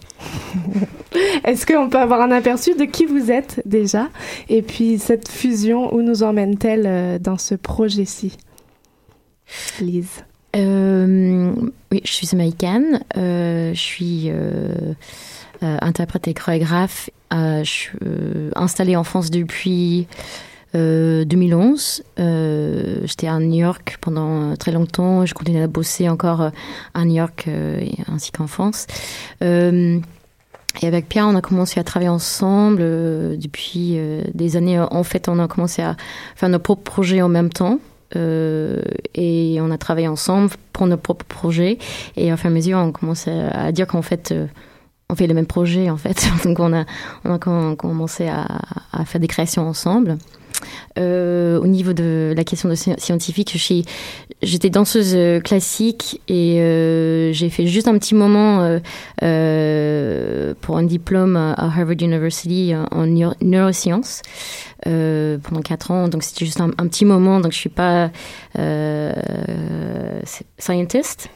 Est-ce 1.44 1.68
qu'on 1.68 1.90
peut 1.90 2.00
avoir 2.00 2.22
un 2.22 2.32
aperçu 2.32 2.74
de 2.74 2.86
qui 2.86 3.06
vous 3.06 3.30
êtes 3.30 3.62
déjà 3.66 4.10
Et 4.50 4.64
puis 4.64 4.98
cette 4.98 5.30
fusion, 5.30 5.94
où 5.94 6.02
nous 6.02 6.24
emmène-t-elle 6.24 6.88
euh, 6.88 7.20
dans 7.20 7.38
ce 7.38 7.54
projet-ci? 7.54 8.36
Lise. 9.80 10.24
Euh, 10.56 11.54
oui, 11.92 12.02
je 12.04 12.12
suis 12.12 12.30
américaine. 12.34 13.02
Euh, 13.18 13.74
je 13.74 13.80
suis 13.80 14.30
euh, 14.30 14.94
interprète 15.62 16.28
et 16.28 16.34
chorégraphe. 16.34 17.10
Je 17.32 17.64
suis 17.64 17.92
installée 18.56 18.96
en 18.96 19.04
France 19.04 19.30
depuis 19.30 20.08
euh, 20.74 21.26
2011. 21.26 22.04
Euh, 22.20 23.02
J'étais 23.04 23.28
à 23.28 23.40
New 23.40 23.60
York 23.60 23.98
pendant 24.00 24.56
très 24.56 24.72
longtemps. 24.72 25.26
Je 25.26 25.34
continue 25.34 25.62
à 25.62 25.68
bosser 25.68 26.08
encore 26.08 26.52
à 26.94 27.06
New 27.06 27.16
York 27.16 27.50
ainsi 28.08 28.32
qu'en 28.32 28.48
France. 28.48 28.88
Et 29.42 30.88
avec 30.88 31.08
Pierre, 31.08 31.28
on 31.28 31.36
a 31.36 31.42
commencé 31.42 31.80
à 31.80 31.84
travailler 31.84 32.10
ensemble 32.10 32.80
depuis 33.38 33.98
des 34.34 34.58
années. 34.58 34.80
En 34.80 35.04
fait, 35.04 35.28
on 35.28 35.40
a 35.40 35.48
commencé 35.48 35.82
à 35.82 35.96
faire 36.36 36.50
nos 36.50 36.60
propres 36.60 36.84
projets 36.84 37.22
en 37.22 37.30
même 37.30 37.50
temps. 37.50 37.80
Euh, 38.16 38.82
et 39.14 39.58
on 39.62 39.72
a 39.72 39.78
travaillé 39.78 40.08
ensemble 40.08 40.52
pour 40.74 40.88
nos 40.88 40.98
propres 40.98 41.26
projets. 41.26 41.78
Et 42.16 42.32
au 42.32 42.38
fur 42.38 42.46
et 42.50 42.54
à 42.54 42.56
mesure, 42.56 42.78
on 42.78 42.92
commence 42.92 43.28
à, 43.28 43.72
dire 43.72 43.88
qu'en 43.88 44.02
fait, 44.02 44.32
euh, 44.32 44.48
on 45.10 45.16
fait 45.16 45.28
les 45.28 45.34
mêmes 45.34 45.46
projets, 45.46 45.90
en 45.90 45.98
fait. 45.98 46.28
Donc, 46.44 46.60
on 46.60 46.74
a, 46.74 47.76
commencé 47.76 48.28
à 48.28 49.06
faire 49.06 49.22
des 49.22 49.28
créations 49.28 49.68
ensemble. 49.68 50.18
Euh, 50.98 51.60
au 51.60 51.68
niveau 51.68 51.94
de 51.94 52.34
la 52.36 52.44
question 52.44 52.70
de 52.70 52.76
sci- 52.76 52.98
scientifique, 53.00 53.56
j'étais 54.42 54.70
danseuse 54.70 55.14
euh, 55.16 55.40
classique 55.40 56.22
et 56.28 56.62
euh, 56.62 57.34
j'ai 57.34 57.50
fait 57.50 57.68
juste 57.68 57.88
un 57.88 57.98
petit 57.98 58.16
moment 58.16 58.80
pour 60.62 60.78
un 60.78 60.84
diplôme 60.84 61.36
à 61.36 61.54
Harvard 61.58 61.96
University 62.02 62.74
en- 62.76 62.88
en 62.98 63.06
neuro- 63.06 63.36
neurosciences 63.42 64.22
pendant 64.84 65.62
quatre 65.64 65.92
ans. 65.92 66.08
Donc 66.08 66.24
c'était 66.24 66.46
juste 66.46 66.62
un, 66.62 66.72
un 66.78 66.88
petit 66.88 67.06
moment. 67.06 67.40
Donc 67.40 67.52
je 67.52 67.58
suis 67.58 67.70
pas 67.70 68.12
scientist, 70.58 71.30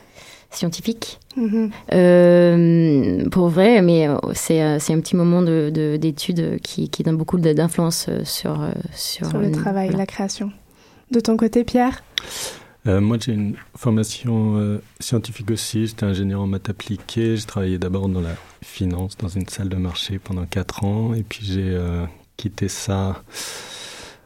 scientifique. 0.51 1.19
Mhm. 1.37 1.71
Euh, 1.93 3.29
pour 3.29 3.49
vrai, 3.49 3.81
mais 3.81 4.07
euh, 4.07 4.17
c'est 4.33 4.61
euh, 4.61 4.77
c'est 4.79 4.93
un 4.93 4.99
petit 4.99 5.15
moment 5.15 5.41
de 5.41 5.69
de- 5.73 5.97
d'études 5.97 6.59
qui, 6.61 6.89
qui 6.89 7.03
donne 7.03 7.17
beaucoup 7.17 7.37
d'influence 7.37 8.09
sur, 8.23 8.59
sur, 8.93 9.27
Sur 9.27 9.37
le 9.39 9.47
euh, 9.47 9.51
travail, 9.51 9.87
voilà. 9.87 9.99
la 9.99 10.05
création. 10.05 10.51
De 11.11 11.19
ton 11.19 11.37
côté, 11.37 11.63
Pierre 11.63 12.03
Euh, 12.87 13.01
moi, 13.01 13.17
j'ai 13.19 13.33
une 13.33 13.55
formation 13.75 14.55
euh, 14.57 14.81
scientifique 15.01 15.51
aussi. 15.51 15.85
J'étais 15.87 16.05
ingénieur 16.05 16.41
en 16.41 16.47
maths 16.47 16.69
appliquées. 16.69 17.35
J'ai 17.35 17.45
travaillé 17.45 17.77
d'abord 17.77 18.07
dans 18.07 18.21
la 18.21 18.35
finance, 18.63 19.17
dans 19.17 19.27
une 19.27 19.47
salle 19.49 19.67
de 19.69 19.75
marché 19.75 20.17
pendant 20.17 20.45
quatre 20.45 20.83
ans. 20.85 21.13
Et 21.13 21.23
puis, 21.23 21.41
j'ai 21.43 21.65
euh, 21.71 22.05
quitté 22.37 22.69
ça. 22.69 23.21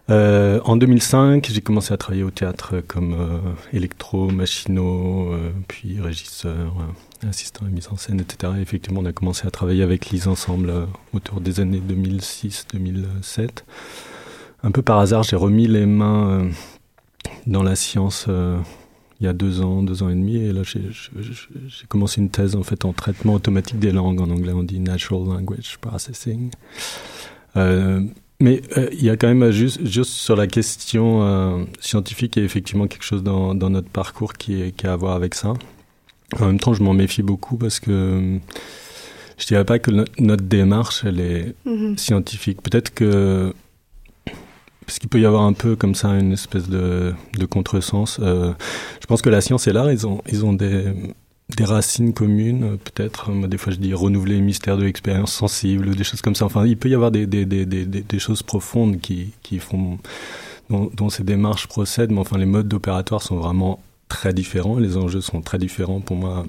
Euh, 0.10 0.60
en 0.66 0.76
2005, 0.76 1.48
j'ai 1.50 1.62
commencé 1.62 1.94
à 1.94 1.98
travailler 1.98 2.24
au 2.24 2.32
théâtre 2.32 2.82
comme 2.88 3.14
euh, 3.14 3.40
électro, 3.72 4.30
machinot, 4.30 5.32
euh, 5.32 5.52
puis 5.68 6.02
régisseur, 6.02 6.74
euh, 7.24 7.30
assistant 7.30 7.66
à 7.66 7.70
mise 7.70 7.88
en 7.90 7.96
scène, 7.96 8.20
etc. 8.20 8.54
Et 8.58 8.62
effectivement, 8.62 9.00
on 9.00 9.06
a 9.06 9.14
commencé 9.14 9.48
à 9.48 9.52
travailler 9.52 9.82
avec 9.82 10.10
Lise 10.10 10.28
ensemble 10.28 10.70
euh, 10.70 10.86
autour 11.14 11.40
des 11.40 11.62
années 11.62 11.82
2006-2007. 11.82 13.64
Un 14.64 14.72
peu 14.72 14.82
par 14.82 15.00
hasard, 15.00 15.24
j'ai 15.24 15.38
remis 15.38 15.68
les 15.68 15.86
mains 15.86 16.30
euh, 16.30 16.50
dans 17.48 17.64
la 17.64 17.76
science 17.76 18.28
il 19.20 19.26
y 19.26 19.30
a 19.30 19.34
deux 19.34 19.62
ans, 19.62 19.84
deux 19.84 20.04
ans 20.04 20.10
et 20.10 20.16
demi, 20.16 20.36
et 20.36 20.52
là 20.52 20.64
j'ai 20.64 21.86
commencé 21.88 22.20
une 22.20 22.30
thèse 22.30 22.58
en 22.58 22.64
fait 22.64 22.84
en 22.84 22.92
traitement 22.92 23.36
automatique 23.36 23.80
des 23.80 23.92
langues. 23.92 24.20
En 24.20 24.30
anglais, 24.30 24.52
on 24.52 24.64
dit 24.64 24.80
Natural 24.80 25.24
Language 25.24 25.78
Processing. 25.80 26.50
Mais 28.44 28.62
euh, 28.78 28.90
il 28.92 29.02
y 29.04 29.10
a 29.10 29.16
quand 29.16 29.28
même 29.30 29.44
euh, 29.44 29.52
juste, 29.54 29.86
juste 29.88 30.12
sur 30.12 30.36
la 30.36 30.48
question 30.48 31.24
euh, 31.24 31.64
scientifique, 31.80 32.36
il 32.36 32.40
y 32.40 32.42
a 32.42 32.46
effectivement 32.46 32.88
quelque 32.88 33.04
chose 33.06 33.24
dans, 33.24 33.56
dans 33.56 33.70
notre 33.70 33.88
parcours 33.88 34.34
qui, 34.34 34.62
est, 34.62 34.72
qui 34.76 34.86
a 34.86 34.92
à 34.92 34.96
voir 34.98 35.16
avec 35.16 35.34
ça. 35.34 35.54
En 36.42 36.48
même 36.48 36.60
temps, 36.60 36.74
je 36.74 36.84
m'en 36.84 36.94
méfie 36.94 37.22
beaucoup 37.24 37.56
parce 37.56 37.80
que 37.80 38.40
je 39.38 39.46
dirais 39.46 39.64
pas 39.64 39.80
que 39.80 39.92
no- 39.92 40.04
notre 40.20 40.44
démarche, 40.44 41.04
elle 41.06 41.22
est 41.22 41.56
Mhm. 41.66 41.98
scientifique. 41.98 42.62
Peut-être 42.62 42.94
que 42.94 43.54
parce 44.86 45.00
qu'il 45.00 45.08
peut 45.08 45.22
y 45.22 45.26
avoir 45.26 45.44
un 45.44 45.54
peu 45.54 45.78
comme 45.78 45.96
ça 45.96 46.10
une 46.10 46.34
espèce 46.34 46.68
de, 46.68 47.14
de 47.40 47.46
contresens. 47.46 48.20
Euh, 48.22 48.52
je 49.02 49.06
pense 49.06 49.22
que 49.22 49.30
la 49.30 49.40
science 49.40 49.66
et 49.68 49.72
l'art, 49.72 49.90
ils 49.90 50.06
ont, 50.06 50.22
ils 50.30 50.44
ont 50.44 50.52
des, 50.52 50.84
des 51.50 51.66
racines 51.66 52.14
communes, 52.14 52.64
euh, 52.64 52.78
peut-être. 52.78 53.32
Moi, 53.32 53.48
des 53.48 53.58
fois, 53.58 53.74
je 53.74 53.78
dis 53.78 53.94
renouveler 53.94 54.36
les 54.36 54.42
mystères 54.42 54.78
de 54.78 54.84
l'expérience 54.84 55.34
sensible, 55.34 55.96
des 55.96 56.04
choses 56.04 56.22
comme 56.22 56.36
ça. 56.36 56.46
Enfin, 56.46 56.66
il 56.66 56.78
peut 56.78 56.90
y 56.90 56.96
avoir 56.96 57.12
des, 57.12 57.28
des, 57.28 57.46
des, 57.46 57.66
des, 57.66 58.20
choses 58.20 58.44
profondes 58.44 59.00
qui, 59.02 59.34
qui 59.44 59.60
font, 59.60 60.00
dont, 60.70 61.10
ces 61.10 61.24
démarches 61.24 61.68
procèdent, 61.68 62.12
mais 62.12 62.20
enfin, 62.20 62.38
les 62.38 62.46
modes 62.46 62.74
opératoires 62.74 63.22
sont 63.22 63.38
vraiment 63.38 63.82
très 64.08 64.34
différents. 64.34 64.78
Les 64.78 64.98
enjeux 64.98 65.22
sont 65.22 65.42
très 65.42 65.58
différents. 65.58 66.00
Pour 66.00 66.16
moi, 66.16 66.46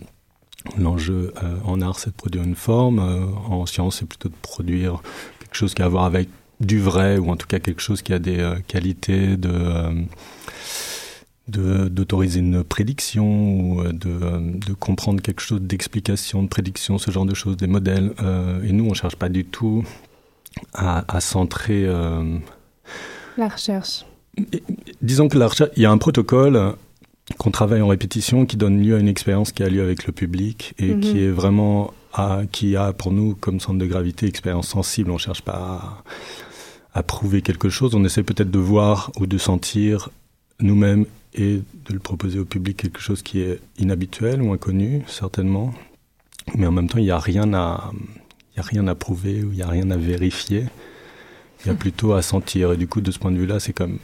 l'enjeu 0.79 1.33
euh, 1.43 1.57
en 1.65 1.81
art, 1.81 1.99
c'est 1.99 2.11
de 2.11 2.17
produire 2.17 2.45
une 2.45 2.57
forme. 2.57 2.99
Euh, 2.99 3.27
en 3.49 3.67
science, 3.67 3.99
c'est 3.99 4.07
plutôt 4.07 4.29
de 4.29 4.35
produire 4.43 5.03
quelque 5.41 5.57
chose 5.57 5.75
qui 5.75 5.83
a 5.83 5.87
à 5.87 5.89
voir 5.89 6.05
avec 6.05 6.29
du 6.61 6.81
vrai, 6.81 7.19
ou 7.19 7.31
en 7.31 7.37
tout 7.37 7.47
cas 7.47 7.59
quelque 7.59 7.83
chose 7.83 8.01
qui 8.03 8.13
a 8.13 8.19
des 8.19 8.39
euh, 8.39 8.57
qualités 8.67 9.37
de... 9.37 9.51
d'autoriser 11.49 12.41
une 12.41 12.65
prédiction 12.65 13.61
ou 13.61 13.81
euh, 13.81 13.93
de, 13.93 14.59
de 14.67 14.73
comprendre 14.73 15.21
quelque 15.21 15.43
chose 15.43 15.61
d'explication, 15.61 16.43
de 16.43 16.49
prédiction, 16.49 16.97
ce 16.99 17.11
genre 17.11 17.27
de 17.27 17.35
choses, 17.35 17.57
des 17.57 17.67
modèles. 17.67 18.13
Euh, 18.23 18.63
et 18.63 18.73
nous, 18.73 18.87
on 18.87 18.95
cherche 18.95 19.17
pas 19.17 19.29
du 19.29 19.45
tout 19.45 19.85
à, 20.73 21.05
à 21.15 21.21
centrer. 21.21 21.85
euh, 21.87 22.39
La 23.37 23.49
recherche. 23.49 24.07
disons 25.03 25.29
que 25.29 25.37
la 25.39 25.49
recherche, 25.49 25.71
il 25.77 25.83
y 25.83 25.87
a 25.87 25.91
un 25.91 25.99
protocole 25.99 26.75
qu'on 27.39 27.51
travaille 27.51 27.83
en 27.83 27.89
répétition 27.89 28.47
qui 28.47 28.57
donne 28.57 28.83
lieu 28.83 28.97
à 28.97 28.99
une 28.99 29.09
expérience 29.09 29.53
qui 29.53 29.63
a 29.63 29.69
lieu 29.69 29.83
avec 29.83 30.07
le 30.07 30.13
public 30.13 30.75
et 30.79 30.95
Mhm. 30.95 31.01
qui 31.01 31.23
est 31.25 31.31
vraiment 31.31 31.93
à, 32.15 32.43
qui 32.53 32.77
a 32.77 32.93
pour 32.93 33.13
nous 33.13 33.35
comme 33.35 33.61
centre 33.61 33.79
de 33.79 33.87
gravité 33.87 34.27
expérience 34.27 34.69
sensible. 34.69 35.11
On 35.11 35.19
cherche 35.19 35.43
pas 35.43 36.05
à, 36.95 36.99
à 36.99 37.03
prouver 37.03 37.43
quelque 37.43 37.69
chose. 37.69 37.95
On 37.95 38.05
essaie 38.05 38.23
peut-être 38.23 38.51
de 38.51 38.59
voir 38.59 39.11
ou 39.21 39.27
de 39.27 39.37
sentir 39.37 40.11
nous-mêmes 40.61 41.07
et 41.35 41.57
de 41.87 41.93
le 41.93 41.99
proposer 41.99 42.39
au 42.39 42.45
public 42.45 42.76
quelque 42.76 43.01
chose 43.01 43.22
qui 43.22 43.41
est 43.41 43.61
inhabituel 43.78 44.41
ou 44.43 44.53
inconnu, 44.53 45.03
certainement. 45.07 45.74
Mais 46.55 46.66
en 46.66 46.72
même 46.72 46.89
temps, 46.89 46.99
il 46.99 47.05
n'y 47.05 47.11
a 47.11 47.18
rien 47.18 47.53
à, 47.55 47.91
y 48.57 48.61
a 48.61 48.62
rien 48.62 48.87
à 48.87 48.95
prouver 48.95 49.43
ou 49.43 49.51
il 49.53 49.57
n'y 49.57 49.62
a 49.62 49.68
rien 49.68 49.91
à 49.91 49.97
vérifier. 49.97 50.66
Il 51.64 51.68
y 51.68 51.70
a 51.70 51.74
plutôt 51.74 52.12
à 52.12 52.22
sentir. 52.22 52.72
Et 52.72 52.76
du 52.76 52.87
coup, 52.87 53.01
de 53.01 53.11
ce 53.11 53.18
point 53.18 53.32
de 53.32 53.39
vue-là, 53.39 53.59
c'est 53.59 53.72
comme 53.72 53.99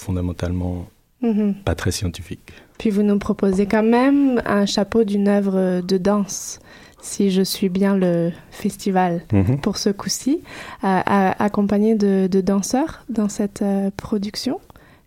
fondamentalement 0.00 0.88
Mhm. 1.22 1.54
pas 1.64 1.74
très 1.74 1.90
scientifique. 1.90 2.52
Puis 2.78 2.90
vous 2.90 3.02
nous 3.02 3.18
proposez 3.18 3.66
quand 3.66 3.82
même 3.82 4.42
un 4.44 4.66
chapeau 4.66 5.04
d'une 5.04 5.28
œuvre 5.28 5.80
de 5.80 5.96
danse, 5.96 6.58
si 7.00 7.30
je 7.30 7.40
suis 7.42 7.68
bien 7.68 7.96
le 7.96 8.30
festival 8.50 9.22
Mhm. 9.32 9.60
pour 9.60 9.78
ce 9.78 9.90
coup-ci, 9.90 10.40
euh, 10.42 10.42
à- 10.82 11.42
accompagné 11.42 11.94
de, 11.94 12.26
de 12.30 12.40
danseurs 12.40 13.04
dans 13.08 13.28
cette 13.28 13.62
euh, 13.62 13.90
production. 13.96 14.60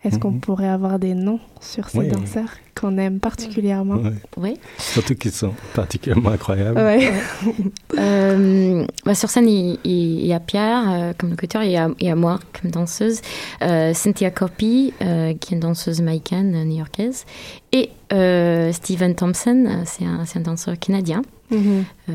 Est-ce 0.03 0.19
qu'on 0.19 0.31
Mhm. 0.31 0.39
pourrait 0.41 0.67
avoir 0.67 0.99
des 0.99 1.13
noms 1.15 1.39
sur 1.59 1.89
ces 1.89 1.97
Oui. 1.99 2.07
danseurs 2.07 2.49
qu'on 2.79 2.97
aime 2.99 3.19
particulièrement. 3.19 3.97
Oui. 4.37 4.53
Surtout 4.77 5.15
qu'ils 5.15 5.31
sont 5.31 5.53
particulièrement 5.73 6.29
incroyables. 6.29 6.77
Ouais. 6.79 7.11
Euh, 7.97 8.85
bah, 9.05 9.15
sur 9.15 9.29
scène, 9.29 9.47
il, 9.49 10.25
y 10.25 10.33
a 10.33 10.39
Pierre 10.39 10.83
euh, 10.87 11.13
comme 11.17 11.31
locuteur, 11.31 11.63
il 11.63 11.71
y 11.71 11.77
a, 11.77 11.89
il 11.99 12.05
y 12.07 12.09
a 12.09 12.15
moi 12.15 12.39
comme 12.61 12.69
danseuse, 12.69 13.21
euh, 13.61 13.93
Cynthia 13.93 14.29
euh, 14.29 15.33
qui 15.33 15.53
est 15.53 15.55
une 15.55 15.59
danseuse 15.59 15.99
américaine 15.99 16.53
euh, 16.55 16.63
new-yorkaise, 16.63 17.25
et 17.71 17.89
euh, 18.13 18.71
Steven 18.71 19.15
Thompson, 19.15 19.81
c'est 19.85 20.05
un, 20.05 20.25
c'est 20.25 20.37
un 20.39 20.43
danseur 20.43 20.77
canadien. 20.77 21.21
Mhm. 21.49 21.85
Euh, 22.09 22.13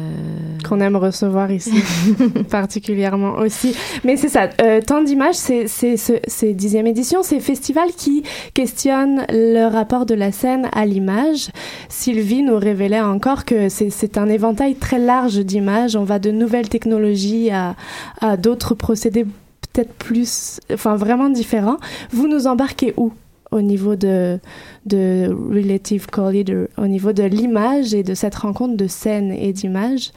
qu'on 0.68 0.80
aime 0.80 0.96
recevoir 0.96 1.50
ici 1.50 1.72
particulièrement 2.50 3.36
aussi. 3.38 3.74
Mais 4.04 4.16
c'est 4.16 4.28
ça, 4.28 4.50
euh, 4.60 4.80
tant 4.86 5.02
d'images, 5.02 5.34
c'est 5.36 5.66
c'est 5.68 5.96
ce- 5.96 6.20
c'est 6.26 6.52
dixième 6.52 6.86
édition, 6.86 7.22
c'est 7.22 7.40
festival 7.40 7.88
qui 7.96 8.24
questionne 8.54 9.24
le 9.30 9.66
rapport 9.68 10.04
de 10.06 10.14
la 10.14 10.32
scène 10.32 10.68
à 10.72 10.84
l'image. 10.84 11.48
Sylvie 11.88 12.42
nous 12.42 12.56
révélait 12.58 13.00
encore 13.00 13.44
que 13.44 13.68
c'est 13.68 13.90
c'est 13.90 14.18
un 14.18 14.28
éventail 14.28 14.74
très 14.74 14.98
large 14.98 15.38
d'images. 15.38 15.96
On 15.96 16.04
va 16.04 16.18
de 16.18 16.30
nouvelles 16.30 16.68
technologies 16.68 17.50
à, 17.50 17.74
à 18.20 18.36
d'autres 18.36 18.74
procédés 18.74 19.24
peut-être 19.72 19.94
plus, 19.94 20.60
enfin 20.72 20.96
vraiment 20.96 21.30
différents. 21.30 21.78
Vous 22.10 22.28
nous 22.28 22.46
embarquez 22.46 22.92
où? 22.98 23.12
Au 23.52 23.60
niveau 23.60 23.94
de, 23.94 24.40
de 24.86 25.28
Relative 25.30 26.06
Collider, 26.06 26.66
au 26.78 26.86
niveau 26.86 27.12
de 27.12 27.22
l'image 27.22 27.94
et 27.94 28.02
de 28.02 28.14
cette 28.14 28.34
rencontre 28.34 28.76
de 28.76 28.86
scène 28.88 29.30
et 29.30 29.52
d'image 29.52 30.10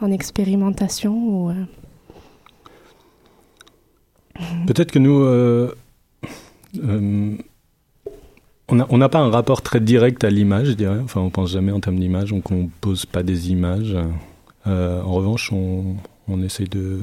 en 0.00 0.12
expérimentation 0.12 1.16
ou, 1.16 1.50
euh, 1.50 1.54
Peut-être 4.66 4.90
que 4.92 4.98
nous, 4.98 5.20
euh, 5.22 5.74
euh, 6.84 7.36
on 8.68 8.98
n'a 8.98 9.08
pas 9.08 9.20
un 9.20 9.30
rapport 9.30 9.62
très 9.62 9.80
direct 9.80 10.24
à 10.24 10.30
l'image, 10.30 10.68
je 10.68 10.72
dirais. 10.72 10.98
Enfin, 11.02 11.20
on 11.20 11.30
pense 11.30 11.52
jamais 11.52 11.72
en 11.72 11.80
termes 11.80 11.98
d'image, 11.98 12.32
on 12.32 12.40
compose 12.40 13.06
pas 13.06 13.22
des 13.22 13.50
images. 13.50 13.96
En 14.66 15.12
revanche, 15.12 15.52
on, 15.52 15.96
on 16.26 16.42
essaye 16.42 16.68
de... 16.68 17.00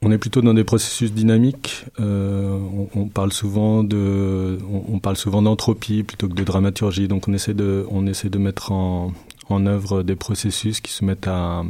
On 0.00 0.12
est 0.12 0.18
plutôt 0.18 0.42
dans 0.42 0.54
des 0.54 0.62
processus 0.62 1.12
dynamiques. 1.12 1.84
Euh, 1.98 2.60
on, 2.94 3.08
parle 3.08 3.32
souvent 3.32 3.82
de, 3.82 4.58
on, 4.70 5.00
parle 5.00 5.16
souvent 5.16 5.42
d'entropie 5.42 6.04
plutôt 6.04 6.28
que 6.28 6.34
de 6.34 6.44
dramaturgie. 6.44 7.08
Donc, 7.08 7.26
on 7.26 7.32
essaie 7.32 7.54
de, 7.54 7.84
on 7.90 8.06
essaie 8.06 8.30
de 8.30 8.38
mettre 8.38 8.70
en, 8.70 9.12
œuvre 9.50 10.04
des 10.04 10.14
processus 10.14 10.80
qui 10.80 10.92
se 10.92 11.04
mettent 11.04 11.26
à, 11.26 11.64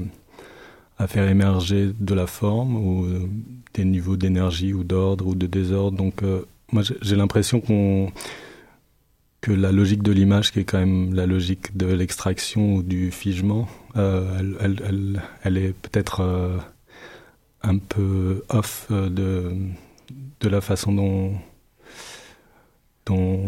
faire 1.07 1.27
émerger 1.29 1.91
de 1.99 2.15
la 2.15 2.27
forme 2.27 2.77
ou 2.77 3.05
euh, 3.07 3.31
des 3.75 3.85
niveaux 3.85 4.17
d'énergie 4.17 4.75
ou 4.75 4.85
d'ordre 4.85 5.29
ou 5.29 5.35
de 5.35 5.47
désordre. 5.47 5.97
Donc, 5.97 6.23
euh, 6.23 6.43
moi, 6.71 6.83
j'ai- 6.83 7.17
l'impression 7.17 7.61
qu'on 7.61 8.13
que 9.41 9.53
la 9.53 9.73
logique 9.73 10.03
de 10.03 10.13
l'image, 10.13 10.53
qui 10.53 10.59
est 10.59 10.65
quand 10.65 10.79
même 10.79 11.15
la 11.15 11.25
logique 11.25 11.77
de 11.77 11.87
l'extraction 11.87 12.75
ou 12.75 12.83
du 12.83 13.11
figement, 13.13 13.69
elle, 13.95 15.57
est 15.57 15.73
peut-être 15.73 16.21
un 17.63 17.79
peu 17.79 18.43
off 18.49 18.87
euh, 18.91 19.09
de, 19.09 19.53
de 20.41 20.49
la 20.49 20.61
façon 20.61 20.93
dont, 20.93 21.33
dont, 23.07 23.41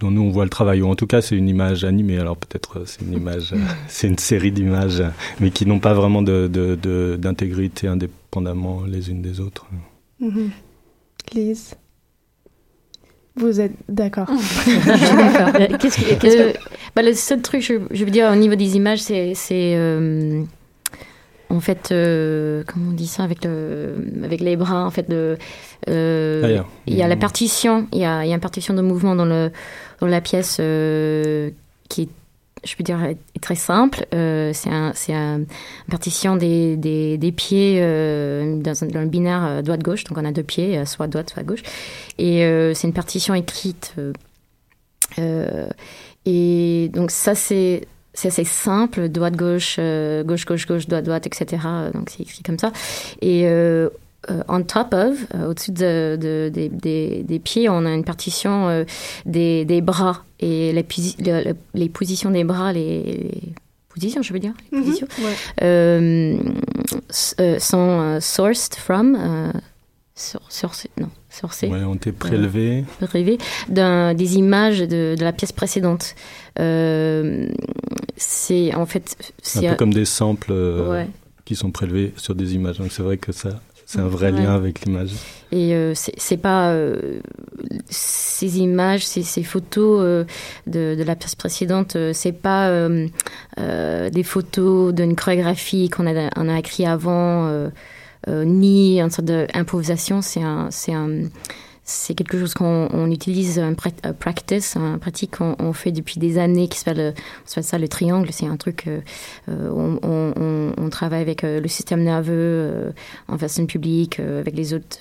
dont 0.00 0.10
nous 0.10 0.22
on 0.22 0.30
voit 0.30 0.44
le 0.44 0.50
travail. 0.50 0.82
Ou 0.82 0.88
en 0.88 0.94
tout 0.94 1.06
cas, 1.06 1.20
c'est 1.20 1.36
une 1.36 1.48
image 1.48 1.84
animée. 1.84 2.18
Alors 2.18 2.36
peut-être 2.36 2.80
euh, 2.80 2.82
c'est 2.86 3.02
une 3.02 3.12
image, 3.12 3.52
euh, 3.52 3.58
c'est 3.88 4.08
une 4.08 4.18
série 4.18 4.52
d'images, 4.52 5.02
mais 5.40 5.50
qui 5.50 5.66
n'ont 5.66 5.80
pas 5.80 5.94
vraiment 5.94 6.22
de, 6.22 6.48
de, 6.48 6.74
de- 6.80 7.16
d'intégrité 7.20 7.86
indépendamment 7.88 8.82
les 8.86 9.10
unes 9.10 9.22
des 9.22 9.40
autres. 9.40 9.66
mhm. 10.20 10.50
Lise? 11.34 11.74
Vous 13.36 13.60
êtes 13.60 13.72
d'accord 13.88 14.28
D'accord. 14.86 15.78
Qu'est-ce 15.78 15.96
que, 15.98 16.14
qu'est-ce 16.20 16.36
que- 16.52 16.58
bah, 16.94 17.00
le 17.02 17.14
seul 17.14 17.40
truc, 17.40 17.62
je, 17.62 17.74
je 17.90 18.04
veux 18.04 18.10
dire, 18.10 18.28
au 18.30 18.34
niveau 18.36 18.54
des 18.56 18.76
images, 18.76 18.98
c'est, 19.00 19.32
c'est 19.34 19.74
euh, 19.76 20.42
en 21.52 21.60
fait, 21.60 21.90
euh, 21.92 22.64
comment 22.66 22.88
on 22.90 22.92
dit 22.94 23.06
ça 23.06 23.22
avec 23.24 23.44
le, 23.44 23.94
avec 24.24 24.40
les 24.40 24.56
bras, 24.56 24.84
en 24.86 24.90
fait, 24.90 25.08
de, 25.08 25.36
euh, 25.88 26.62
il 26.86 26.94
y 26.96 27.02
a 27.02 27.08
la 27.08 27.14
Mhm. 27.16 27.20
partition, 27.20 27.86
il 27.92 27.98
y 27.98 28.04
a, 28.04 28.24
il 28.24 28.28
y 28.28 28.32
a 28.32 28.34
une 28.34 28.40
partition 28.40 28.74
de 28.74 28.80
mouvement 28.82 29.14
dans 29.14 29.24
le, 29.26 29.50
dans 30.00 30.06
la 30.06 30.20
pièce 30.20 30.56
euh, 30.60 31.50
qui 31.88 32.02
est 32.02 32.08
je 32.64 32.76
peux 32.76 32.84
dire, 32.84 33.02
est 33.02 33.16
très 33.40 33.56
simple. 33.56 34.06
Euh, 34.14 34.52
c'est 34.54 34.70
un, 34.70 34.92
c'est 34.94 35.12
un- 35.12 35.38
une 35.40 35.46
partition 35.90 36.36
des, 36.36 36.76
des, 36.76 37.18
des 37.18 37.32
pieds 37.32 37.80
euh, 37.82 38.56
dans, 38.62 38.84
un, 38.84 38.86
dans 38.86 39.00
un 39.00 39.06
binaire 39.06 39.44
euh, 39.44 39.62
droite-gauche. 39.62 40.04
Donc, 40.04 40.16
on 40.16 40.24
a 40.24 40.30
deux 40.30 40.44
pieds, 40.44 40.80
soit 40.86 41.08
droite, 41.08 41.30
soit 41.30 41.42
gauche. 41.42 41.64
Et 42.18 42.44
c'est 42.74 42.86
une 42.86 42.92
partition 42.94 43.34
écrite 43.34 43.96
et 46.24 46.88
donc 46.92 47.10
ça 47.10 47.34
c'est 47.34 47.86
c'est 48.14 48.28
assez 48.28 48.44
simple, 48.44 49.08
droite 49.08 49.36
gauche, 49.36 49.78
gauche 50.24 50.44
gauche 50.44 50.66
gauche, 50.66 50.86
droite 50.86 51.04
droite, 51.04 51.26
etc. 51.26 51.62
Donc 51.94 52.10
c'est 52.10 52.22
écrit 52.22 52.42
comme 52.42 52.58
ça. 52.58 52.72
Et 53.20 53.46
on 54.48 54.62
top 54.62 54.94
of, 54.94 55.26
au-dessus 55.48 55.72
de, 55.72 56.18
de, 56.20 56.50
des, 56.52 56.68
des, 56.68 57.22
des, 57.22 57.38
pieds, 57.38 57.68
on 57.68 57.84
a 57.86 57.90
une 57.90 58.04
partition 58.04 58.84
des, 59.26 59.64
des, 59.64 59.80
bras 59.80 60.24
et 60.40 60.72
les, 60.72 61.88
positions 61.88 62.30
des 62.30 62.44
bras, 62.44 62.72
les, 62.72 63.30
positions, 63.88 64.22
je 64.22 64.32
veux 64.32 64.38
dire, 64.38 64.54
les 64.70 64.80
positions, 64.80 65.06
euh, 65.62 66.36
sont 67.58 68.18
sourced 68.20 68.76
from, 68.76 69.16
sur, 70.14 70.42
non, 70.98 71.08
sourcés. 71.30 71.68
Ouais, 71.68 71.82
ont 71.84 71.94
été 71.94 72.12
prélevés. 72.12 72.84
prélevés 73.00 73.38
d'un, 73.68 74.12
des 74.14 74.36
images 74.36 74.80
de, 74.80 75.14
de, 75.18 75.24
la 75.24 75.32
pièce 75.32 75.52
précédente. 75.52 76.14
c'est 76.56 77.48
en 78.74 78.86
fait. 78.86 79.32
C'est 79.42 79.66
un 79.66 79.70
peu 79.70 79.76
comme 79.76 79.94
des 79.94 80.04
samples 80.04 80.52
qui 81.44 81.56
sont 81.56 81.70
prélevés 81.70 82.12
sur 82.16 82.34
des 82.34 82.54
images. 82.54 82.78
Donc 82.78 82.92
c'est 82.92 83.02
vrai 83.02 83.16
que 83.16 83.32
ça, 83.32 83.60
c'est 83.86 84.00
un 84.00 84.08
vrai 84.08 84.32
lien 84.32 84.54
avec 84.54 84.84
l'image. 84.84 85.12
Et 85.50 85.74
euh, 85.74 85.92
c'est 85.94 86.38
pas 86.38 86.70
euh, 86.70 87.20
ces 87.90 88.58
images, 88.58 89.06
ces, 89.06 89.22
ces 89.22 89.42
photos 89.42 90.00
euh, 90.02 90.24
de, 90.66 90.94
de, 90.96 91.02
la 91.02 91.14
pièce 91.14 91.34
précédente, 91.34 91.96
euh, 91.96 92.12
c'est 92.14 92.32
pas 92.32 92.70
euh, 92.70 93.08
des 94.10 94.22
photos 94.22 94.94
d'une 94.94 95.14
chorégraphie 95.14 95.90
qu'on 95.90 96.06
a, 96.06 96.30
on 96.36 96.48
a 96.48 96.58
écrit 96.58 96.86
avant, 96.86 97.68
ni 98.28 99.00
une 99.00 99.10
sorte 99.10 99.26
d'improvisation. 99.26 100.22
C'est 100.22 100.42
un, 100.42 100.68
c'est 100.70 100.92
un 100.92 101.28
c'est 101.84 102.14
quelque 102.14 102.38
chose 102.38 102.54
qu'on 102.54 103.10
utilise, 103.10 103.58
un 103.58 103.74
practice, 103.74 104.76
un 104.76 104.98
pratique 104.98 105.38
qu'on 105.38 105.56
on 105.58 105.72
fait 105.72 105.90
depuis 105.90 106.20
des 106.20 106.38
années 106.38 106.68
qui 106.68 106.78
s'appelle 106.78 107.14
ça 107.44 107.78
le 107.78 107.88
triangle. 107.88 108.28
C'est 108.30 108.46
un 108.46 108.56
truc, 108.56 108.86
euh, 108.86 109.00
on, 109.48 109.98
on, 110.02 110.72
on, 110.76 110.90
travaille 110.90 111.22
avec 111.22 111.42
euh, 111.42 111.60
le 111.60 111.68
système 111.68 112.02
nerveux 112.02 112.32
euh, 112.34 112.90
en 113.28 113.36
façon 113.36 113.66
publique, 113.66 114.20
avec 114.20 114.56
les 114.56 114.74
autres 114.74 114.98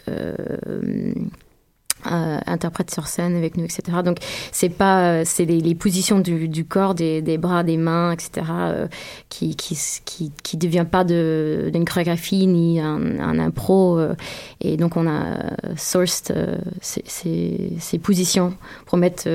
euh, 2.07 2.39
interprète 2.45 2.91
sur 2.91 3.07
scène 3.07 3.35
avec 3.35 3.57
nous, 3.57 3.65
etc. 3.65 3.99
Donc 4.03 4.17
c'est 4.51 4.69
pas, 4.69 5.01
euh, 5.01 5.23
c'est 5.25 5.45
les, 5.45 5.75
positions 5.75 6.19
du, 6.19 6.65
corps, 6.65 6.95
des, 6.95 7.37
bras, 7.37 7.63
des 7.63 7.77
mains, 7.77 8.11
etc. 8.11 8.47
Euh, 8.51 8.87
qui, 9.29 9.55
qui 9.55 9.77
qui 10.05 10.31
qui 10.43 10.57
devient 10.57 10.85
pas 10.89 11.03
d'une 11.03 11.85
chorégraphie 11.85 12.47
ni 12.47 12.79
un, 12.79 13.19
un 13.19 13.39
impro. 13.39 13.97
Euh, 13.97 14.15
et 14.59 14.77
donc 14.77 14.97
on 14.97 15.07
a 15.07 15.37
sourced 15.77 16.33
ces, 16.81 17.99
positions 18.01 18.53
pour 18.85 18.97
mettre 18.97 19.25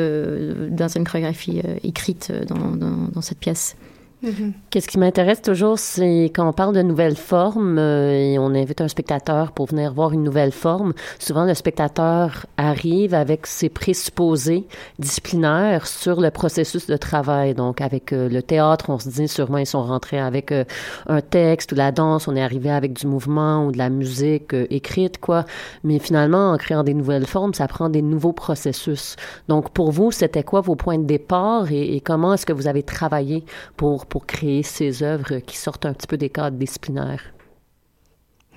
dans 0.71 0.89
une 0.89 1.05
chorégraphie 1.05 1.63
écrite 1.83 2.33
dans, 2.49 2.77
dans 2.77 3.21
cette 3.21 3.39
pièce. 3.39 3.77
Mm-hmm. 4.25 4.53
Qu'est-ce 4.71 4.89
qui 4.89 4.99
m'intéresse 4.99 5.43
toujours, 5.43 5.79
c'est 5.79 6.25
quand 6.35 6.49
on 6.49 6.53
parle 6.55 6.75
de 6.75 6.81
nouvelles 6.81 7.17
formes 7.17 7.79
euh, 7.79 8.13
et 8.13 8.39
on 8.39 8.55
invite 8.55 8.81
un 8.81 8.89
spectateur 8.89 9.53
pour 9.53 9.67
venir 9.67 9.93
voir 9.93 10.13
une 10.13 10.23
nouvelle 10.23 10.53
forme, 10.53 10.95
souvent 11.19 11.45
le 11.45 11.53
spectateur 11.53 12.47
arrive 12.57 13.13
avec 13.13 13.47
ses 13.47 13.69
présupposés 13.69 14.67
disciplinaires 14.99 15.87
sur 15.87 16.23
le 16.23 16.31
processus 16.31 16.87
de 16.87 16.97
travail. 16.97 17.55
Donc 17.55 17.83
avec 17.83 18.15
euh, 18.15 18.31
le 18.31 18.43
théâtre, 18.43 18.87
on 18.89 18.99
se 18.99 19.11
dit 19.11 19.29
sûrement 19.29 19.59
ils 19.59 19.67
sont 19.67 19.83
rentrés 19.83 20.19
avec 20.19 20.51
euh, 20.51 20.65
un 21.09 21.21
texte 21.21 21.73
ou 21.73 21.75
la 21.75 21.93
danse, 21.93 22.27
on 22.27 22.37
est 22.37 22.43
arrivé 22.43 22.71
avec 22.71 22.95
du 22.95 23.07
mouvement 23.07 23.67
ou 23.67 23.73
de 23.73 23.79
la 23.79 23.91
musique 23.91 24.55
écrite, 24.71 25.19
quoi. 25.19 25.45
Mais 25.85 25.99
finalement, 25.99 26.53
en 26.53 26.57
créant 26.57 26.85
des 26.85 26.95
nouvelles 26.95 27.27
formes, 27.27 27.53
ça 27.53 27.69
prend 27.69 27.91
des 27.91 28.03
nouveaux 28.03 28.33
processus. 28.33 29.17
Donc 29.49 29.71
pour 29.71 29.93
vous, 29.93 30.11
c'était 30.11 30.43
quoi 30.43 30.63
vos 30.63 30.75
points 30.75 30.99
de 30.99 31.05
départ 31.05 31.71
et 31.71 32.01
comment 32.01 32.33
est-ce 32.33 32.47
que 32.47 32.55
vous 32.55 32.67
avez 32.67 32.83
travaillé 32.83 33.45
pour 33.77 34.06
pour 34.09 34.27
créer 34.27 34.63
ces 34.63 35.03
œuvres 35.03 35.39
qui 35.39 35.57
sortent 35.57 35.87
un 35.87 35.93
petit 35.93 36.07
peu 36.07 36.17
des 36.17 36.31
cadres 36.31 36.57
disciplinaires. 36.57 37.33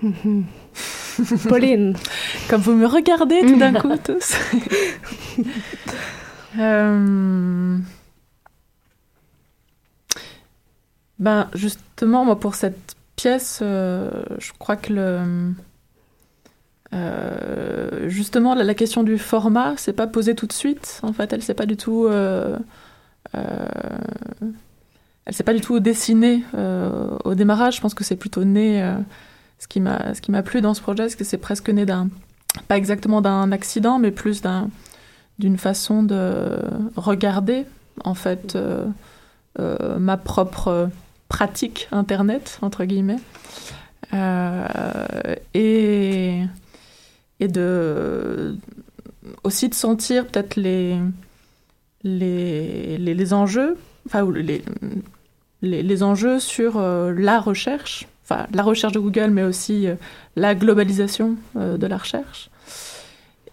Pauline. 1.50 1.96
Comme 2.50 2.62
vous 2.62 2.74
me 2.74 2.86
regardez 2.86 3.42
tout 3.42 3.58
d'un 3.58 3.74
coup 3.74 3.90
tous. 3.98 4.36
euh... 6.60 7.78
Ben 11.20 11.50
justement, 11.54 12.24
moi 12.24 12.40
pour 12.40 12.56
cette 12.56 12.96
pièce, 13.18 13.60
euh, 13.62 14.10
je 14.38 14.54
crois 14.58 14.78
que 14.78 14.94
le 14.94 15.54
euh, 16.94 18.08
justement 18.10 18.56
la, 18.56 18.64
la, 18.64 18.74
question 18.74 19.04
du 19.04 19.18
format, 19.18 19.74
c'est 19.78 19.94
pas 19.94 20.08
posée 20.08 20.34
tout 20.34 20.48
de 20.48 20.54
suite. 20.54 21.02
En 21.04 21.12
fait, 21.12 21.34
elle 21.34 21.44
s'est 21.44 21.54
pas 21.54 21.66
du 21.66 21.76
tout 21.76 22.08
euh, 22.08 22.58
elle 25.26 25.34
s'est 25.34 25.44
pas 25.44 25.54
du 25.54 25.62
tout 25.62 25.80
dessinée 25.80 26.44
euh, 26.56 27.18
au 27.24 27.36
démarrage. 27.36 27.76
Je 27.78 27.82
pense 27.82 27.94
que 27.94 28.04
c'est 28.04 28.16
plutôt 28.16 28.44
né. 28.44 28.82
Euh, 28.82 28.96
ce 29.60 29.68
qui 29.68 29.80
m'a 29.82 30.16
ce 30.16 30.22
qui 30.22 30.32
m'a 30.32 30.42
plu 30.42 30.62
dans 30.62 30.74
ce 30.74 30.82
projet, 30.82 31.10
c'est 31.10 31.18
que 31.18 31.24
c'est 31.24 31.38
presque 31.38 31.70
né 31.70 31.86
d'un 31.86 32.10
pas 32.68 32.78
exactement 32.78 33.22
d'un 33.22 33.52
accident, 33.52 34.00
mais 34.00 34.12
plus 34.12 34.42
d'un 34.42 34.70
d'une 35.38 35.58
façon 35.58 36.02
de 36.02 36.60
regarder 36.96 37.66
en 38.04 38.14
fait 38.14 38.56
euh, 38.56 38.88
ma 40.00 40.18
propre 40.18 40.90
pratique 41.28 41.90
internet 41.92 42.58
entre 42.62 42.86
guillemets 42.86 43.20
et 45.54 46.44
et 47.40 47.48
de 47.48 48.58
aussi 49.44 49.70
de 49.70 49.74
sentir 49.74 50.26
peut-être 50.26 50.56
les, 50.56 50.98
les 52.04 52.98
les 52.98 53.14
les 53.14 53.34
enjeux 53.34 53.78
enfin 54.10 54.30
les 54.32 54.64
les, 55.62 56.04
enjeux 56.04 56.40
sur 56.40 56.78
euh, 56.78 57.14
la 57.14 57.40
recherche, 57.40 58.08
enfin 58.24 58.48
la 58.54 58.64
recherche 58.64 58.94
de 58.94 59.00
Google, 59.00 59.30
mais 59.32 59.44
aussi 59.44 59.88
euh, 59.88 59.96
la 60.36 60.56
globalisation 60.56 61.36
euh, 61.56 61.78
de 61.78 61.88
la 61.88 61.98
recherche. 61.98 62.50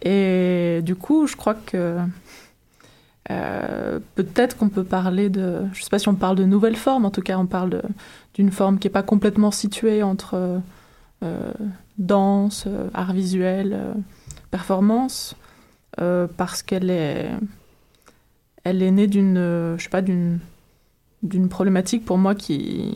Et 0.02 0.80
du 0.82 0.94
coup, 0.94 1.26
je 1.26 1.36
crois 1.36 1.54
que 1.54 1.98
peut-être 4.14 4.56
qu'on 4.56 4.68
peut 4.68 4.84
parler 4.84 5.30
de, 5.30 5.62
je 5.72 5.82
sais 5.82 5.90
pas 5.90 5.98
si 5.98 6.08
on 6.08 6.14
parle 6.14 6.36
de 6.36 6.44
nouvelles 6.44 6.76
formes, 6.76 7.04
en 7.04 7.10
tout 7.10 7.22
cas 7.22 7.36
on 7.38 7.46
parle 7.46 7.82
d'une 8.34 8.52
forme 8.52 8.78
qui 8.78 8.86
n'est 8.86 8.92
pas 8.92 9.02
complètement 9.02 9.50
située 9.50 10.04
entre 10.04 10.60
danse, 11.98 12.68
art 12.94 13.12
visuel, 13.12 13.96
performance, 14.52 15.34
parce 15.96 16.62
qu'elle 16.62 16.88
est, 16.88 17.30
elle 18.66 18.82
est 18.82 18.90
née 18.90 19.06
d'une, 19.06 19.36
je 19.76 19.82
sais 19.82 19.88
pas, 19.88 20.02
d'une 20.02 20.40
d'une 21.22 21.48
problématique 21.48 22.04
pour 22.04 22.18
moi 22.18 22.34
qui 22.34 22.92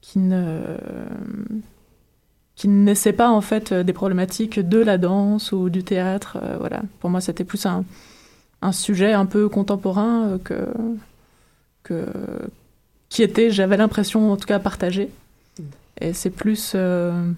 qui 0.00 0.18
ne 0.18 0.76
qui 2.54 2.68
ne 2.68 2.84
naissait 2.84 3.12
pas 3.12 3.30
en 3.30 3.40
fait 3.40 3.72
des 3.72 3.92
problématiques 3.92 4.60
de 4.60 4.78
la 4.78 4.98
danse 4.98 5.52
ou 5.52 5.70
du 5.70 5.82
théâtre 5.82 6.38
euh, 6.40 6.56
voilà. 6.58 6.82
Pour 7.00 7.10
moi 7.10 7.20
c'était 7.20 7.44
plus 7.44 7.66
un, 7.66 7.84
un 8.62 8.72
sujet 8.72 9.12
un 9.12 9.26
peu 9.26 9.48
contemporain 9.48 10.28
euh, 10.28 10.38
que 10.38 10.66
que 11.82 12.06
qui 13.08 13.22
était 13.22 13.50
j'avais 13.50 13.76
l'impression 13.76 14.32
en 14.32 14.36
tout 14.36 14.46
cas 14.46 14.58
partagé 14.58 15.10
et 16.00 16.12
c'est 16.12 16.30
plus 16.30 16.72
euh, 16.74 17.32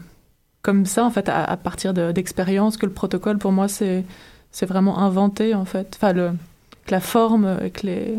comme 0.62 0.86
ça 0.86 1.04
en 1.04 1.10
fait 1.10 1.28
à, 1.28 1.44
à 1.44 1.56
partir 1.56 1.94
d'expériences 1.94 2.76
que 2.76 2.86
le 2.86 2.92
protocole 2.92 3.38
pour 3.38 3.52
moi 3.52 3.68
c'est 3.68 4.04
c'est 4.50 4.66
vraiment 4.66 4.98
inventé 4.98 5.54
en 5.54 5.64
fait. 5.64 5.96
Enfin 5.96 6.12
le 6.12 6.32
que 6.86 6.92
la 6.92 7.00
forme 7.00 7.44
avec 7.44 7.82
les 7.82 8.14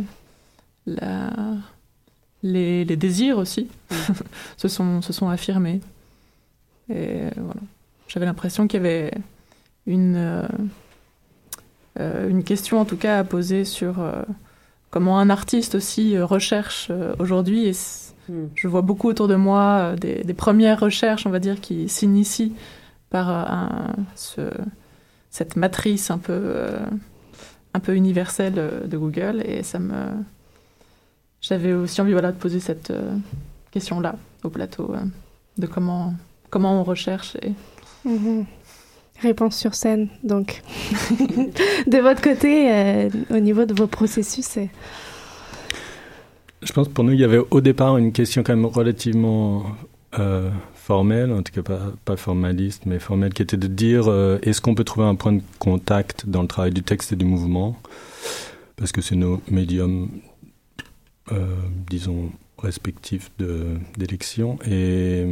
la, 0.85 1.31
les, 2.43 2.85
les, 2.85 2.95
désirs 2.95 3.37
aussi 3.37 3.69
mm. 3.91 3.95
se, 4.57 4.67
sont, 4.67 5.01
se 5.01 5.13
sont 5.13 5.29
affirmés. 5.29 5.81
Et 6.89 7.23
voilà. 7.35 7.61
J'avais 8.07 8.25
l'impression 8.25 8.67
qu'il 8.67 8.77
y 8.77 8.85
avait 8.85 9.11
une, 9.85 10.15
euh, 10.15 10.47
euh, 11.99 12.29
une 12.29 12.43
question 12.43 12.79
en 12.79 12.85
tout 12.85 12.97
cas 12.97 13.19
à 13.19 13.23
poser 13.23 13.65
sur 13.65 13.99
euh, 13.99 14.21
comment 14.91 15.19
un 15.19 15.29
artiste 15.29 15.75
aussi 15.75 16.17
recherche 16.19 16.87
euh, 16.89 17.13
aujourd'hui. 17.19 17.67
Et 17.67 17.73
mm. 18.29 18.47
je 18.55 18.67
vois 18.67 18.81
beaucoup 18.81 19.09
autour 19.09 19.27
de 19.27 19.35
moi 19.35 19.95
des, 19.99 20.23
des, 20.23 20.33
premières 20.33 20.79
recherches, 20.79 21.25
on 21.25 21.31
va 21.31 21.39
dire, 21.39 21.59
qui 21.59 21.89
s'initient 21.89 22.55
par 23.09 23.29
un, 23.29 23.93
ce, 24.15 24.51
cette 25.29 25.55
matrice 25.55 26.11
un 26.11 26.17
peu, 26.17 26.69
un 27.77 27.79
peu 27.79 27.95
universelle 27.95 28.55
de 28.85 28.97
Google. 28.97 29.41
Et 29.45 29.63
ça 29.63 29.79
me 29.79 29.93
j'avais 31.41 31.73
aussi 31.73 32.01
envie 32.01 32.13
voilà, 32.13 32.31
de 32.31 32.37
poser 32.37 32.59
cette 32.59 32.91
euh, 32.91 33.15
question-là 33.71 34.15
au 34.43 34.49
plateau, 34.49 34.91
euh, 34.93 34.99
de 35.57 35.67
comment, 35.67 36.13
comment 36.49 36.81
on 36.81 36.83
recherche. 36.83 37.37
Et... 37.41 37.51
Mmh. 38.05 38.43
Réponse 39.21 39.55
sur 39.57 39.73
scène, 39.73 40.09
donc. 40.23 40.61
de 41.87 41.97
votre 41.97 42.21
côté, 42.21 42.71
euh, 42.71 43.09
au 43.31 43.39
niveau 43.39 43.65
de 43.65 43.73
vos 43.73 43.87
processus 43.87 44.59
Je 46.61 46.73
pense 46.73 46.87
que 46.87 46.93
pour 46.93 47.03
nous, 47.03 47.13
il 47.13 47.19
y 47.19 47.23
avait 47.23 47.41
au 47.49 47.61
départ 47.61 47.97
une 47.97 48.11
question 48.11 48.43
quand 48.43 48.55
même 48.55 48.65
relativement 48.65 49.63
euh, 50.19 50.51
formelle, 50.87 51.33
en 51.33 51.43
tout 51.43 51.51
cas 51.51 51.77
pas, 52.05 52.15
formaliste, 52.15 52.85
mais 52.85 52.97
formelle, 52.97 53.33
qui 53.33 53.41
était 53.41 53.57
de 53.57 53.67
dire 53.67 54.05
euh, 54.07 54.39
est-ce 54.41 54.61
qu'on 54.61 54.73
peut 54.73 54.85
trouver 54.85 55.05
un 55.05 55.15
point 55.15 55.33
de 55.33 55.41
contact 55.59 56.27
dans 56.27 56.41
le 56.41 56.47
travail 56.47 56.71
du 56.71 56.81
texte 56.81 57.11
et 57.11 57.17
du 57.17 57.25
mouvement? 57.25 57.77
Parce 58.77 58.93
que 58.93 59.01
c'est 59.01 59.15
nos 59.15 59.41
médiums, 59.49 60.09
disons, 61.89 62.31
respectifs 62.59 63.31
d'élection. 63.97 64.59
Et 64.65 65.25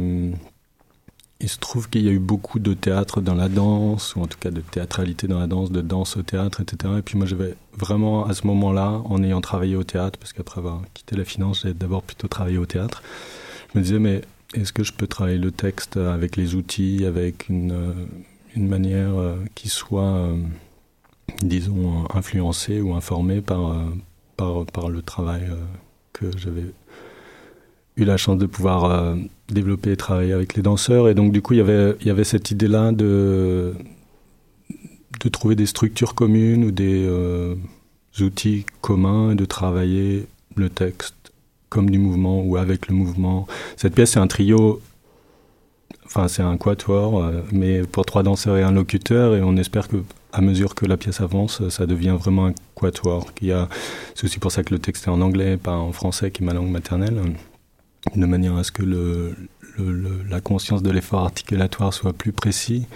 il 1.40 1.48
se 1.48 1.58
trouve 1.58 1.88
qu'il 1.88 2.02
y 2.02 2.08
a 2.08 2.12
eu 2.12 2.18
beaucoup 2.18 2.58
de 2.58 2.72
théâtre 2.74 3.20
dans 3.20 3.34
la 3.34 3.48
danse, 3.48 4.16
ou 4.16 4.20
en 4.22 4.26
tout 4.26 4.38
cas 4.38 4.50
de 4.50 4.60
théâtralité 4.60 5.26
dans 5.26 5.38
la 5.38 5.46
danse, 5.46 5.70
de 5.70 5.82
danse 5.82 6.16
au 6.16 6.22
théâtre, 6.22 6.60
etc. 6.60 6.94
Et 6.98 7.02
puis 7.02 7.18
moi, 7.18 7.26
j'avais 7.26 7.54
vraiment, 7.76 8.26
à 8.26 8.34
ce 8.34 8.46
moment-là, 8.46 9.02
en 9.04 9.22
ayant 9.22 9.40
travaillé 9.40 9.76
au 9.76 9.84
théâtre, 9.84 10.18
parce 10.18 10.32
qu'après 10.32 10.58
avoir 10.58 10.80
quitté 10.94 11.14
la 11.14 11.24
finance, 11.24 11.62
j'ai 11.64 11.74
d'abord 11.74 12.02
plutôt 12.02 12.28
travaillé 12.28 12.58
au 12.58 12.66
théâtre, 12.66 13.02
je 13.72 13.78
me 13.78 13.84
disais, 13.84 13.98
mais 13.98 14.22
est-ce 14.56 14.72
que 14.72 14.82
je 14.82 14.92
peux 14.92 15.06
travailler 15.06 15.38
le 15.38 15.50
texte 15.50 15.96
avec 15.96 16.36
les 16.36 16.54
outils, 16.54 17.04
avec 17.04 17.48
une, 17.48 17.72
euh, 17.72 17.92
manière 18.56 19.18
euh, 19.18 19.36
qui 19.54 19.68
soit, 19.68 20.02
euh, 20.02 20.36
disons, 21.42 22.06
influencée 22.14 22.80
ou 22.80 22.94
informée 22.94 23.42
par, 23.42 23.76
par, 24.36 24.88
le 24.88 25.02
travail 25.02 25.42
que 26.14 26.26
j'avais 26.38 26.64
eu 27.96 28.04
la 28.04 28.16
chance 28.16 28.38
de 28.38 28.46
pouvoir 28.46 29.16
développer 29.48 29.92
et 29.92 29.96
travailler 29.96 30.32
avec 30.32 30.54
les 30.54 30.62
danseurs? 30.62 31.08
Et 31.08 31.14
donc, 31.14 31.32
du 31.32 31.42
coup, 31.42 31.52
il 31.52 31.58
y 31.58 31.60
avait, 31.60 31.94
il 32.00 32.06
y 32.06 32.10
avait 32.10 32.24
cette 32.24 32.50
idée-là 32.50 32.92
de, 32.92 33.74
de 35.20 35.28
trouver 35.28 35.54
des 35.54 35.66
structures 35.66 36.14
communes 36.14 36.64
ou 36.64 36.70
des 36.70 37.06
outils 38.20 38.64
communs 38.80 39.32
et 39.32 39.34
de 39.34 39.44
travailler 39.44 40.26
le 40.54 40.70
texte 40.70 41.15
comme 41.76 41.90
du 41.90 41.98
mouvement 41.98 42.40
ou 42.40 42.56
avec 42.56 42.88
le 42.88 42.94
mouvement. 42.94 43.46
Cette 43.76 43.94
pièce, 43.94 44.12
c'est 44.12 44.18
un 44.18 44.26
trio, 44.26 44.80
enfin, 46.06 46.26
c'est 46.26 46.40
un 46.40 46.56
quatuor, 46.56 47.22
euh, 47.22 47.42
mais 47.52 47.82
pour 47.82 48.06
trois 48.06 48.22
danseurs 48.22 48.56
et 48.56 48.62
un 48.62 48.72
locuteur. 48.72 49.36
Et 49.36 49.42
on 49.42 49.58
espère 49.58 49.86
que 49.88 49.98
à 50.32 50.40
mesure 50.40 50.74
que 50.74 50.86
la 50.86 50.96
pièce 50.96 51.20
avance, 51.20 51.68
ça 51.68 51.84
devient 51.84 52.16
vraiment 52.18 52.46
un 52.46 52.54
quatuor. 52.74 53.26
C'est 54.14 54.24
aussi 54.24 54.38
pour 54.38 54.52
ça 54.52 54.62
que 54.64 54.72
le 54.72 54.78
texte 54.78 55.06
est 55.06 55.10
en 55.10 55.20
anglais, 55.20 55.58
pas 55.58 55.76
en 55.76 55.92
français, 55.92 56.30
qui 56.30 56.42
est 56.42 56.46
ma 56.46 56.54
langue 56.54 56.70
maternelle 56.70 57.20
de 58.14 58.26
manière 58.26 58.56
à 58.56 58.64
ce 58.64 58.70
que 58.70 58.82
la 60.30 60.40
conscience 60.40 60.82
de 60.82 60.90
l'effort 60.90 61.20
articulatoire 61.20 61.92
soit 61.92 62.12
plus 62.12 62.32
précis. 62.32 62.86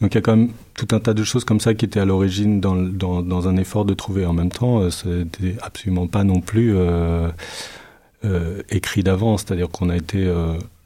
Donc 0.00 0.14
il 0.14 0.16
y 0.16 0.18
a 0.18 0.20
quand 0.22 0.36
même 0.36 0.50
tout 0.74 0.88
un 0.92 1.00
tas 1.00 1.14
de 1.14 1.22
choses 1.22 1.44
comme 1.44 1.60
ça 1.60 1.74
qui 1.74 1.84
étaient 1.84 2.00
à 2.00 2.04
l'origine 2.04 2.60
dans, 2.60 2.74
dans, 2.74 3.22
dans, 3.22 3.48
un 3.48 3.56
effort 3.56 3.84
de 3.84 3.94
trouver. 3.94 4.26
En 4.26 4.32
même 4.32 4.50
temps, 4.50 4.80
euh, 4.80 4.90
c'était 4.90 5.56
absolument 5.62 6.06
pas 6.08 6.24
non 6.24 6.40
plus 6.40 6.74
euh, 6.74 7.28
euh, 8.24 8.62
écrit 8.70 9.02
d'avance, 9.02 9.42
c'est-à-dire 9.42 9.68
qu'on 9.68 9.90
a 9.90 9.96
été 9.96 10.32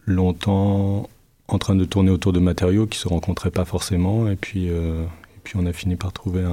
longtemps 0.07 1.09
en 1.49 1.59
train 1.59 1.75
de 1.75 1.85
tourner 1.85 2.11
autour 2.11 2.33
de 2.33 2.41
matériaux 2.41 2.87
qui 2.87 2.99
se 2.99 3.09
rencontraient 3.09 3.51
pas 3.51 3.65
forcément, 3.65 4.29
et 4.29 4.37
puis, 4.37 4.67
et 4.67 5.41
puis 5.45 5.55
on 5.59 5.67
a 5.67 5.73
fini 5.73 5.97
par 5.97 6.13
trouver 6.13 6.45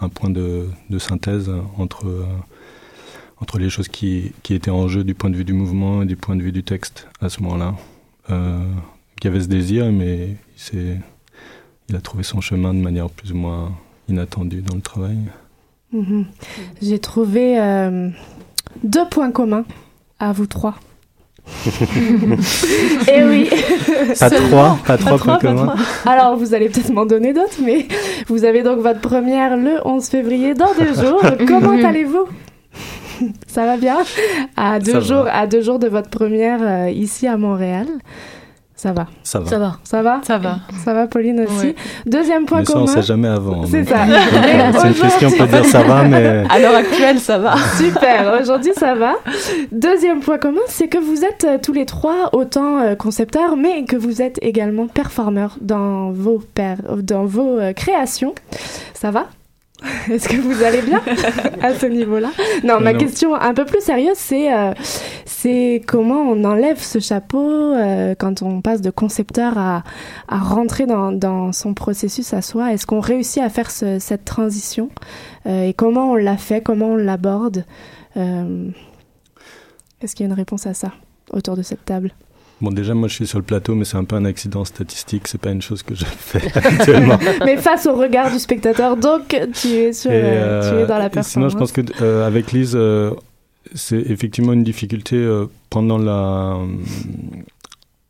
un, 0.00 0.08
point 0.08 0.30
de, 0.30 0.68
synthèse 0.98 1.50
entre 1.76 2.06
entre 3.40 3.58
les 3.58 3.70
choses 3.70 3.88
qui, 3.88 4.32
qui, 4.42 4.54
étaient 4.54 4.70
en 4.70 4.88
jeu 4.88 5.04
du 5.04 5.14
point 5.14 5.30
de 5.30 5.36
vue 5.36 5.44
du 5.44 5.52
mouvement 5.52 6.02
et 6.02 6.06
du 6.06 6.16
point 6.16 6.36
de 6.36 6.42
vue 6.42 6.52
du 6.52 6.64
texte 6.64 7.06
à 7.20 7.28
ce 7.28 7.42
moment-là. 7.42 7.76
Euh, 8.30 8.64
il 9.20 9.24
y 9.24 9.28
avait 9.28 9.40
ce 9.40 9.48
désir, 9.48 9.90
mais 9.92 10.36
il, 10.72 11.00
il 11.88 11.96
a 11.96 12.00
trouvé 12.00 12.22
son 12.22 12.40
chemin 12.40 12.74
de 12.74 12.80
manière 12.80 13.08
plus 13.10 13.32
ou 13.32 13.36
moins 13.36 13.72
inattendue 14.08 14.62
dans 14.62 14.74
le 14.74 14.80
travail. 14.80 15.18
Mhm. 15.92 16.26
J'ai 16.82 16.98
trouvé 16.98 17.60
euh, 17.60 18.10
deux 18.84 19.08
points 19.08 19.30
communs 19.30 19.64
à 20.20 20.32
vous 20.32 20.46
trois. 20.46 20.74
Et 21.66 21.70
eh 23.14 23.24
oui. 23.24 23.50
Pas 24.18 24.30
trois, 24.30 24.78
pas 24.86 24.98
trois 24.98 25.18
points 25.18 25.38
communs. 25.38 25.74
Alors, 26.06 26.36
vous 26.36 26.54
allez 26.54 26.68
peut-être 26.68 26.92
m'en 26.92 27.06
donner 27.06 27.32
d'autres, 27.32 27.60
mais 27.64 27.86
vous 28.26 28.44
avez 28.44 28.62
donc 28.62 28.80
votre 28.80 29.00
première 29.00 29.56
le 29.56 29.80
11 29.84 30.06
février 30.06 30.54
dans 30.54 30.72
deux 30.78 30.94
jours. 31.02 31.22
Comment 31.46 31.82
allez-vous? 31.84 32.26
Ça 33.46 33.64
va 33.64 33.76
bien? 33.76 33.98
À 34.56 34.78
deux 34.78 35.00
jours 35.00 35.26
à 35.30 35.46
deux 35.46 35.60
jours 35.60 35.78
de 35.78 35.88
votre 35.88 36.08
première 36.08 36.60
euh, 36.62 36.90
ici 36.90 37.26
à 37.26 37.36
Montréal. 37.36 37.86
Ça 38.78 38.92
va. 38.92 39.08
Ça 39.24 39.40
va. 39.40 39.46
Ça 39.46 39.58
va. 39.58 39.78
Ça 39.82 40.02
va 40.02 40.20
Ça 40.22 40.38
va. 40.38 40.58
Ça 40.84 40.94
va, 40.94 41.08
Pauline 41.08 41.40
aussi. 41.40 41.74
Deuxième 42.06 42.46
point 42.46 42.60
mais 42.60 42.64
ça, 42.64 42.72
commun. 42.74 42.84
on 42.84 42.86
sait 42.86 43.02
jamais 43.02 43.26
avant. 43.26 43.66
C'est 43.66 43.82
ça. 43.82 44.06
c'est 44.80 44.86
une 44.86 44.94
question, 44.94 45.28
on 45.34 45.36
peut 45.36 45.46
dire 45.48 45.64
ça 45.64 45.82
va, 45.82 46.04
mais. 46.04 46.44
À 46.50 46.60
l'heure 46.60 46.76
actuelle, 46.76 47.18
ça 47.18 47.38
va. 47.38 47.56
Super. 47.76 48.38
Aujourd'hui, 48.40 48.70
ça 48.76 48.94
va. 48.94 49.14
Deuxième 49.72 50.20
point 50.20 50.38
commun, 50.38 50.60
c'est 50.68 50.86
que 50.86 50.98
vous 50.98 51.24
êtes 51.24 51.44
euh, 51.44 51.58
tous 51.60 51.72
les 51.72 51.86
trois 51.86 52.30
autant 52.32 52.78
euh, 52.78 52.94
concepteurs, 52.94 53.56
mais 53.56 53.82
que 53.84 53.96
vous 53.96 54.22
êtes 54.22 54.38
également 54.42 54.86
performeurs 54.86 55.56
dans 55.60 56.12
vos, 56.12 56.40
dans 57.02 57.24
vos 57.24 57.58
créations. 57.74 58.36
Ça 58.94 59.10
va? 59.10 59.26
Est-ce 60.10 60.28
que 60.28 60.36
vous 60.36 60.62
allez 60.64 60.82
bien 60.82 61.00
à 61.62 61.74
ce 61.74 61.86
niveau-là? 61.86 62.30
Non, 62.64 62.80
ma 62.80 62.94
question 62.94 63.34
un 63.34 63.54
peu 63.54 63.64
plus 63.64 63.80
sérieuse, 63.80 64.16
c'est 64.16 64.52
euh, 64.52 64.72
c'est 65.24 65.82
comment 65.86 66.22
on 66.22 66.44
enlève 66.44 66.80
ce 66.80 66.98
chapeau 66.98 67.74
euh, 67.74 68.14
quand 68.18 68.42
on 68.42 68.60
passe 68.60 68.80
de 68.80 68.90
concepteur 68.90 69.56
à, 69.56 69.84
à 70.26 70.38
rentrer 70.38 70.86
dans, 70.86 71.12
dans 71.12 71.52
son 71.52 71.74
processus 71.74 72.34
à 72.34 72.42
soi? 72.42 72.72
Est-ce 72.72 72.86
qu'on 72.86 73.00
réussit 73.00 73.42
à 73.42 73.48
faire 73.50 73.70
ce, 73.70 73.98
cette 74.00 74.24
transition 74.24 74.90
euh, 75.46 75.68
et 75.68 75.74
comment 75.74 76.12
on 76.12 76.16
l'a 76.16 76.36
fait, 76.36 76.60
comment 76.60 76.88
on 76.88 76.96
l'aborde 76.96 77.64
Est-ce 78.16 78.72
qu'il 80.16 80.26
y 80.26 80.28
a 80.28 80.30
une 80.32 80.36
réponse 80.36 80.66
à 80.66 80.74
ça 80.74 80.92
autour 81.32 81.56
de 81.56 81.62
cette 81.62 81.84
table? 81.84 82.12
Bon, 82.60 82.72
déjà, 82.72 82.92
moi, 82.94 83.06
je 83.08 83.14
suis 83.14 83.26
sur 83.26 83.38
le 83.38 83.44
plateau, 83.44 83.74
mais 83.74 83.84
c'est 83.84 83.96
un 83.96 84.04
peu 84.04 84.16
un 84.16 84.24
accident 84.24 84.64
statistique. 84.64 85.28
C'est 85.28 85.40
pas 85.40 85.50
une 85.50 85.62
chose 85.62 85.82
que 85.82 85.94
je 85.94 86.04
fais 86.18 86.42
habituellement. 86.58 87.18
mais 87.44 87.56
face 87.56 87.86
au 87.86 87.94
regard 87.94 88.32
du 88.32 88.38
spectateur, 88.38 88.96
donc 88.96 89.28
tu 89.54 89.68
es, 89.68 89.92
sur, 89.92 90.10
euh, 90.12 90.68
tu 90.68 90.78
es 90.82 90.86
dans 90.86 90.98
la 90.98 91.08
performance. 91.08 91.28
Sinon, 91.28 91.48
je 91.48 91.56
pense 91.56 91.72
que 91.72 91.82
euh, 92.02 92.26
avec 92.26 92.52
Lise, 92.52 92.72
euh, 92.74 93.12
c'est 93.74 94.00
effectivement 94.00 94.52
une 94.52 94.64
difficulté 94.64 95.24
pendant 95.70 95.98
la, 95.98 96.58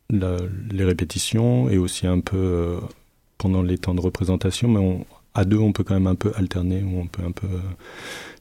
la, 0.09 0.37
les 0.71 0.83
répétitions 0.83 1.69
et 1.69 1.77
aussi 1.77 2.07
un 2.07 2.19
peu 2.19 2.77
pendant 3.37 3.61
les 3.61 3.77
temps 3.77 3.93
de 3.93 4.01
représentation. 4.01 4.67
Mais 4.67 4.79
on, 4.79 5.05
à 5.33 5.45
deux, 5.45 5.57
on 5.57 5.71
peut 5.71 5.83
quand 5.83 5.93
même 5.93 6.07
un 6.07 6.15
peu 6.15 6.31
alterner, 6.35 6.83
ou 6.83 6.99
on 6.99 7.07
peut 7.07 7.23
un 7.23 7.31
peu 7.31 7.47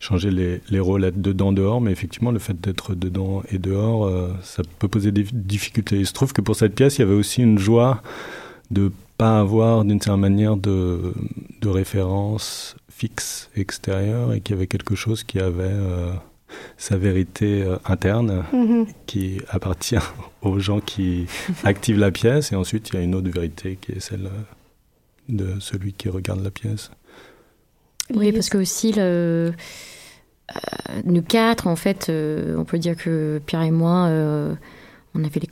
changer 0.00 0.30
les, 0.30 0.60
les 0.70 0.80
rôles, 0.80 1.04
être 1.04 1.20
dedans, 1.20 1.52
dehors, 1.52 1.80
mais 1.80 1.92
effectivement, 1.92 2.30
le 2.30 2.38
fait 2.38 2.60
d'être 2.60 2.94
dedans 2.94 3.42
et 3.50 3.58
dehors, 3.58 4.06
euh, 4.06 4.30
ça 4.42 4.62
peut 4.78 4.88
poser 4.88 5.12
des 5.12 5.24
difficultés. 5.32 5.96
Il 5.96 6.06
se 6.06 6.12
trouve 6.12 6.32
que 6.32 6.40
pour 6.40 6.56
cette 6.56 6.74
pièce, 6.74 6.98
il 6.98 7.02
y 7.02 7.04
avait 7.04 7.14
aussi 7.14 7.42
une 7.42 7.58
joie 7.58 8.02
de 8.70 8.92
pas 9.16 9.40
avoir 9.40 9.84
d'une 9.84 10.00
certaine 10.00 10.20
manière 10.20 10.56
de, 10.56 11.12
de 11.60 11.68
référence 11.68 12.76
fixe 12.88 13.50
extérieure 13.56 14.32
et 14.32 14.40
qu'il 14.40 14.54
y 14.54 14.58
avait 14.58 14.66
quelque 14.66 14.94
chose 14.94 15.24
qui 15.24 15.40
avait 15.40 15.64
euh, 15.64 16.12
sa 16.76 16.96
vérité 16.96 17.62
euh, 17.62 17.76
interne 17.84 18.44
mm-hmm. 18.52 18.86
qui 19.06 19.40
appartient 19.48 19.96
aux 20.42 20.58
gens 20.58 20.80
qui 20.80 21.26
activent 21.64 21.98
la 21.98 22.10
pièce 22.10 22.52
et 22.52 22.56
ensuite 22.56 22.90
il 22.90 22.94
y 22.94 22.98
a 22.98 23.02
une 23.02 23.14
autre 23.14 23.30
vérité 23.30 23.78
qui 23.80 23.92
est 23.92 24.00
celle 24.00 24.28
de 25.28 25.60
celui 25.60 25.92
qui 25.92 26.08
regarde 26.08 26.42
la 26.42 26.50
pièce. 26.50 26.90
Oui, 28.14 28.32
parce 28.32 28.48
que 28.48 28.58
aussi, 28.58 28.92
le, 28.92 29.52
euh, 30.50 31.00
nous 31.04 31.22
quatre, 31.22 31.66
en 31.66 31.76
fait, 31.76 32.08
euh, 32.08 32.56
on 32.56 32.64
peut 32.64 32.78
dire 32.78 32.96
que 32.96 33.40
Pierre 33.44 33.62
et 33.62 33.70
moi, 33.70 34.06
euh, 34.06 34.54
on 35.14 35.24
a 35.24 35.28
fait 35.30 35.40
les 35.40 35.48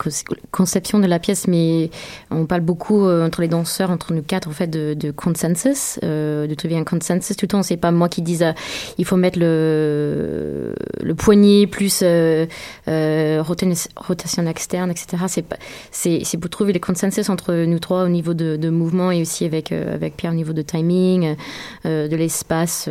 conceptions 0.50 0.98
de 0.98 1.06
la 1.06 1.18
pièce, 1.18 1.48
mais 1.48 1.90
on 2.30 2.46
parle 2.46 2.60
beaucoup 2.60 3.06
euh, 3.06 3.26
entre 3.26 3.40
les 3.40 3.48
danseurs, 3.48 3.90
entre 3.90 4.12
nous 4.12 4.22
quatre, 4.22 4.48
en 4.48 4.52
fait, 4.52 4.68
de, 4.68 5.10
consensus, 5.10 5.98
euh, 6.04 6.46
de 6.46 6.54
trouver 6.54 6.76
un 6.76 6.84
consensus. 6.84 7.36
Tout 7.36 7.44
le 7.44 7.48
temps, 7.48 7.62
c'est 7.62 7.76
pas 7.76 7.90
moi 7.90 8.08
qui 8.08 8.22
dis 8.22 8.44
euh, 8.44 8.52
il 8.98 9.04
faut 9.04 9.16
mettre 9.16 9.38
le, 9.38 10.74
poignet 11.16 11.66
plus 11.66 12.00
euh, 12.02 12.46
rotation 12.86 14.46
externe, 14.46 14.90
etc. 14.90 15.42
C'est 15.90 16.38
pour 16.38 16.50
trouver 16.50 16.72
les 16.72 16.80
consensus 16.80 17.30
entre 17.30 17.54
nous 17.64 17.78
trois 17.78 18.04
au 18.04 18.08
niveau 18.08 18.34
de, 18.34 18.68
mouvement 18.68 19.10
et 19.10 19.22
aussi 19.22 19.44
avec 19.44 19.72
Pierre 20.16 20.32
au 20.32 20.34
niveau 20.34 20.52
de 20.52 20.62
timing, 20.62 21.36
de 21.84 22.16
l'espace. 22.16 22.88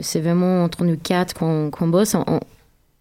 c'est 0.00 0.20
vraiment 0.20 0.64
entre 0.64 0.84
nous 0.84 0.96
quatre 0.96 1.34
qu'on 1.34 1.70
qu'on 1.70 1.88
bosse. 1.88 2.14
On, 2.14 2.40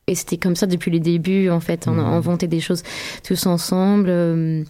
et 0.07 0.15
c'était 0.15 0.37
comme 0.37 0.55
ça 0.55 0.65
depuis 0.65 0.91
les 0.91 0.99
débuts, 0.99 1.49
en 1.49 1.59
fait. 1.59 1.87
On 1.87 1.97
a 1.97 2.01
mhm. 2.01 2.13
inventé 2.13 2.47
des 2.47 2.59
choses 2.59 2.83
tous 3.23 3.45
ensemble. 3.45 4.07
Euh, 4.09 4.63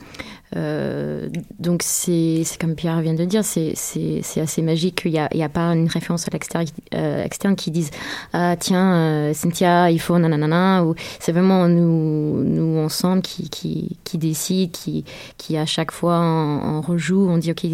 euh, 0.57 1.29
donc, 1.57 1.81
c'est 1.83 2.43
comme 2.59 2.75
Pierre 2.75 2.99
vient 2.99 3.13
de 3.13 3.23
dire, 3.23 3.43
c'est 3.45 3.73
assez 4.35 4.61
magique 4.61 5.03
qu'il 5.03 5.11
n'y 5.11 5.19
a, 5.19 5.29
a, 5.31 5.49
pas 5.49 5.73
une 5.73 5.87
référence 5.87 6.27
à 6.27 6.31
l'externe 6.31 6.65
euh, 6.93 7.23
externe 7.23 7.55
qui 7.55 7.71
dise 7.71 7.91
Ah, 8.33 8.57
tiens, 8.59 9.31
Cynthia, 9.33 9.89
il 9.89 10.01
faut 10.01 10.19
nanana. 10.19 10.85
C'est 11.19 11.31
vraiment 11.31 11.69
nous, 11.69 12.43
nous 12.43 12.77
ensemble 12.79 13.21
qui, 13.21 13.49
qui, 13.49 13.97
qui 14.03 14.17
décide, 14.17 14.71
qui, 14.71 15.05
qui 15.37 15.55
à 15.55 15.65
chaque 15.65 15.91
fois 15.91 16.19
on, 16.19 16.81
rejoue, 16.81 17.29
on 17.29 17.37
dit 17.37 17.51
Ok, 17.51 17.65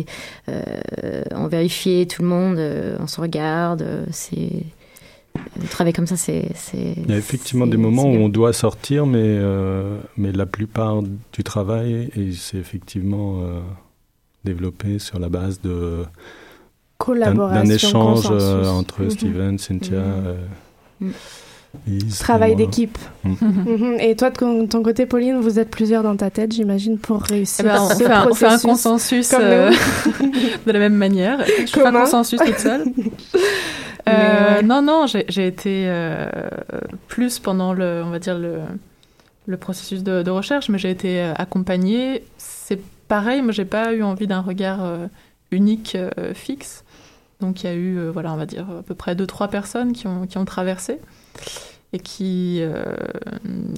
on 1.34 1.48
vérifie 1.48 2.06
tout 2.08 2.22
le 2.22 2.28
monde, 2.28 2.60
on 3.00 3.08
se 3.08 3.20
regarde. 3.20 4.06
C'est 4.12 4.64
travailler 5.70 5.94
comme 5.94 6.08
ça, 6.08 6.18
c'est. 6.18 6.52
Il 6.74 7.10
y 7.10 7.14
a 7.14 7.18
effectivement 7.18 7.68
des 7.68 7.78
moments 7.78 8.06
où 8.06 8.16
on 8.16 8.30
doit 8.30 8.54
sortir, 8.54 9.06
mais, 9.06 9.20
euh, 9.24 9.98
mais 10.18 10.32
la 10.32 10.46
plupart 10.46 11.02
du 11.02 11.44
travail, 11.44 12.10
c'est 12.36 12.58
effectivement 12.58 13.42
euh, 13.42 13.60
développé 14.44 15.00
sur 15.00 15.20
la 15.20 15.30
base 15.30 15.62
de. 15.62 16.04
Collaboration. 16.98 17.64
D'un 17.64 17.70
échange 17.70 18.28
euh, 18.32 18.66
entre 18.66 19.04
mhm. 19.04 19.10
Steven, 19.12 19.58
Cynthia. 19.58 20.04
Mhm. 21.00 21.12
Travail 22.20 22.56
d'équipe. 22.56 22.98
Mm. 23.24 23.34
Mhm. 23.68 23.98
Et 24.00 24.16
toi, 24.16 24.30
de 24.30 24.66
ton, 24.66 24.84
côté, 24.84 25.06
Pauline, 25.06 25.40
vous 25.40 25.60
êtes 25.60 25.70
plusieurs 25.70 26.02
dans 26.04 26.16
ta 26.16 26.30
tête, 26.30 26.54
j'imagine, 26.54 26.98
pour 26.98 27.22
réussir 27.22 27.66
Eh 27.66 27.70
ben, 27.70 27.82
on, 27.82 27.90
ce 27.90 27.96
fait 27.96 28.06
un, 28.06 28.28
on 28.30 28.34
fait 28.34 28.46
un 28.46 28.50
processus 28.58 28.62
consensus 28.72 29.30
comme 29.30 29.42
euh, 29.44 29.72
de 30.66 30.72
la 30.72 30.80
même 30.80 30.96
manière. 30.96 31.40
Je 31.46 31.66
fais 31.72 31.82
un 31.82 31.84
Commun. 31.84 32.02
consensus 32.02 32.40
toute 32.40 32.60
seule. 32.60 32.86
Mais 34.06 34.14
Euh, 34.14 34.56
ouais. 34.56 34.64
Non, 34.64 34.82
non, 34.82 35.06
j'ai 35.08 35.48
été 35.48 35.86
euh, 35.88 36.30
plus 37.10 37.40
pendant 37.40 37.74
le, 37.74 38.02
on 38.06 38.10
va 38.10 38.20
dire 38.20 38.38
le, 38.38 38.60
le 39.48 39.58
processus 39.58 40.02
de, 40.02 40.24
de 40.24 40.32
recherche, 40.32 40.70
mais 40.70 40.78
j'ai 40.78 40.92
été 40.92 41.22
accompagnée. 41.36 42.24
C'est 42.38 42.80
pareil, 43.10 43.42
moi 43.42 43.52
j'ai 43.52 43.66
pas 43.66 43.94
eu 43.94 44.04
envie 44.04 44.28
d'un 44.28 44.40
regard 44.42 44.84
euh, 44.84 45.08
unique, 45.52 45.96
euh, 45.96 46.34
fixe. 46.34 46.86
Donc 47.42 47.64
il 47.64 47.68
y 47.68 47.70
a 47.70 47.74
eu, 47.76 47.98
euh, 47.98 48.10
voilà, 48.12 48.32
on 48.34 48.38
va 48.38 48.46
dire 48.46 48.66
à 48.80 48.82
peu 48.82 48.96
près 48.96 49.14
deux 49.14 49.28
trois 49.28 49.50
personnes 49.50 49.92
qui 49.92 50.08
ont 50.08 50.26
qui 50.26 50.38
ont 50.38 50.46
traversé 50.46 51.00
et 51.94 52.00
qui 52.00 52.60
euh, 52.62 52.84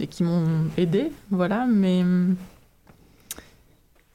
qui 0.09 0.23
m'ont 0.23 0.65
aidé, 0.77 1.11
voilà. 1.31 1.65
Mais 1.67 2.01
hum, 2.01 2.35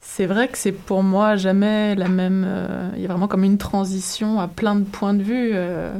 c'est 0.01 0.25
vrai 0.25 0.47
que 0.47 0.57
c'est 0.57 0.71
pour 0.71 1.03
moi 1.03 1.35
jamais 1.35 1.95
la 1.95 2.07
même. 2.07 2.43
euh, 2.47 2.89
Il 2.95 3.01
y 3.01 3.05
a 3.05 3.07
vraiment 3.09 3.27
comme 3.27 3.43
une 3.43 3.57
transition 3.57 4.39
à 4.39 4.47
plein 4.47 4.75
de 4.75 4.83
points 4.83 5.13
de 5.13 5.23
vue 5.23 5.51
euh, 5.53 5.97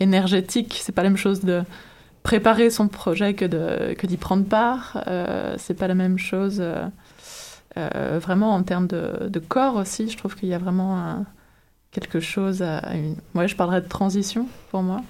énergétiques. 0.00 0.78
C'est 0.82 0.92
pas 0.92 1.02
la 1.02 1.10
même 1.10 1.16
chose 1.16 1.40
de 1.40 1.62
préparer 2.22 2.70
son 2.70 2.88
projet 2.88 3.34
que 3.34 3.44
de 3.44 3.94
que 3.94 4.06
d'y 4.06 4.16
prendre 4.16 4.44
part. 4.44 5.02
Euh, 5.06 5.54
c'est 5.58 5.74
pas 5.74 5.86
la 5.88 5.94
même 5.94 6.18
chose 6.18 6.58
euh, 6.60 6.86
euh, 7.76 8.18
vraiment 8.20 8.52
en 8.54 8.62
termes 8.64 8.88
de, 8.88 9.38
corps 9.38 9.76
aussi. 9.76 10.08
Je 10.10 10.16
trouve 10.16 10.34
qu'il 10.34 10.48
y 10.48 10.54
a 10.54 10.58
vraiment 10.58 11.24
quelque 11.92 12.20
chose 12.20 12.62
à 12.62 12.94
une. 12.94 13.16
Ouais, 13.34 13.46
je 13.46 13.54
parlerais 13.56 13.80
de 13.80 13.88
transition 13.88 14.48
pour 14.70 14.82
moi. 14.82 15.02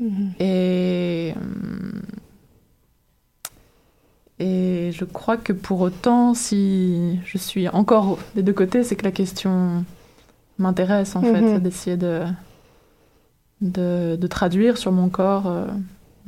Mhm. 0.00 0.32
Et, 0.40 1.34
hum, 1.36 2.02
et 4.38 4.90
je 4.92 5.04
crois 5.04 5.36
que 5.36 5.52
pour 5.52 5.80
autant, 5.80 6.32
si 6.34 7.18
je 7.24 7.38
suis 7.38 7.68
encore 7.68 8.18
des 8.36 8.42
deux 8.42 8.52
côtés, 8.52 8.84
c'est 8.84 8.94
que 8.94 9.04
la 9.04 9.10
question 9.10 9.84
m'intéresse 10.58 11.16
en 11.16 11.22
fait, 11.22 11.40
Mhm. 11.40 11.58
d'essayer 11.58 11.96
de, 11.96 12.22
de, 13.60 14.16
de 14.20 14.26
traduire 14.28 14.76
sur 14.78 14.92
mon 14.92 15.08
corps 15.08 15.48
euh, 15.48 15.66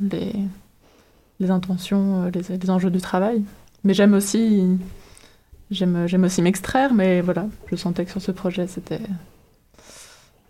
les, 0.01 0.33
les 1.39 1.51
intentions, 1.51 2.23
euh, 2.25 2.29
les, 2.31 2.57
les 2.57 2.69
enjeux 2.69 2.89
du 2.91 2.99
travail. 2.99 3.43
Mais 3.85 3.93
j'aime 3.93 4.13
aussi, 4.13 4.61
j'aime, 5.71 6.05
j'aime 6.07 6.25
aussi 6.25 6.41
m'extraire, 6.41 6.93
mais 6.93 7.21
voilà, 7.21 7.47
je 7.67 7.75
sentais 7.77 8.03
que 8.03 8.11
sur 8.11 8.21
ce 8.21 8.31
projet, 8.31 8.67
c'était 8.67 8.99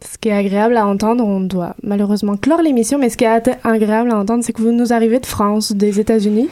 Ce 0.04 0.18
qui 0.18 0.30
est 0.30 0.34
agréable 0.34 0.78
à 0.78 0.88
entendre, 0.88 1.24
on 1.24 1.40
doit 1.42 1.76
malheureusement 1.84 2.36
clore 2.36 2.62
l'émission, 2.64 2.98
mais 2.98 3.10
ce 3.10 3.18
qui 3.18 3.24
est 3.24 3.58
agréable 3.64 4.10
à 4.12 4.18
entendre, 4.18 4.44
c'est 4.44 4.52
que 4.52 4.62
vous 4.62 4.72
nous 4.72 4.94
arrivez 4.94 5.20
de 5.20 5.26
France, 5.28 5.74
des 5.74 6.00
États-Unis, 6.00 6.50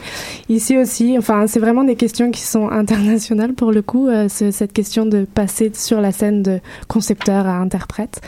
ici 0.48 0.78
aussi. 0.78 1.16
Enfin, 1.18 1.46
c'est 1.48 1.58
vraiment 1.58 1.82
des 1.82 1.96
questions 1.96 2.30
qui 2.30 2.42
sont 2.42 2.68
internationales 2.68 3.52
pour 3.54 3.72
le 3.72 3.82
coup. 3.82 4.06
euh, 4.08 4.28
cette 4.28 4.72
question 4.72 5.04
de 5.04 5.24
passer 5.24 5.72
sur 5.74 6.00
la 6.00 6.12
scène 6.12 6.42
de 6.44 6.60
concepteur 6.88 7.46
à 7.46 7.56
interprète. 7.58 8.20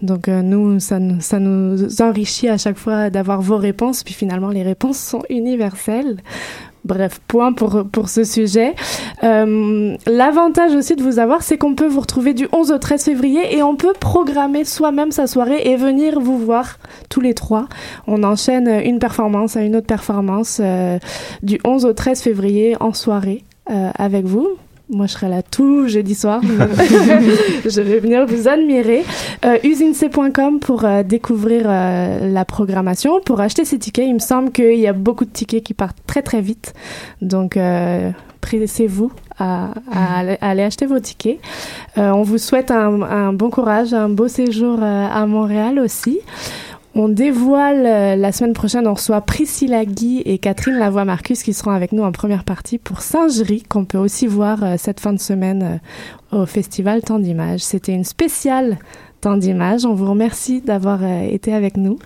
Donc 0.00 0.28
euh, 0.28 0.42
nous- 0.42 0.78
ça 0.78 0.98
nous 1.00 2.00
enrichit 2.02 2.48
à 2.48 2.56
chaque 2.56 2.78
fois 2.78 3.10
d'avoir 3.10 3.40
vos 3.42 3.56
réponses. 3.56 4.04
Puis 4.04 4.14
finalement, 4.14 4.50
les 4.50 4.62
réponses 4.62 4.98
sont 4.98 5.22
universelles. 5.28 6.18
Bref, 6.88 7.20
point 7.28 7.52
pour, 7.52 8.08
ce 8.08 8.24
sujet. 8.24 8.74
Euh, 9.22 9.94
L'avantage 10.06 10.74
aussi 10.74 10.96
de 10.96 11.02
vous 11.02 11.18
avoir, 11.18 11.42
c'est 11.42 11.58
qu'on 11.58 11.74
peut 11.74 11.86
vous 11.86 12.00
retrouver 12.00 12.32
du 12.32 12.48
11 12.50 12.72
au 12.72 12.78
13 12.78 13.04
février 13.04 13.54
et 13.54 13.62
on 13.62 13.76
peut 13.76 13.92
programmer 14.00 14.64
soi-même 14.64 15.12
sa 15.12 15.26
soirée 15.26 15.60
et 15.66 15.76
venir 15.76 16.18
vous 16.18 16.38
voir 16.38 16.78
tous 17.10 17.20
les 17.20 17.34
trois. 17.34 17.68
On 18.06 18.22
enchaîne 18.22 18.68
une 18.68 19.00
performance 19.00 19.54
à 19.54 19.60
une 19.60 19.76
autre 19.76 19.86
performance 19.86 20.62
euh, 20.64 20.98
du 21.42 21.60
11 21.62 21.84
au 21.84 21.92
13 21.92 22.22
février 22.22 22.74
en 22.80 22.94
soirée 22.94 23.44
euh, 23.70 23.90
avec 23.98 24.24
vous. 24.24 24.48
Moi, 24.90 25.06
je 25.06 25.12
serai 25.12 25.28
là 25.28 25.42
tout 25.42 25.86
jeudi 25.86 26.14
soir. 26.14 26.40
je 26.42 27.80
vais 27.82 27.98
venir 28.00 28.24
vous 28.26 28.48
admirer. 28.48 29.04
Euh, 29.44 29.58
usinec.com 29.62 30.60
pour 30.60 30.84
euh, 30.86 31.02
découvrir 31.02 31.64
euh, 31.66 32.32
la 32.32 32.44
programmation, 32.46 33.20
pour 33.24 33.40
acheter 33.42 33.64
ses 33.66 33.78
tickets. 33.78 34.06
Il 34.06 34.14
me 34.14 34.18
semble 34.18 34.50
qu'il 34.50 34.78
y 34.78 34.86
a 34.86 34.94
beaucoup 34.94 35.26
de 35.26 35.30
tickets 35.30 35.62
qui 35.62 35.74
partent 35.74 35.98
très 36.06 36.22
très 36.22 36.40
vite. 36.40 36.72
Donc, 37.20 37.58
pressez-vous 38.40 39.12
à, 39.38 39.72
à 39.92 40.18
aller- 40.20 40.38
à 40.40 40.50
aller 40.50 40.62
acheter 40.62 40.86
vos 40.86 40.98
tickets. 41.00 41.38
On 41.96 42.22
vous 42.22 42.38
souhaite 42.38 42.70
un, 42.70 43.02
un 43.02 43.32
bon 43.34 43.50
courage, 43.50 43.92
un 43.92 44.08
beau 44.08 44.28
séjour 44.28 44.82
à 44.82 45.26
Montréal 45.26 45.78
aussi. 45.80 46.20
On 47.00 47.08
dévoile 47.08 47.86
euh, 47.86 48.16
la 48.16 48.32
semaine 48.32 48.54
prochaine, 48.54 48.88
on 48.88 48.94
reçoit 48.94 49.20
Priscilla 49.20 49.84
Guy 49.84 50.20
et 50.24 50.38
Catherine 50.38 50.80
Lavoie-Marcus 50.80 51.44
qui 51.44 51.54
seront 51.54 51.70
avec 51.70 51.92
nous 51.92 52.02
en 52.02 52.10
première 52.10 52.42
partie 52.42 52.76
pour 52.76 53.02
Singerie, 53.02 53.62
qu'on 53.62 53.84
peut 53.84 53.98
aussi 53.98 54.26
voir 54.26 54.64
euh, 54.64 54.74
cette 54.78 54.98
fin 54.98 55.12
de 55.12 55.20
semaine 55.20 55.80
euh, 56.32 56.42
au 56.42 56.44
festival 56.44 57.02
Temps 57.02 57.20
d'Images. 57.20 57.60
C'était 57.60 57.92
une 57.92 58.02
spéciale 58.02 58.78
Temps 59.20 59.36
d'Images. 59.36 59.84
On 59.84 59.94
vous 59.94 60.08
remercie 60.10 60.60
d'avoir 60.60 61.00
euh, 61.02 61.22
été 61.22 61.52
avec 61.52 61.76
nous. 61.76 61.98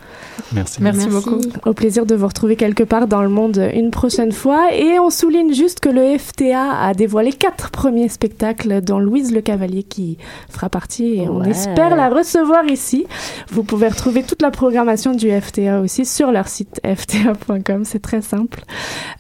Merci. 0.53 0.83
Merci, 0.83 1.09
Merci. 1.09 1.09
beaucoup. 1.09 1.41
Au 1.67 1.75
plaisir 1.75 2.07
de 2.07 2.15
vous 2.15 2.27
retrouver 2.27 2.57
quelque 2.57 2.83
part 2.83 3.07
dans 3.07 3.23
le 3.23 3.29
monde 3.29 3.71
une 3.75 3.91
prochaine 3.91 4.33
fois. 4.33 4.73
Et 4.75 4.99
on 4.99 5.11
souligne 5.11 5.53
juste 5.53 5.81
que 5.81 5.89
le 5.89 6.17
FTA 6.19 6.71
a 6.81 6.95
dévoilé 6.95 7.33
quatre 7.33 7.71
premiers 7.71 8.09
spectacles, 8.09 8.81
dont 8.81 8.99
Louise 8.99 9.33
Le 9.33 9.41
Cavalier 9.41 9.83
qui 9.83 10.17
fera 10.49 10.69
partie. 10.69 11.17
Et 11.17 11.29
on 11.29 11.43
espère 11.45 11.95
la 11.97 12.09
recevoir 12.09 12.65
ici. 12.67 13.07
Vous 13.51 13.63
pouvez 13.63 13.89
retrouver 13.89 14.23
toute 14.23 14.41
la 14.43 14.51
programmation 14.51 15.13
du 15.13 15.31
FTA 15.31 15.81
aussi 15.81 16.07
sur 16.07 16.33
leur 16.33 16.49
site 16.49 16.81
fta.com. 16.85 17.85
C'est 17.85 18.03
très 18.03 18.23
simple. 18.23 18.65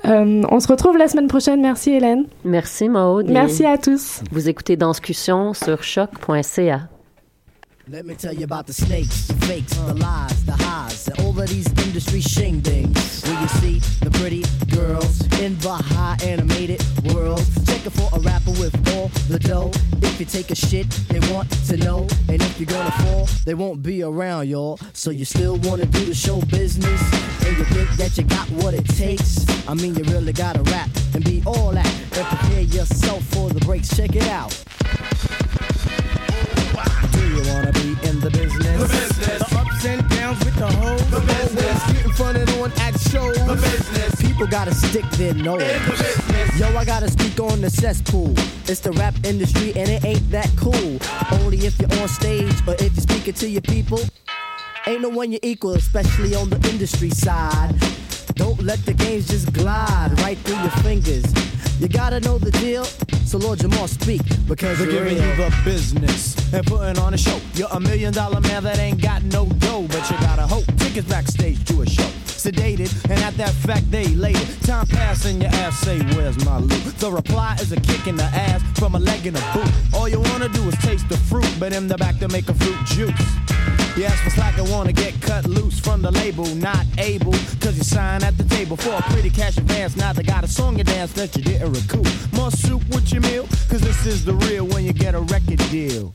Euh, 0.07 0.43
on 0.51 0.61
se 0.61 0.69
retrouve 0.69 0.97
la 0.97 1.09
semaine 1.09 1.29
prochaine. 1.29 1.61
Merci 1.61 1.91
Hélène. 1.91 2.25
Merci 2.45 2.89
Maude. 2.89 3.27
Merci 3.29 3.67
à 3.67 3.79
tous. 3.79 4.21
Vous 4.31 4.49
écoutez 4.49 4.77
Danscussion 4.77 5.53
sur 5.55 5.83
choc.ca. 5.83 6.92
Let 7.93 8.07
me 8.07 8.15
tell 8.15 8.33
you 8.33 8.45
about 8.45 8.67
the 8.67 8.73
snakes, 8.73 9.27
the 9.27 9.35
fakes, 9.45 9.75
the 9.75 9.93
lies, 9.93 10.47
the 10.47 10.53
highs, 10.53 11.09
and 11.09 11.21
all 11.21 11.39
of 11.39 11.47
these 11.51 11.67
industry 11.85 12.21
shindigs. 12.21 13.23
Where 13.29 13.39
you 13.39 13.49
see 13.49 13.79
the 14.03 14.11
pretty 14.13 14.45
girls 14.75 15.21
in 15.41 15.59
the 15.59 15.75
high 15.75 16.17
animated 16.25 16.83
world. 17.13 17.45
Checking 17.67 17.91
for 17.91 18.09
a 18.17 18.21
rapper 18.21 18.53
with 18.53 18.75
all 18.97 19.09
the 19.29 19.39
dough. 19.39 19.71
If 20.01 20.19
you 20.19 20.25
take 20.25 20.51
a 20.51 20.55
shit, 20.55 20.89
they 21.11 21.21
want 21.35 21.51
to 21.67 21.77
know. 21.77 22.09
And 22.31 22.41
if 22.41 22.59
you're 22.59 22.67
gonna 22.67 22.91
fall, 23.03 23.29
they 23.45 23.53
won't 23.53 23.83
be 23.83 24.03
around, 24.03 24.49
y'all. 24.49 24.81
So 24.95 25.11
you 25.11 25.27
still 25.27 25.59
wanna 25.59 25.85
do 25.85 26.07
the 26.07 26.15
show 26.15 26.41
business? 26.47 27.03
And 27.45 27.59
you 27.59 27.65
think 27.77 27.91
that 27.99 28.17
you 28.17 28.25
got 28.25 28.49
what 28.53 28.73
it 28.73 28.87
takes? 28.97 29.45
I 29.69 29.75
mean, 29.75 29.95
you 29.97 30.05
really 30.05 30.33
gotta 30.33 30.63
rap 30.63 30.89
and 31.13 31.23
be 31.23 31.43
all 31.45 31.73
that. 31.73 31.93
And 32.17 32.27
prepare 32.27 32.63
yourself 32.63 33.23
for 33.35 33.51
the 33.51 33.61
breaks. 33.61 33.95
Check 33.95 34.17
it 34.17 34.29
out. 34.29 34.59
You 37.12 37.12
wanna 37.53 37.73
be 37.73 37.97
in 38.09 38.21
the 38.21 38.31
business? 38.31 38.81
The 38.81 38.89
business. 38.89 39.39
The 39.39 39.59
ups 39.59 39.85
and 39.85 40.09
downs 40.09 40.39
with 40.45 40.57
the 40.57 40.67
hoes. 40.67 41.11
The 41.11 41.21
business. 41.21 41.93
Getting 41.93 42.13
fronted 42.13 42.49
on 42.59 42.73
at 42.79 42.99
shows. 43.01 43.37
The 43.47 43.55
business. 43.55 44.23
People 44.23 44.47
gotta 44.47 44.75
stick 44.75 45.05
their 45.13 45.35
nose. 45.35 45.63
In 45.63 45.83
the 45.85 45.91
business. 45.91 46.59
Yo, 46.59 46.77
I 46.77 46.85
gotta 46.85 47.11
speak 47.11 47.39
on 47.41 47.61
the 47.61 47.71
cesspool. 47.71 48.35
It's 48.67 48.81
the 48.81 48.93
rap 48.93 49.15
industry 49.25 49.73
and 49.77 49.89
it 49.89 50.05
ain't 50.05 50.31
that 50.31 50.51
cool. 50.57 50.99
Only 51.41 51.59
if 51.67 51.79
you're 51.79 51.93
on 52.01 52.09
stage 52.09 52.55
or 52.67 52.75
if 52.75 52.95
you're 52.95 53.07
speaking 53.09 53.35
to 53.35 53.49
your 53.49 53.63
people. 53.63 54.01
Ain't 54.87 55.03
no 55.03 55.11
one 55.11 55.31
you 55.31 55.39
equal, 55.43 55.75
especially 55.75 56.35
on 56.35 56.51
the 56.51 56.57
industry 56.71 57.11
side. 57.11 57.75
Don't 58.35 58.61
let 58.63 58.85
the 58.85 58.95
games 58.95 59.29
just 59.29 59.53
glide 59.53 60.11
right 60.21 60.39
through 60.39 60.59
your 60.59 60.77
fingers. 60.83 61.25
You 61.81 61.89
gotta 61.89 62.21
know 62.21 62.39
the 62.39 62.51
deal, 62.53 62.85
so 63.27 63.39
Lord 63.39 63.59
Jamal 63.59 63.89
speak 63.89 64.23
because 64.47 64.79
They're 64.79 64.87
giving 64.91 65.17
real. 65.19 65.27
you 65.27 65.37
the 65.37 65.61
business 65.65 66.37
and 66.53 66.65
putting 66.65 66.99
on 67.03 67.13
a 67.15 67.19
show. 67.19 67.41
You're 67.55 67.69
a 67.73 67.81
million 67.81 68.13
dollar 68.13 68.41
man 68.41 68.63
that 68.65 68.79
ain't 68.79 69.03
got 69.03 69.23
no 69.25 69.47
dough, 69.47 69.87
but 69.89 70.09
you 70.11 70.17
gotta 70.19 70.47
hope. 70.47 70.65
Tickets 70.79 71.09
backstage 71.09 71.65
to 71.67 71.83
a 71.83 71.87
show. 71.87 72.09
Sedated, 72.27 72.93
and 73.11 73.19
at 73.25 73.35
that 73.37 73.51
fact 73.53 73.91
they 73.91 74.07
later. 74.09 74.45
Time 74.65 74.87
passing, 74.87 75.41
your 75.41 75.51
ass 75.51 75.79
say, 75.81 75.99
Where's 76.17 76.45
my 76.45 76.59
loot? 76.59 76.85
The 76.99 77.11
reply 77.11 77.57
is 77.61 77.73
a 77.73 77.81
kick 77.81 78.07
in 78.07 78.17
the 78.17 78.25
ass 78.25 78.63
from 78.79 78.95
a 78.95 78.99
leg 79.01 79.27
in 79.27 79.35
a 79.35 79.53
boot. 79.53 79.69
All 79.95 80.09
you 80.09 80.21
wanna 80.21 80.49
do 80.49 80.63
is 80.69 80.77
taste 80.79 81.09
the 81.09 81.17
fruit, 81.17 81.49
but 81.59 81.73
in 81.73 81.89
the 81.89 81.97
back 81.99 82.19
to 82.21 82.29
make 82.29 82.49
a 82.49 82.55
fruit 82.55 82.79
juice. 82.87 83.82
Ask 84.01 84.25
for 84.25 84.31
slack 84.31 84.59
and 84.59 84.69
wanna 84.71 84.93
get 84.93 85.21
cut 85.21 85.47
loose 85.47 85.79
from 85.79 86.01
the 86.01 86.11
label, 86.11 86.47
not 86.57 86.87
able, 86.99 87.33
cause 87.61 87.77
you 87.77 87.85
sign 87.85 88.25
at 88.25 88.37
the 88.39 88.45
table 88.45 88.77
for 88.77 88.91
a 88.91 89.03
pretty 89.13 89.31
cash 89.31 89.59
advance. 89.59 89.97
Now 89.97 90.13
they 90.13 90.23
got 90.23 90.43
a 90.43 90.49
song 90.49 90.79
you 90.79 90.85
dance 90.85 91.13
that 91.13 91.37
you 91.37 91.43
didn't 91.43 91.73
recoup. 91.73 92.07
More 92.33 92.51
soup 92.51 92.83
with 92.89 93.13
your 93.13 93.21
meal, 93.21 93.47
cause 93.69 93.81
this 93.81 94.05
is 94.07 94.25
the 94.25 94.35
real 94.35 94.67
when 94.67 94.85
you 94.85 94.93
get 94.93 95.15
a 95.15 95.21
record 95.21 95.59
deal. 95.71 96.15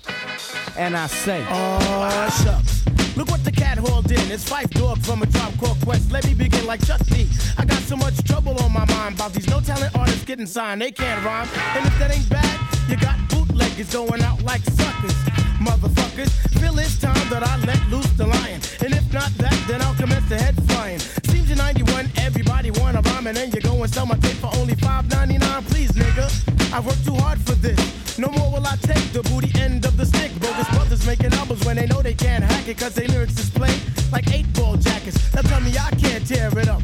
And 0.76 0.98
I 0.98 1.08
say, 1.08 1.46
Oh, 1.50 2.44
shucks. 2.44 2.86
Look 3.16 3.30
what 3.30 3.44
the 3.46 3.52
cat 3.52 3.78
hauled 3.78 4.12
in. 4.12 4.32
It's 4.32 4.44
Fife 4.44 4.70
Dog 4.72 5.00
from 5.00 5.22
a 5.22 5.26
drop 5.28 5.56
called 5.58 5.80
Quest. 5.82 6.12
Let 6.12 6.26
me 6.26 6.34
begin 6.34 6.66
like 6.66 6.86
Chuck 6.86 7.04
D. 7.06 7.30
I 7.58 7.66
got 7.66 7.80
so 7.84 7.96
much 7.96 8.22
trouble 8.26 8.60
on 8.64 8.74
my 8.74 8.86
mind 8.86 9.16
about 9.16 9.34
these 9.34 9.48
no 9.48 9.60
talent 9.62 9.96
artists 9.96 10.26
getting 10.26 10.46
signed. 10.46 10.82
They 10.82 10.92
can't 10.92 11.24
rhyme. 11.24 11.48
And 11.76 11.86
if 11.86 11.98
that 12.00 12.16
ain't 12.16 12.30
bad, 12.30 12.60
you 12.90 12.98
got 12.98 13.18
bootleggers 13.30 13.94
going 13.94 14.22
out 14.22 14.42
like 14.44 14.64
suckers. 14.66 15.27
Motherfuckers, 15.68 16.32
feel 16.62 16.80
it's 16.80 16.98
time 16.98 17.28
that 17.30 17.44
I 17.44 17.58
let 17.66 17.82
loose 17.90 18.10
the 18.12 18.26
lion. 18.26 18.62
And 18.80 18.94
if 18.94 19.12
not 19.12 19.30
that, 19.38 19.58
then 19.68 19.82
I'll 19.82 19.96
commence 19.96 20.28
the 20.30 20.38
head 20.38 20.56
flying. 20.70 21.00
Seems 21.28 21.50
you're 21.50 21.58
91, 21.58 22.10
everybody 22.16 22.72
wanna 22.72 23.02
rhyme, 23.02 23.28
and 23.28 23.36
then 23.36 23.52
you 23.52 23.60
go 23.60 23.84
and 23.84 23.94
sell 23.94 24.06
my 24.06 24.16
tape 24.16 24.38
for 24.38 24.50
only 24.56 24.76
5.99. 24.76 25.66
Please, 25.66 25.92
nigga, 25.92 26.28
I 26.74 26.80
worked 26.80 27.04
too 27.04 27.16
hard 27.16 27.40
for 27.42 27.56
this. 27.56 28.18
No 28.18 28.30
more 28.30 28.50
will 28.54 28.66
I 28.66 28.78
take 28.78 29.12
the 29.12 29.22
booty 29.24 29.52
end 29.60 29.84
of 29.84 29.98
the 29.98 30.06
stick. 30.06 30.32
Bogus 30.40 30.70
brothers 30.70 31.06
making 31.06 31.34
albums 31.34 31.66
when 31.66 31.76
they 31.76 31.86
know 31.86 32.02
they 32.02 32.14
can't 32.14 32.46
hack 32.46 32.70
it, 32.70 32.78
cause 32.78 32.96
they 32.96 33.08
lyrics 33.08 33.36
display 33.36 33.76
like 34.10 34.32
eight 34.32 34.48
ball 34.54 34.78
jackets. 34.78 35.18
Now 35.34 35.42
tell 35.42 35.60
me 35.60 35.72
I 35.78 35.92
can't 35.96 36.26
tear 36.26 36.48
it 36.58 36.70
up. 36.70 36.82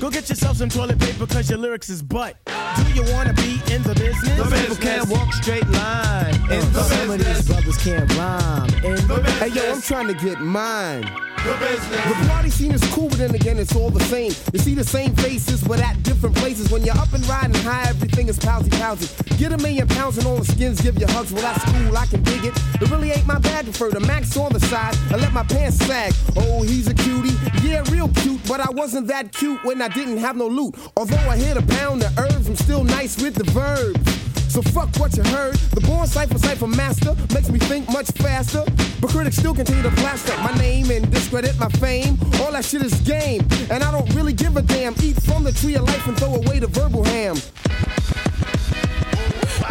Go 0.00 0.10
get 0.10 0.28
yourself 0.28 0.56
some 0.58 0.68
toilet 0.68 1.00
paper, 1.00 1.26
cause 1.26 1.50
your 1.50 1.58
lyrics 1.58 1.88
is 1.88 2.02
butt. 2.02 2.36
Do 2.46 2.92
you 2.92 3.02
wanna 3.12 3.32
be 3.32 3.60
in 3.72 3.82
the 3.82 3.94
business? 3.94 4.36
The 4.36 4.56
people 4.60 4.76
can't 4.76 5.08
walk 5.08 5.32
straight 5.32 5.68
line. 5.70 6.34
In 6.52 6.72
the 6.72 6.82
Some 6.82 7.10
of 7.10 7.18
these 7.18 7.48
brothers 7.48 7.76
can't 7.78 8.14
rhyme. 8.14 8.68
In 8.84 9.24
Hey 9.38 9.48
yo, 9.48 9.72
I'm 9.72 9.82
trying 9.82 10.06
to 10.06 10.14
get 10.14 10.40
mine. 10.40 11.02
The 11.02 11.56
business. 11.60 12.18
The 12.18 12.28
party 12.28 12.50
scene 12.50 12.72
is 12.72 12.82
cool, 12.92 13.08
but 13.08 13.18
then 13.18 13.34
again, 13.34 13.58
it's 13.58 13.74
all 13.74 13.90
the 13.90 14.02
same. 14.04 14.32
You 14.52 14.58
see 14.58 14.74
the 14.74 14.84
same 14.84 15.14
faces, 15.14 15.62
but 15.62 15.80
at 15.80 16.02
different 16.02 16.34
places. 16.36 16.70
When 16.70 16.84
you're 16.84 16.96
up 16.96 17.12
and 17.12 17.24
riding 17.28 17.54
high, 17.62 17.88
everything 17.88 18.28
is 18.28 18.38
palsy 18.38 18.70
palsy. 18.70 19.08
Get 19.36 19.52
a 19.52 19.58
million 19.58 19.86
pounds 19.86 20.18
and 20.18 20.26
all 20.26 20.36
the 20.36 20.44
skins 20.44 20.80
give 20.80 20.98
you 20.98 21.06
hugs. 21.06 21.32
Well, 21.32 21.42
that's 21.42 21.64
cool, 21.64 21.96
I 21.96 22.06
can 22.06 22.22
dig 22.24 22.44
it. 22.44 22.54
It 22.80 22.90
really 22.90 23.12
ain't 23.12 23.26
my 23.26 23.38
bag. 23.38 23.64
Prefer 23.64 23.90
the 23.90 24.00
max 24.00 24.36
on 24.36 24.52
the 24.52 24.60
side. 24.60 24.96
I 25.10 25.16
let 25.16 25.32
my 25.32 25.44
pants 25.44 25.78
sag. 25.78 26.12
Oh, 26.36 26.62
he's 26.62 26.88
a 26.88 26.94
cutie. 26.94 27.36
Yeah, 27.62 27.84
real 27.90 28.08
cute, 28.08 28.40
but 28.48 28.60
I 28.60 28.70
wasn't 28.70 29.06
that 29.08 29.32
cute 29.32 29.62
when 29.64 29.80
I 29.80 29.87
didn't 29.88 30.18
have 30.18 30.36
no 30.36 30.46
loot. 30.46 30.74
Although 30.96 31.16
I 31.16 31.36
hit 31.36 31.56
a 31.56 31.62
pound 31.62 32.02
of 32.02 32.18
herbs, 32.18 32.48
I'm 32.48 32.56
still 32.56 32.84
nice 32.84 33.20
with 33.20 33.34
the 33.34 33.44
verbs. 33.50 34.28
So 34.52 34.62
fuck 34.62 34.88
what 34.96 35.16
you 35.16 35.22
heard. 35.24 35.56
The 35.56 35.80
born 35.82 36.06
cipher 36.06 36.38
cipher 36.38 36.66
master 36.66 37.14
makes 37.34 37.50
me 37.50 37.58
think 37.58 37.88
much 37.90 38.10
faster. 38.12 38.64
But 39.00 39.10
critics 39.10 39.36
still 39.36 39.54
continue 39.54 39.82
to 39.82 39.90
plaster 39.90 40.36
my 40.38 40.52
name 40.58 40.90
and 40.90 41.10
discredit 41.10 41.58
my 41.58 41.68
fame. 41.80 42.18
All 42.40 42.52
that 42.52 42.64
shit 42.64 42.82
is 42.82 42.94
game, 43.02 43.46
and 43.70 43.84
I 43.84 43.92
don't 43.92 44.12
really 44.14 44.32
give 44.32 44.56
a 44.56 44.62
damn. 44.62 44.94
Eat 45.02 45.20
from 45.22 45.44
the 45.44 45.52
tree 45.52 45.76
of 45.76 45.84
life 45.84 46.06
and 46.06 46.16
throw 46.16 46.34
away 46.34 46.58
the 46.58 46.66
verbal 46.66 47.04
ham. 47.04 47.36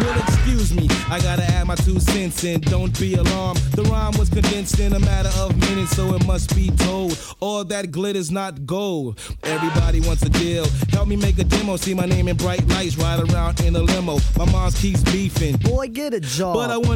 Well, 0.00 0.18
excuse 0.20 0.72
me, 0.72 0.88
I 1.10 1.18
gotta 1.20 1.42
add 1.42 1.66
my 1.66 1.74
two 1.74 1.98
cents 1.98 2.44
in. 2.44 2.60
Don't 2.60 2.98
be 2.98 3.14
alarmed. 3.14 3.58
The 3.74 3.82
rhyme 3.82 4.16
was 4.16 4.28
condensed 4.28 4.78
in 4.78 4.92
a 4.92 5.00
matter 5.00 5.30
of 5.40 5.56
minutes, 5.58 5.96
so 5.96 6.14
it 6.14 6.26
must 6.26 6.54
be 6.54 6.70
told. 6.70 7.18
All 7.40 7.64
that 7.64 7.90
glitter's 7.90 8.30
not 8.30 8.64
gold. 8.64 9.18
Everybody 9.42 10.00
wants 10.00 10.22
a 10.22 10.28
deal. 10.30 10.66
Help 10.90 11.08
me 11.08 11.16
make 11.16 11.38
a 11.38 11.44
demo. 11.44 11.76
See 11.76 11.94
my 11.94 12.06
name 12.06 12.28
in 12.28 12.36
bright 12.36 12.66
lights. 12.68 12.96
Ride 12.96 13.20
around 13.30 13.60
in 13.60 13.74
a 13.76 13.80
limo. 13.80 14.18
My 14.36 14.44
mom 14.50 14.70
keeps 14.72 15.02
beefing. 15.02 15.56
Boy, 15.56 15.88
get 15.88 16.14
a 16.14 16.20
job. 16.20 16.54
But 16.54 16.70
I 16.70 16.76
want 16.76 16.86